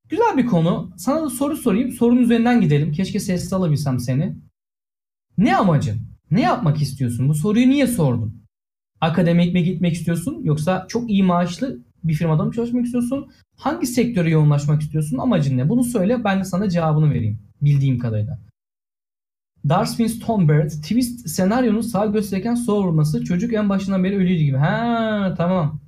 [0.08, 0.92] Güzel bir konu.
[0.96, 1.90] Sana da soru sorayım.
[1.90, 2.92] Sorun üzerinden gidelim.
[2.92, 4.36] Keşke sessiz alabilsem seni.
[5.38, 6.00] Ne amacın?
[6.30, 7.28] Ne yapmak istiyorsun?
[7.28, 8.42] Bu soruyu niye sordun?
[9.00, 10.40] Akademik mi gitmek istiyorsun?
[10.42, 13.32] Yoksa çok iyi maaşlı bir firmada mı çalışmak istiyorsun?
[13.56, 15.18] Hangi sektöre yoğunlaşmak istiyorsun?
[15.18, 15.68] Amacın ne?
[15.68, 17.38] Bunu söyle ben de sana cevabını vereyim.
[17.62, 18.38] Bildiğim kadarıyla.
[19.68, 24.56] Darwin Stonebird twist senaryonun sağ gösterirken soğurması çocuk en başından beri ölüydü gibi.
[24.56, 25.80] Ha tamam.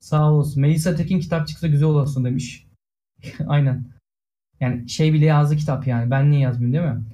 [0.00, 0.62] Sağ olasın.
[0.62, 2.66] Melisa Tekin kitap çıksa güzel olasın demiş.
[3.46, 3.84] Aynen.
[4.60, 6.10] Yani şey bile yazdı kitap yani.
[6.10, 7.04] Ben niye yazmayayım değil mi?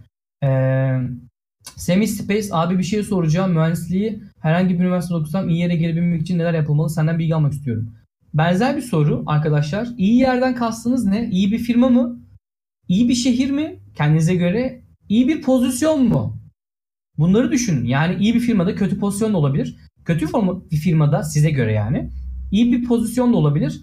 [0.42, 1.00] Ee,
[1.76, 3.52] Semi Space abi bir şey soracağım.
[3.52, 6.90] Mühendisliği herhangi bir üniversitede okusam iyi yere gelebilmek için neler yapılmalı?
[6.90, 7.94] Senden bilgi almak istiyorum.
[8.34, 9.88] Benzer bir soru arkadaşlar.
[9.98, 11.30] İyi yerden kastınız ne?
[11.30, 12.20] İyi bir firma mı?
[12.88, 13.80] İyi bir şehir mi?
[13.96, 16.38] Kendinize göre iyi bir pozisyon mu?
[17.18, 17.84] Bunları düşünün.
[17.84, 19.76] Yani iyi bir firmada kötü pozisyon da olabilir.
[20.04, 20.26] Kötü
[20.70, 22.10] bir firmada size göre yani
[22.52, 23.82] iyi bir pozisyon da olabilir.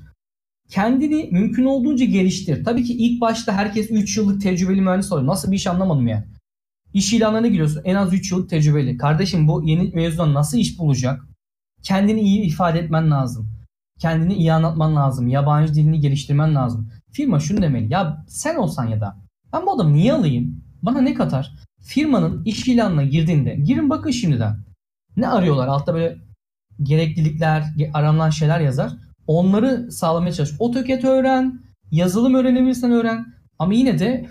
[0.70, 2.64] Kendini mümkün olduğunca geliştir.
[2.64, 5.28] Tabii ki ilk başta herkes 3 yıllık tecrübeli mühendis oluyor.
[5.28, 6.26] Nasıl bir iş anlamadım yani.
[6.94, 8.98] İş ilanlarına giriyorsun en az 3 yıllık tecrübeli.
[8.98, 11.22] Kardeşim bu yeni mezundan nasıl iş bulacak?
[11.84, 13.63] Kendini iyi ifade etmen lazım.
[14.04, 15.28] Kendini iyi anlatman lazım.
[15.28, 16.90] Yabancı dilini geliştirmen lazım.
[17.12, 17.94] Firma şunu demeli.
[17.94, 19.18] Ya sen olsan ya da
[19.54, 20.64] ben bu adamı niye alayım?
[20.82, 21.52] Bana ne katar?
[21.82, 24.58] Firmanın iş ilanına girdiğinde girin bakın şimdiden.
[25.18, 25.68] Ne arıyorlar?
[25.68, 26.18] Altta böyle
[26.82, 28.94] gereklilikler, aranılan şeyler yazar.
[29.28, 30.52] Onları sağlamaya çalış.
[30.60, 33.26] AutoCAD öğren, yazılım öğrenebilirsen öğren.
[33.60, 34.30] Ama yine de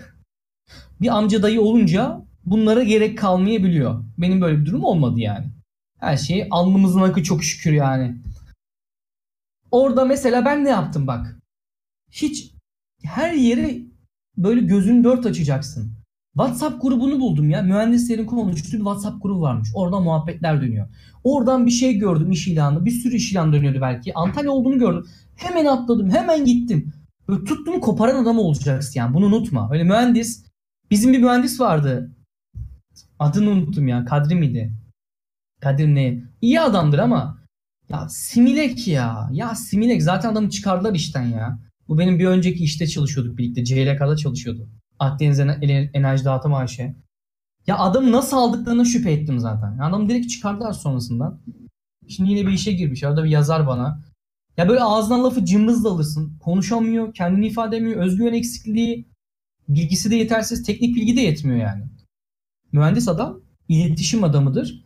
[1.01, 4.03] bir amca dayı olunca bunlara gerek kalmayabiliyor.
[4.17, 5.45] Benim böyle bir durum olmadı yani.
[5.99, 8.15] Her şey alnımızın akı çok şükür yani.
[9.73, 11.39] Orada mesela ben ne yaptım bak.
[12.11, 12.53] Hiç
[13.03, 13.77] her yere
[14.37, 15.93] böyle gözünü dört açacaksın.
[16.33, 17.61] WhatsApp grubunu buldum ya.
[17.61, 19.69] Mühendislerin konuştuğu bir WhatsApp grubu varmış.
[19.75, 20.87] Orada muhabbetler dönüyor.
[21.23, 22.85] Oradan bir şey gördüm iş ilanı.
[22.85, 24.13] Bir sürü iş ilanı dönüyordu belki.
[24.13, 25.05] Antalya olduğunu gördüm.
[25.35, 26.09] Hemen atladım.
[26.09, 26.93] Hemen gittim.
[27.27, 29.13] Böyle tuttum koparan adam olacaksın yani.
[29.13, 29.69] Bunu unutma.
[29.71, 30.45] Öyle mühendis.
[30.91, 32.11] Bizim bir mühendis vardı.
[33.19, 34.05] Adını unuttum ya.
[34.05, 34.73] Kadri miydi?
[35.61, 36.23] Kadir ne?
[36.41, 37.42] İyi adamdır ama
[37.93, 39.29] ya Similek ya.
[39.31, 41.59] Ya Similek zaten adamı çıkardılar işten ya.
[41.87, 43.65] Bu benim bir önceki işte çalışıyorduk birlikte.
[43.65, 44.69] CLK'da çalışıyordu.
[44.99, 45.39] Akdeniz
[45.93, 46.79] Enerji Dağıtım AŞ.
[47.67, 49.77] Ya adamı nasıl aldıklarına şüphe ettim zaten.
[49.77, 51.39] Adamı direkt çıkardılar sonrasında.
[52.07, 53.03] Şimdi yine bir işe girmiş.
[53.03, 54.01] Arada bir yazar bana.
[54.57, 56.37] Ya böyle ağzından lafı cımbızla alırsın.
[56.39, 58.01] Konuşamıyor, kendini ifade edemiyor.
[58.01, 59.07] Özgüven eksikliği,
[59.69, 61.83] bilgisi de yetersiz, teknik bilgi de yetmiyor yani.
[62.71, 64.82] Mühendis adam iletişim adamıdır.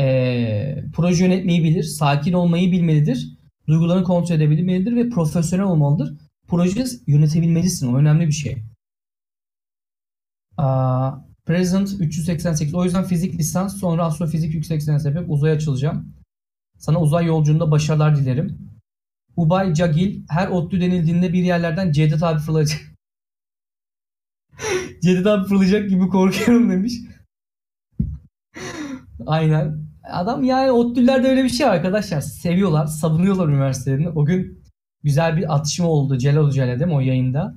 [0.00, 3.38] Ee, proje yönetmeyi bilir, sakin olmayı bilmelidir.
[3.68, 6.16] Duygularını kontrol edebilmelidir ve profesyonel olmalıdır.
[6.48, 7.92] Proje yönetebilmelisin.
[7.92, 8.62] O önemli bir şey.
[10.56, 11.12] Aa,
[11.46, 12.74] present 388.
[12.74, 16.14] O yüzden fizik lisans sonra astrofizik yüksek lisans yapıp uzaya açılacağım.
[16.78, 18.58] Sana uzay yolculuğunda başarılar dilerim.
[19.36, 22.80] Ubay Cagil her ODTÜ denildiğinde bir yerlerden Cevdet abi fırlayacak.
[25.02, 26.92] Cevdet abi fırlayacak gibi korkuyorum demiş.
[29.26, 29.85] Aynen.
[30.10, 32.20] Adam yani ODTÜ'lerde öyle bir şey arkadaşlar.
[32.20, 34.08] Seviyorlar, savunuyorlar üniversitelerini.
[34.08, 34.62] O gün
[35.02, 37.54] güzel bir atışma oldu Celal Hoca'yla değil mi o yayında?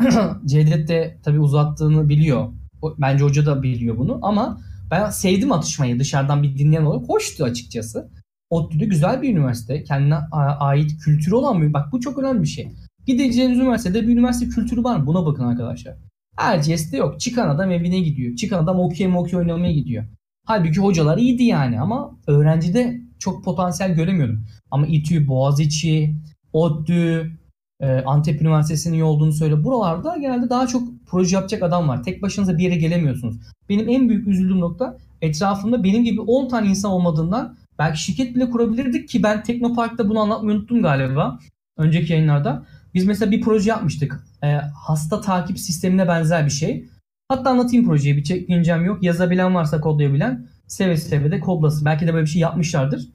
[0.46, 2.52] Cevdet de tabii uzattığını biliyor.
[2.98, 7.08] Bence hoca da biliyor bunu ama ben sevdim atışmayı dışarıdan bir dinleyen olarak.
[7.08, 8.10] Hoştu açıkçası.
[8.50, 9.84] ODTÜ'de güzel bir üniversite.
[9.84, 10.16] Kendine
[10.60, 11.72] ait kültürü olan bir...
[11.72, 12.72] Bak bu çok önemli bir şey.
[13.06, 15.06] Gideceğiniz üniversitede bir üniversite kültürü var mı?
[15.06, 15.94] Buna bakın arkadaşlar.
[16.38, 17.20] Erciyes'te yok.
[17.20, 18.36] Çıkan adam evine gidiyor.
[18.36, 20.04] Çıkan adam okey okey oynamaya gidiyor.
[20.46, 24.44] Halbuki hocalar iyiydi yani ama öğrencide çok potansiyel göremiyordum.
[24.70, 26.16] Ama İTÜ, Boğaziçi,
[26.52, 27.32] ODTÜ,
[27.80, 29.64] e, Antep Üniversitesi'nin iyi olduğunu söyle.
[29.64, 32.02] Buralarda genelde daha çok proje yapacak adam var.
[32.02, 33.36] Tek başınıza bir yere gelemiyorsunuz.
[33.68, 38.50] Benim en büyük üzüldüğüm nokta etrafımda benim gibi 10 tane insan olmadığından belki şirket bile
[38.50, 41.38] kurabilirdik ki ben Teknopark'ta bunu anlatmayı unuttum galiba.
[41.76, 42.66] Önceki yayınlarda.
[42.94, 44.26] Biz mesela bir proje yapmıştık.
[44.44, 44.56] E,
[44.86, 46.88] hasta takip sistemine benzer bir şey.
[47.32, 48.16] Hatta anlatayım projeyi.
[48.16, 49.02] Bir çekincem yok.
[49.02, 51.84] Yazabilen varsa kodlayabilen seve seve de kodlasın.
[51.84, 53.08] Belki de böyle bir şey yapmışlardır.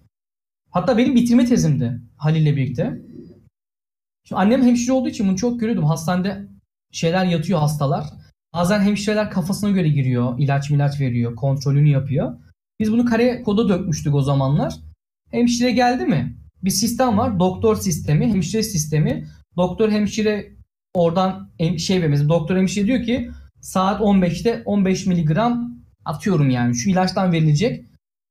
[0.72, 3.02] Hatta benim bitirme tezimdi Halil'le birlikte.
[4.24, 5.86] Şimdi annem hemşire olduğu için bunu çok görüyordum.
[5.86, 6.48] Hastanede
[6.92, 8.06] şeyler yatıyor hastalar.
[8.54, 10.40] Bazen hemşireler kafasına göre giriyor.
[10.40, 11.36] ilaç milaç veriyor.
[11.36, 12.38] Kontrolünü yapıyor.
[12.80, 14.74] Biz bunu kare koda dökmüştük o zamanlar.
[15.32, 16.38] Hemşire geldi mi?
[16.64, 17.40] Bir sistem var.
[17.40, 19.28] Doktor sistemi, hemşire sistemi.
[19.58, 20.54] Doktor hemşire
[20.94, 22.30] oradan şey vermesi.
[22.30, 23.32] Doktor hemşire diyor ki
[23.68, 27.86] saat 15'te 15 miligram atıyorum yani şu ilaçtan verilecek.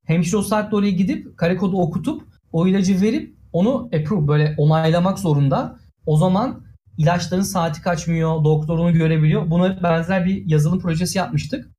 [0.05, 5.19] Hemşire o saatte oraya gidip kare kodu okutup o ilacı verip onu approve böyle onaylamak
[5.19, 5.79] zorunda.
[6.05, 6.63] O zaman
[6.97, 9.49] ilaçların saati kaçmıyor, doktorunu görebiliyor.
[9.49, 11.69] Buna benzer bir yazılım projesi yapmıştık.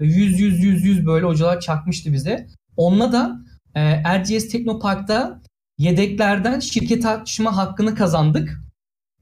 [0.00, 2.46] 100 100 100 100 böyle hocalar çakmıştı bize.
[2.76, 3.40] Onunla da
[3.74, 5.40] e, Erciyes Teknopark'ta
[5.78, 8.67] yedeklerden şirket açma hakkını kazandık.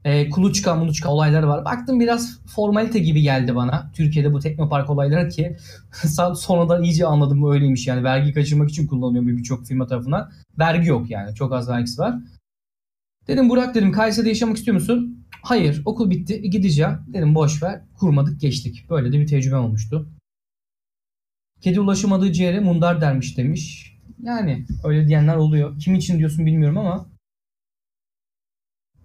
[0.07, 1.65] E, kuluçka muluçka olayları var.
[1.65, 3.91] Baktım biraz formalite gibi geldi bana.
[3.95, 5.57] Türkiye'de bu Teknopark olayları ki
[6.37, 8.05] sonradan iyice anladım öyleymiş yani.
[8.05, 10.31] Vergi kaçırmak için kullanılıyor birçok firma tarafından.
[10.59, 11.35] Vergi yok yani.
[11.35, 12.15] Çok az vergisi var.
[13.29, 15.27] Dedim Burak dedim Kayseri'de yaşamak istiyor musun?
[15.43, 16.99] Hayır okul bitti gideceğim.
[17.07, 18.87] Dedim boş ver kurmadık geçtik.
[18.91, 20.09] Böyle de bir tecrübem olmuştu.
[21.61, 23.97] Kedi ulaşamadığı ciğere mundar dermiş demiş.
[24.23, 25.79] Yani öyle diyenler oluyor.
[25.79, 27.16] Kim için diyorsun bilmiyorum ama.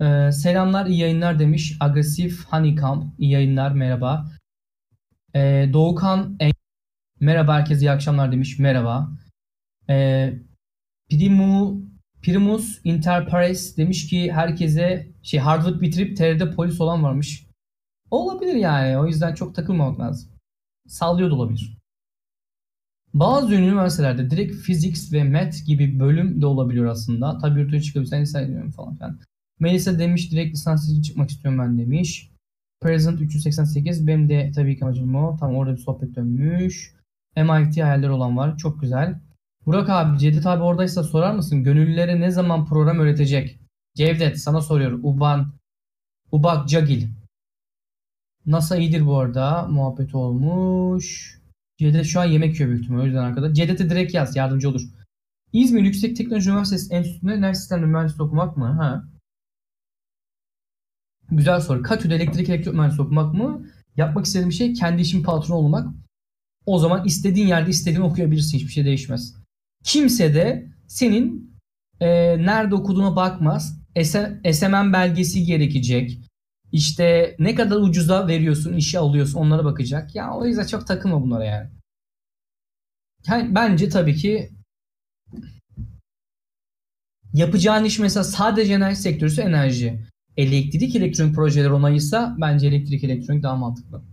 [0.02, 1.78] Ee, selamlar iyi yayınlar demiş.
[1.80, 4.32] Agresif Honeycomb iyi yayınlar merhaba.
[5.36, 6.52] Ee, Doğukan en...
[7.20, 8.60] merhaba herkese iyi akşamlar demiş.
[8.60, 9.12] Merhaba.
[9.90, 10.34] Ee,
[11.10, 11.82] Primu
[12.22, 17.48] Primus Interpares demiş ki herkese şey Harvard bitirip TR'de polis olan varmış.
[18.12, 18.98] Olabilir yani.
[18.98, 20.32] O yüzden çok takılmamak lazım.
[20.88, 21.78] Sallıyor da olabilir.
[23.14, 27.38] Bazı üniversitelerde direkt physics ve math gibi bölüm de olabiliyor aslında.
[27.38, 29.20] Tabi yurtaya çıkabilirsen lisans ediyorum falan filan.
[29.62, 32.32] Melisa demiş direkt lisans için çıkmak istiyorum ben demiş.
[32.82, 35.38] Present 388 benim de tabii ki amacım o.
[35.40, 36.96] Tam orada bir sohbet dönmüş.
[37.38, 38.58] MIT hayalleri olan var.
[38.58, 39.20] Çok güzel.
[39.66, 41.64] Burak abi Cevdet abi oradaysa sorar mısın?
[41.64, 43.60] Gönüllülere ne zaman program öğretecek?
[43.96, 45.00] Cevdet sana soruyor.
[45.04, 45.54] Uban.
[46.32, 47.08] Ubak Cagil.
[48.46, 49.68] NASA iyidir bu arada.
[49.68, 51.38] Muhabbet olmuş.
[51.78, 53.04] Cevdet şu an yemek yiyor büyük ihtimalle.
[53.04, 53.56] O yüzden arkadaşlar.
[53.56, 54.36] Cevdet'e direkt yaz.
[54.36, 54.82] Yardımcı olur.
[55.54, 58.66] İzmir Yüksek Teknoloji Üniversitesi Enstitüsü'nde enerji sistemleri mühendisliği okumak mı?
[58.66, 59.11] Ha.
[61.32, 61.84] Güzel soru.
[61.84, 63.68] Katü'de elektrik elektrik mühendisliği okumak mı?
[63.98, 65.88] Yapmak istediğim şey kendi işin patronu olmak.
[66.66, 68.58] O zaman istediğin yerde istediğini okuyabilirsin.
[68.58, 69.36] Hiçbir şey değişmez.
[69.84, 71.56] Kimse de senin
[72.00, 72.08] e,
[72.46, 73.82] nerede okuduğuna bakmaz.
[74.52, 76.20] SMM belgesi gerekecek.
[76.72, 80.16] İşte ne kadar ucuza veriyorsun, işe alıyorsun onlara bakacak.
[80.16, 81.70] Ya o yüzden çok takılma bunlara yani.
[83.28, 84.50] yani bence tabii ki
[87.34, 90.11] yapacağın iş mesela sadece enerji sektörüsü enerji.
[90.38, 94.04] Elektrik elektronik projeler onayıysa bence elektrik elektronik daha mantıklı.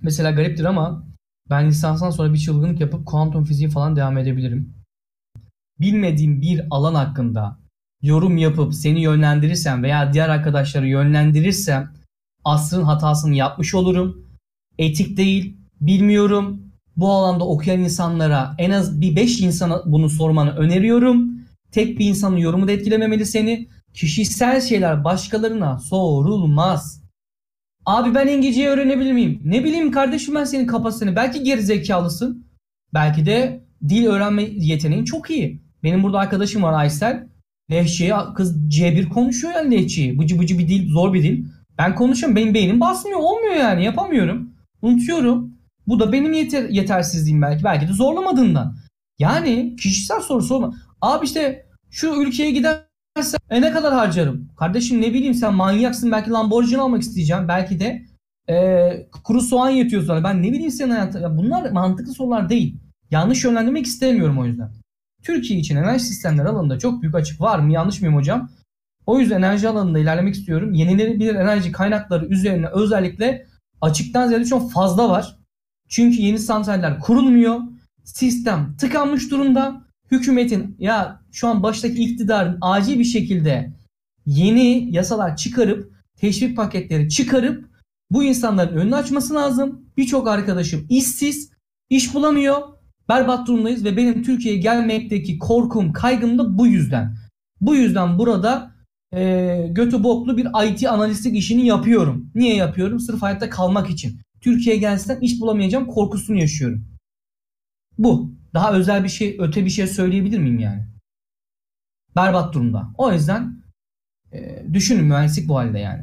[0.00, 1.06] Mesela gariptir ama
[1.50, 4.74] ben lisanstan sonra bir çılgınlık yapıp kuantum fiziği falan devam edebilirim.
[5.80, 7.58] Bilmediğim bir alan hakkında
[8.02, 11.92] yorum yapıp seni yönlendirirsem veya diğer arkadaşları yönlendirirsem
[12.44, 14.26] asrın hatasını yapmış olurum.
[14.78, 16.72] Etik değil, bilmiyorum.
[16.96, 21.41] Bu alanda okuyan insanlara en az bir 5 insana bunu sormanı öneriyorum.
[21.72, 23.68] Tek bir insanın yorumu da etkilememeli seni.
[23.94, 27.02] Kişisel şeyler başkalarına sorulmaz.
[27.86, 29.40] Abi ben İngilizceyi öğrenebilir miyim?
[29.44, 31.16] Ne bileyim kardeşim ben senin kapasiteni.
[31.16, 32.46] Belki geri zekalısın.
[32.94, 35.62] Belki de dil öğrenme yeteneğin çok iyi.
[35.82, 37.26] Benim burada arkadaşım var Aysel.
[37.70, 40.18] Lehçeyi kız C1 konuşuyor yani lehçeyi.
[40.18, 41.46] Bıcı bıcı bir dil, zor bir dil.
[41.78, 42.36] Ben konuşuyorum.
[42.36, 43.18] Benim beynim basmıyor.
[43.20, 43.84] Olmuyor yani.
[43.84, 44.54] Yapamıyorum.
[44.82, 45.52] Unutuyorum.
[45.86, 47.64] Bu da benim yeter, yetersizliğim belki.
[47.64, 48.76] Belki de zorlamadığından.
[49.18, 50.74] Yani kişisel soru sorma.
[51.02, 54.48] Abi işte şu ülkeye gidersen e ne kadar harcarım?
[54.58, 56.12] Kardeşim ne bileyim sen manyaksın.
[56.12, 57.48] Belki Lamborghini almak isteyeceğim.
[57.48, 58.02] Belki de
[58.48, 58.88] e,
[59.24, 60.24] kuru soğan yetiyor sana.
[60.24, 61.36] Ben ne bileyim senin hayatın.
[61.36, 62.76] Bunlar mantıklı sorular değil.
[63.10, 64.70] Yanlış yönlendirmek istemiyorum o yüzden.
[65.22, 67.72] Türkiye için enerji sistemleri alanında çok büyük açık var mı?
[67.72, 68.50] Yanlış mıyım hocam?
[69.06, 70.74] O yüzden enerji alanında ilerlemek istiyorum.
[70.74, 73.46] Yenilenebilir enerji kaynakları üzerine özellikle
[73.80, 75.38] açıktan ziyade çok fazla var.
[75.88, 77.60] Çünkü yeni santraller kurulmuyor.
[78.04, 79.82] Sistem tıkanmış durumda.
[80.12, 83.72] Hükümetin ya şu an baştaki iktidarın acil bir şekilde
[84.26, 87.68] yeni yasalar çıkarıp teşvik paketleri çıkarıp
[88.10, 89.86] bu insanların önünü açması lazım.
[89.96, 91.50] Birçok arkadaşım işsiz,
[91.90, 92.56] iş bulamıyor
[93.08, 97.16] berbat durumdayız ve benim Türkiye'ye gelmekteki korkum, kaygım da bu yüzden.
[97.60, 98.74] Bu yüzden burada
[99.14, 102.30] e, götü boklu bir IT analistlik işini yapıyorum.
[102.34, 103.00] Niye yapıyorum?
[103.00, 104.20] Sırf hayatta kalmak için.
[104.40, 106.84] Türkiye'ye gelsem iş bulamayacağım korkusunu yaşıyorum.
[107.98, 108.41] Bu.
[108.54, 110.86] Daha özel bir şey, öte bir şey söyleyebilir miyim yani?
[112.16, 112.92] Berbat durumda.
[112.98, 113.62] O yüzden
[114.32, 116.02] e, düşünün mühendislik bu halde yani.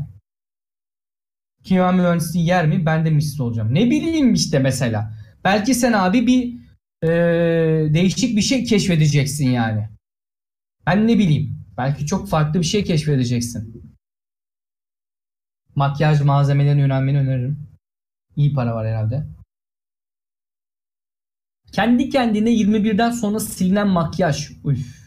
[1.64, 2.86] Kimya mühendisliği yer mi?
[2.86, 3.74] Ben de misli olacağım.
[3.74, 5.14] Ne bileyim işte mesela.
[5.44, 6.60] Belki sen abi bir
[7.04, 7.10] e,
[7.94, 9.90] değişik bir şey keşfedeceksin yani.
[10.86, 11.66] Ben ne bileyim.
[11.78, 13.84] Belki çok farklı bir şey keşfedeceksin.
[15.76, 17.68] Makyaj malzemelerine yönelmeni öneririm.
[18.36, 19.28] İyi para var herhalde.
[21.72, 24.52] Kendi kendine 21'den sonra silinen makyaj.
[24.66, 25.00] Üf.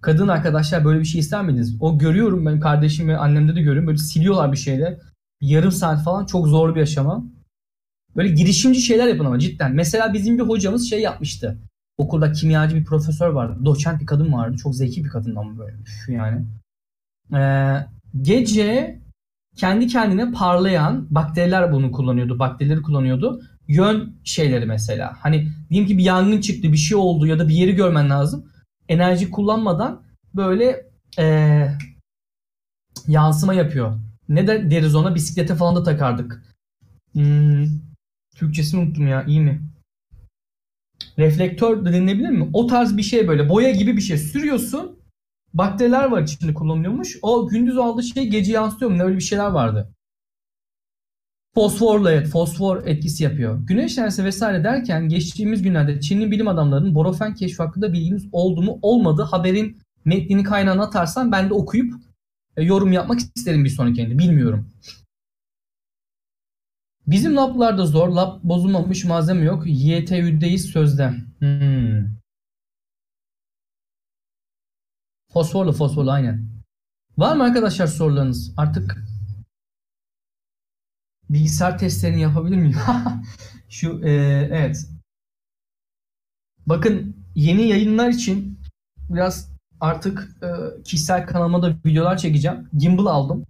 [0.00, 1.76] Kadın arkadaşlar böyle bir şey ister miydiniz?
[1.80, 3.86] O görüyorum ben kardeşim ve annemde de görüyorum.
[3.86, 4.98] Böyle siliyorlar bir şeyle.
[5.40, 7.24] Yarım saat falan çok zor bir aşama.
[8.16, 9.72] Böyle girişimci şeyler yapın ama cidden.
[9.74, 11.58] Mesela bizim bir hocamız şey yapmıştı.
[11.98, 13.64] Okulda kimyacı bir profesör vardı.
[13.64, 14.56] Doçent bir kadın vardı.
[14.56, 15.76] Çok zeki bir kadın ama böyle
[16.08, 16.46] yani.
[17.34, 17.86] Ee,
[18.22, 19.00] gece
[19.56, 22.38] kendi kendine parlayan bakteriler bunu kullanıyordu.
[22.38, 23.40] Bakterileri kullanıyordu.
[23.68, 25.16] Yön şeyleri mesela.
[25.20, 28.52] Hani diyelim ki bir yangın çıktı, bir şey oldu ya da bir yeri görmen lazım.
[28.88, 30.02] Enerji kullanmadan
[30.34, 30.88] böyle
[31.18, 31.68] ee,
[33.08, 33.98] yansıma yapıyor.
[34.28, 35.14] Ne de deriz ona?
[35.14, 36.42] Bisiklete falan da takardık.
[37.12, 37.66] Hmm,
[38.36, 39.24] Türkçesini unuttum ya.
[39.24, 39.62] iyi mi?
[41.18, 42.50] Reflektör de denilebilir mi?
[42.52, 43.48] O tarz bir şey böyle.
[43.48, 44.98] Boya gibi bir şey sürüyorsun.
[45.54, 47.18] Bakteriler var içinde kullanılıyormuş.
[47.22, 48.98] O gündüz aldığı şey gece yansıtıyor mu?
[48.98, 49.94] Ne öyle bir şeyler vardı.
[51.58, 53.66] Fosforla evet fosfor etkisi yapıyor.
[53.66, 58.78] Güneş enerjisi vesaire derken geçtiğimiz günlerde Çinli bilim adamlarının borofen keşfi hakkında bilgimiz oldu mu
[58.82, 59.22] olmadı.
[59.22, 61.94] Haberin metnini kaynağına atarsan ben de okuyup
[62.56, 64.18] e, yorum yapmak isterim bir sonraki yayında.
[64.18, 64.70] Bilmiyorum.
[67.06, 68.08] Bizim lablarda zor.
[68.08, 69.62] Lab bozulmamış malzeme yok.
[69.66, 71.14] YTÜ'deyiz sözde.
[71.38, 72.06] Hmm.
[75.32, 76.48] Fosforlu fosforlu aynen.
[77.16, 78.54] Var mı arkadaşlar sorularınız?
[78.56, 79.07] Artık
[81.30, 82.76] bilgisayar testlerini yapabilir miyim?
[83.68, 84.10] Şu e,
[84.52, 84.88] evet.
[86.66, 88.58] Bakın yeni yayınlar için
[89.10, 90.48] biraz artık e,
[90.82, 92.68] kişisel kanalıma da videolar çekeceğim.
[92.78, 93.46] Gimbal aldım.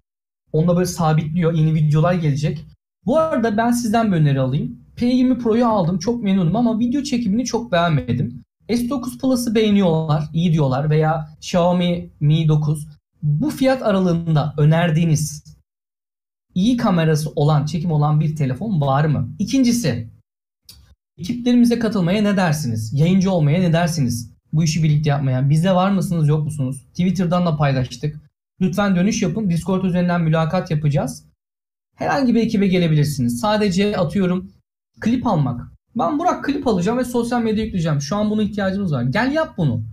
[0.52, 1.52] Onda böyle sabitliyor.
[1.52, 2.64] Yeni videolar gelecek.
[3.06, 4.80] Bu arada ben sizden bir öneri alayım.
[4.96, 5.98] P20 Pro'yu aldım.
[5.98, 8.44] Çok memnunum ama video çekimini çok beğenmedim.
[8.68, 12.88] S9 Plus'ı beğeniyorlar, iyi diyorlar veya Xiaomi Mi 9.
[13.22, 15.57] Bu fiyat aralığında önerdiğiniz
[16.58, 19.28] iyi kamerası olan, çekim olan bir telefon var mı?
[19.38, 20.08] İkincisi,
[21.18, 22.92] ekiplerimize katılmaya ne dersiniz?
[22.92, 24.32] Yayıncı olmaya ne dersiniz?
[24.52, 25.50] Bu işi birlikte yapmaya.
[25.50, 26.86] Bize var mısınız, yok musunuz?
[26.90, 28.20] Twitter'dan da paylaştık.
[28.60, 29.50] Lütfen dönüş yapın.
[29.50, 31.24] Discord üzerinden mülakat yapacağız.
[31.96, 33.40] Herhangi bir ekibe gelebilirsiniz.
[33.40, 34.52] Sadece atıyorum
[35.00, 35.72] klip almak.
[35.98, 38.00] Ben Burak klip alacağım ve sosyal medya yükleyeceğim.
[38.00, 39.02] Şu an buna ihtiyacımız var.
[39.02, 39.84] Gel yap bunu.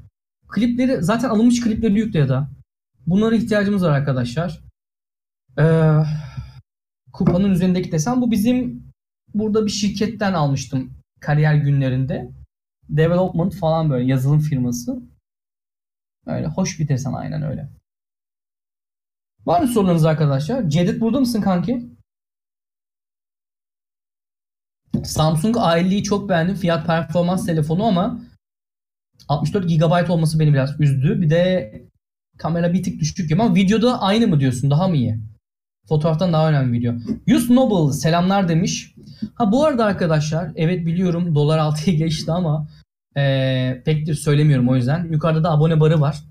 [0.47, 2.49] Klipleri zaten alınmış klipleri yükle ya da.
[3.07, 4.61] Bunlara ihtiyacımız var arkadaşlar.
[5.59, 5.63] Ee,
[7.15, 8.83] kupanın üzerindeki desen bu bizim
[9.33, 12.31] burada bir şirketten almıştım kariyer günlerinde.
[12.89, 15.01] Development falan böyle yazılım firması.
[16.25, 17.69] Öyle hoş bir desen aynen öyle.
[19.45, 20.69] Var mı sorularınız arkadaşlar?
[20.69, 21.89] Cedit burada mısın kanki?
[25.03, 26.55] Samsung A50'yi çok beğendim.
[26.55, 28.21] Fiyat performans telefonu ama
[29.27, 31.21] 64 GB olması beni biraz üzdü.
[31.21, 31.73] Bir de
[32.37, 34.71] kamera bir tık düşük ama videoda aynı mı diyorsun?
[34.71, 35.19] Daha mı iyi?
[35.90, 36.94] Fotoğraftan daha önemli video.
[37.28, 38.95] Yus Noble selamlar demiş.
[39.36, 42.68] Ha bu arada arkadaşlar evet biliyorum dolar 6'ya geçti ama
[43.18, 45.07] ee, pek de söylemiyorum o yüzden.
[45.12, 46.24] Yukarıda da abone barı var.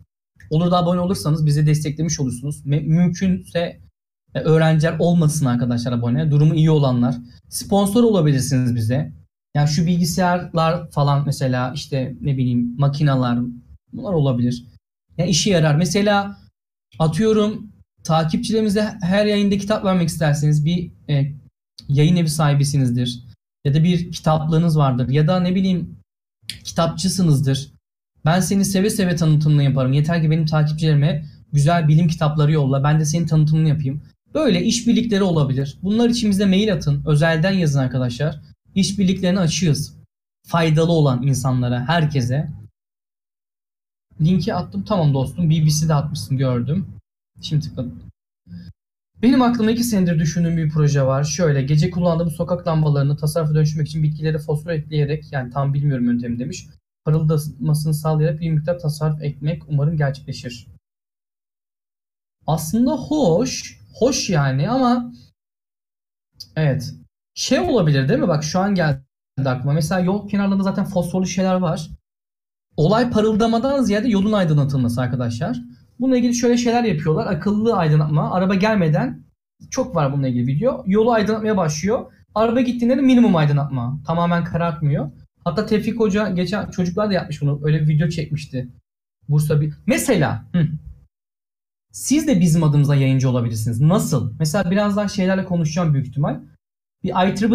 [0.51, 2.67] Olur da abone olursanız bizi desteklemiş olursunuz.
[2.67, 3.81] Mümkünse
[4.35, 6.31] e, öğrenciler olmasın arkadaşlar abone.
[6.31, 7.15] Durumu iyi olanlar.
[7.49, 9.13] Sponsor olabilirsiniz bize.
[9.57, 13.39] Yani şu bilgisayarlar falan mesela işte ne bileyim makineler
[13.93, 14.65] bunlar olabilir.
[15.19, 15.75] Yani işe yarar.
[15.75, 16.37] Mesela
[16.99, 17.74] atıyorum
[18.05, 21.33] takipçilerimize her yayında kitap vermek isterseniz bir e,
[21.89, 23.25] yayın evi sahibisinizdir.
[23.65, 25.09] Ya da bir kitaplığınız vardır.
[25.09, 25.97] Ya da ne bileyim
[26.65, 27.73] kitapçısınızdır.
[28.25, 29.93] Ben seni seve seve tanıtımını yaparım.
[29.93, 32.85] Yeter ki benim takipçilerime güzel bilim kitapları yolla.
[32.85, 34.03] Ben de senin tanıtımını yapayım.
[34.35, 35.79] Böyle işbirlikleri olabilir.
[35.83, 37.05] Bunlar için bize mail atın.
[37.07, 38.41] Özelden yazın arkadaşlar.
[38.75, 39.97] İşbirliklerini açığız.
[40.47, 42.51] Faydalı olan insanlara, herkese.
[44.21, 44.85] Linki attım.
[44.85, 45.51] Tamam dostum.
[45.51, 46.87] BBC'de atmışsın gördüm.
[47.41, 48.03] Şimdi tıkladım.
[49.23, 51.25] Benim aklımda iki senedir düşündüğüm bir proje var.
[51.25, 56.39] Şöyle gece kullandığım sokak lambalarını tasarrufa dönüştürmek için bitkileri fosfor ekleyerek yani tam bilmiyorum yöntemi
[56.39, 56.67] demiş.
[57.05, 60.67] Parıldamasını sağlayarak bir miktar tasarruf ekmek umarım gerçekleşir.
[62.47, 65.13] Aslında hoş hoş yani ama
[66.57, 66.95] evet
[67.35, 68.29] şey olabilir değil mi?
[68.29, 69.01] Bak şu an geldi
[69.45, 69.73] aklıma.
[69.73, 71.91] Mesela yol kenarlarında zaten fosforlu şeyler var.
[72.77, 75.61] Olay parıldamadan ziyade yolun aydınlatılması arkadaşlar.
[76.01, 77.27] Bununla ilgili şöyle şeyler yapıyorlar.
[77.27, 78.33] Akıllı aydınlatma.
[78.33, 79.25] Araba gelmeden
[79.71, 80.85] çok var bununla ilgili video.
[80.87, 82.13] Yolu aydınlatmaya başlıyor.
[82.35, 84.01] Araba gittiğinde de minimum aydınlatma.
[84.07, 85.11] Tamamen karartmıyor.
[85.45, 87.61] Hatta Tevfik Hoca geçen çocuklar da yapmış bunu.
[87.65, 88.69] Öyle bir video çekmişti.
[89.29, 89.75] Bursa bir.
[89.87, 90.69] Mesela hı,
[91.93, 93.81] siz de bizim adımıza yayıncı olabilirsiniz.
[93.81, 94.33] Nasıl?
[94.39, 96.41] Mesela birazdan şeylerle konuşacağım büyük ihtimal.
[97.05, 97.09] Bir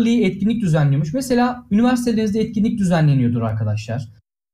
[0.06, 1.14] IEEE etkinlik düzenliyormuş.
[1.14, 4.10] Mesela üniversitelerinizde etkinlik düzenleniyordur arkadaşlar.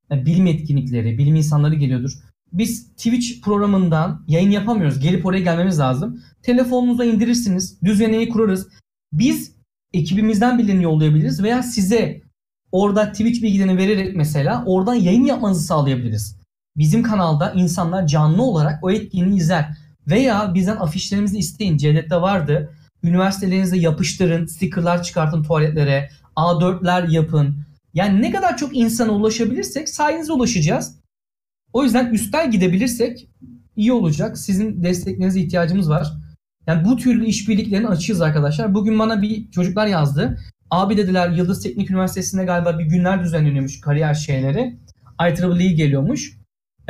[0.10, 2.12] Yani bilim etkinlikleri, bilim insanları geliyordur.
[2.58, 5.00] Biz Twitch programından yayın yapamıyoruz.
[5.00, 6.22] Gelip oraya gelmemiz lazım.
[6.44, 7.82] Telefonunuza indirirsiniz.
[7.84, 8.68] Düzeneyi kurarız.
[9.14, 9.56] Biz
[9.94, 12.22] ekibimizden birilerini yollayabiliriz veya size
[12.72, 16.38] orada Twitch bilgilerini vererek mesela oradan yayın yapmanızı sağlayabiliriz.
[16.78, 19.78] Bizim kanalda insanlar canlı olarak o etkinliği izler.
[20.08, 21.78] Veya bizden afişlerimizi isteyin.
[21.78, 22.74] Cevdet'te vardı.
[23.04, 27.56] Üniversitelerinize yapıştırın, stickerlar çıkartın tuvaletlere, A4'ler yapın.
[27.94, 30.96] Yani ne kadar çok insana ulaşabilirsek sayenizde ulaşacağız.
[31.76, 33.28] O yüzden üstel gidebilirsek
[33.76, 34.38] iyi olacak.
[34.38, 36.14] Sizin desteklerinize ihtiyacımız var.
[36.68, 38.74] Yani bu türlü işbirliklerini açığız arkadaşlar.
[38.74, 40.40] Bugün bana bir çocuklar yazdı.
[40.72, 44.78] Abi dediler Yıldız Teknik Üniversitesi'nde galiba bir günler düzenleniyormuş kariyer şeyleri.
[45.22, 46.38] IEEE geliyormuş.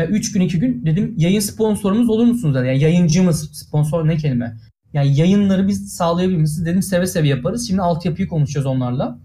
[0.10, 2.56] 3 gün 2 gün dedim yayın sponsorumuz olur musunuz.
[2.56, 4.58] Yani yayıncımız sponsor ne kelime.
[4.94, 7.68] Yani yayınları biz sağlayabilir Dedim seve seve yaparız.
[7.68, 9.20] Şimdi altyapıyı konuşacağız onlarla.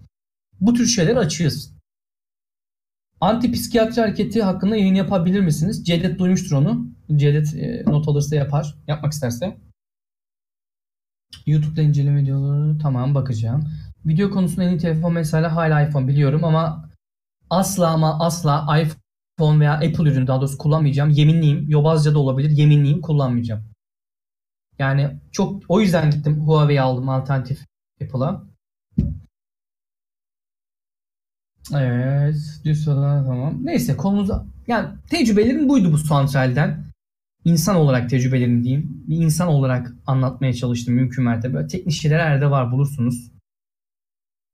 [0.60, 1.79] Bu tür şeyler açığız.
[3.20, 5.84] Anti psikiyatri hareketi hakkında yayın yapabilir misiniz?
[5.84, 6.86] Cevdet duymuştur onu.
[7.16, 8.74] Cevdet e, not alırsa yapar.
[8.86, 9.56] Yapmak isterse.
[11.46, 13.64] YouTube'da inceleme videoları tamam bakacağım.
[14.06, 16.90] Video konusunda en iyi telefon mesela hala iPhone biliyorum ama
[17.50, 21.10] asla ama asla iPhone veya Apple ürünü daha doğrusu kullanmayacağım.
[21.10, 21.70] Yeminliyim.
[21.70, 22.50] Yobazca da olabilir.
[22.50, 23.64] Yeminliyim kullanmayacağım.
[24.78, 27.66] Yani çok o yüzden gittim Huawei aldım alternatif
[28.02, 28.49] Apple'a.
[31.74, 32.36] Evet.
[32.64, 33.58] Düz tamam.
[33.62, 36.84] Neyse konumuza yani tecrübelerim buydu bu santralden.
[37.44, 39.04] İnsan olarak tecrübelerim diyeyim.
[39.08, 41.54] Bir insan olarak anlatmaya çalıştım mümkün mertebe.
[41.54, 43.30] Böyle teknik şeyler nerede var bulursunuz.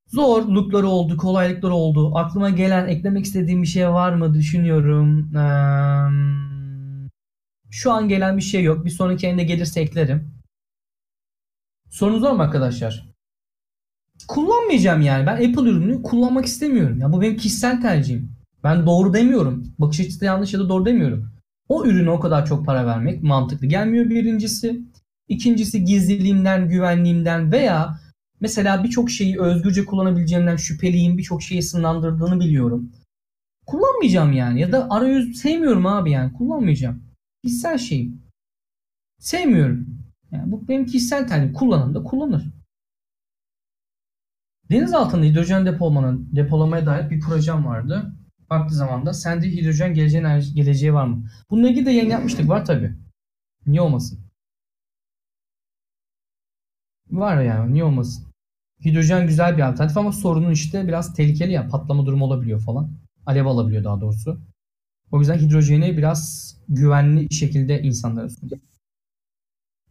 [0.06, 2.16] Zorlukları oldu, kolaylıkları oldu.
[2.16, 5.36] Aklıma gelen, eklemek istediğim bir şey var mı düşünüyorum.
[5.36, 5.46] Ee,
[7.70, 8.84] şu an gelen bir şey yok.
[8.84, 10.34] Bir sonraki ayında gelirse eklerim.
[11.90, 13.15] Sorunuz var mı arkadaşlar?
[14.28, 15.26] Kullanmayacağım yani.
[15.26, 17.00] Ben Apple ürünü kullanmak istemiyorum.
[17.00, 18.32] Ya bu benim kişisel tercihim.
[18.64, 19.74] Ben doğru demiyorum.
[19.78, 21.30] Bakış açısı yanlış ya da doğru demiyorum.
[21.68, 24.80] O ürüne o kadar çok para vermek mantıklı gelmiyor birincisi.
[25.28, 28.00] İkincisi gizliliğimden, güvenliğimden veya
[28.40, 31.18] mesela birçok şeyi özgürce kullanabileceğimden şüpheliyim.
[31.18, 32.92] Birçok şeyi sınırlandırdığını biliyorum.
[33.66, 34.60] Kullanmayacağım yani.
[34.60, 36.32] Ya da arayüz sevmiyorum abi yani.
[36.32, 37.02] Kullanmayacağım.
[37.44, 38.22] Kişisel şeyim.
[39.18, 39.86] Sevmiyorum.
[40.32, 41.52] Yani bu benim kişisel tercihim.
[41.52, 42.55] Kullanan da kullanır.
[44.70, 48.12] Deniz altında hidrojen depolamanın, depolamaya dair bir projem vardı.
[48.50, 49.12] Vakti zamanda.
[49.12, 50.22] Sende hidrojen geleceği,
[50.54, 51.28] geleceği var mı?
[51.50, 52.48] Bununla ilgili de yayın yapmıştık.
[52.48, 52.96] Var tabi.
[53.66, 54.20] Niye olmasın?
[57.10, 57.74] Var yani.
[57.74, 58.26] Niye olmasın?
[58.84, 61.68] Hidrojen güzel bir alternatif ama sorunun işte biraz tehlikeli ya.
[61.68, 62.90] Patlama durumu olabiliyor falan.
[63.26, 64.40] Alev alabiliyor daha doğrusu.
[65.10, 68.60] O yüzden hidrojeni biraz güvenli şekilde insanlara sunuyor.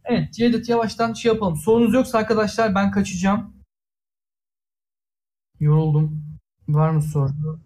[0.04, 1.56] Evet Cevdet yavaştan şey yapalım.
[1.56, 3.55] Sorunuz yoksa arkadaşlar ben kaçacağım.
[5.60, 6.24] Yoruldum.
[6.68, 7.60] Var mı soru?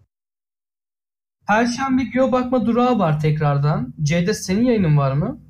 [1.47, 3.93] Perşembe göğe bakma durağı var tekrardan.
[4.03, 5.41] Cevdet senin yayının var mı?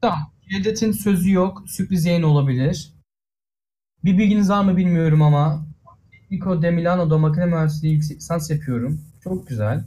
[0.00, 0.32] Tamam.
[0.50, 1.62] Cevdet'in sözü yok.
[1.66, 2.94] Sürpriz yayın olabilir.
[4.04, 5.66] Bir bilginiz var mı bilmiyorum ama.
[6.30, 9.00] Nico de Milano'da makine mühendisliği yüksek lisans yapıyorum.
[9.24, 9.84] Çok güzel.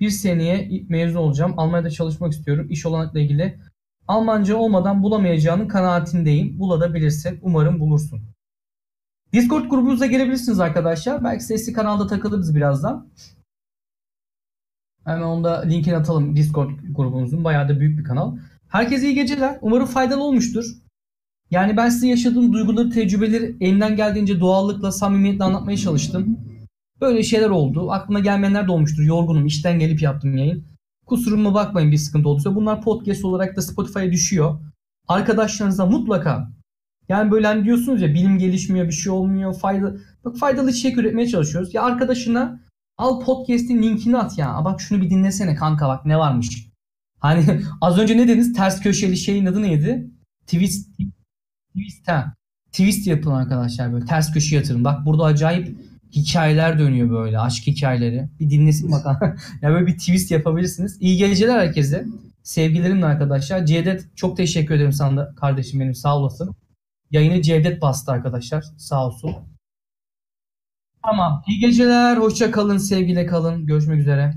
[0.00, 1.54] Bir seneye mezun olacağım.
[1.56, 2.66] Almanya'da çalışmak istiyorum.
[2.70, 3.58] İş olanakla ilgili.
[4.08, 6.58] Almanca olmadan bulamayacağının kanaatindeyim.
[6.58, 7.38] Bulabilirsin.
[7.42, 8.33] Umarım bulursun.
[9.34, 11.24] Discord grubumuza gelebilirsiniz arkadaşlar.
[11.24, 13.08] Belki sesli kanalda takılırız birazdan.
[15.04, 17.44] Hemen onda linkini atalım Discord grubumuzun.
[17.44, 18.36] Bayağı da büyük bir kanal.
[18.68, 19.58] Herkese iyi geceler.
[19.60, 20.64] Umarım faydalı olmuştur.
[21.50, 26.38] Yani ben size yaşadığım duyguları, tecrübeleri elimden geldiğince doğallıkla, samimiyetle anlatmaya çalıştım.
[27.00, 27.90] Böyle şeyler oldu.
[27.90, 29.02] Aklıma gelmeyenler de olmuştur.
[29.02, 29.46] Yorgunum.
[29.46, 30.64] İşten gelip yaptım yayın.
[31.06, 32.54] Kusuruma bakmayın bir sıkıntı olduysa.
[32.54, 34.60] Bunlar podcast olarak da Spotify'a düşüyor.
[35.08, 36.52] Arkadaşlarınıza mutlaka
[37.08, 39.94] yani böyle hani diyorsunuz ya bilim gelişmiyor, bir şey olmuyor, fayda
[40.24, 41.74] bak faydalı içerik üretmeye çalışıyoruz.
[41.74, 42.60] Ya arkadaşına
[42.98, 44.64] al podcast'in linkini at ya.
[44.64, 46.68] Bak şunu bir dinlesene kanka bak ne varmış.
[47.18, 48.52] Hani az önce ne dediniz?
[48.52, 50.10] Ters köşeli şeyin adı neydi?
[50.46, 50.88] Twist
[51.68, 52.34] twist ha.
[52.72, 54.84] Twist yapın arkadaşlar böyle ters köşe yatırın.
[54.84, 55.76] Bak burada acayip
[56.12, 58.28] hikayeler dönüyor böyle aşk hikayeleri.
[58.40, 59.18] Bir dinlesin bakalım.
[59.62, 60.96] ya böyle bir twist yapabilirsiniz.
[61.00, 62.06] İyi geceler herkese.
[62.42, 63.66] Sevgilerimle arkadaşlar.
[63.66, 66.54] Cevdet çok teşekkür ederim sana da kardeşim benim sağ olasın.
[67.14, 68.64] Yayını Cevdet bastı arkadaşlar.
[68.78, 69.36] Sağ olsun.
[71.02, 71.42] Tamam.
[71.46, 72.16] İyi geceler.
[72.16, 72.78] Hoşça kalın.
[72.78, 73.66] Sevgiyle kalın.
[73.66, 74.34] Görüşmek üzere.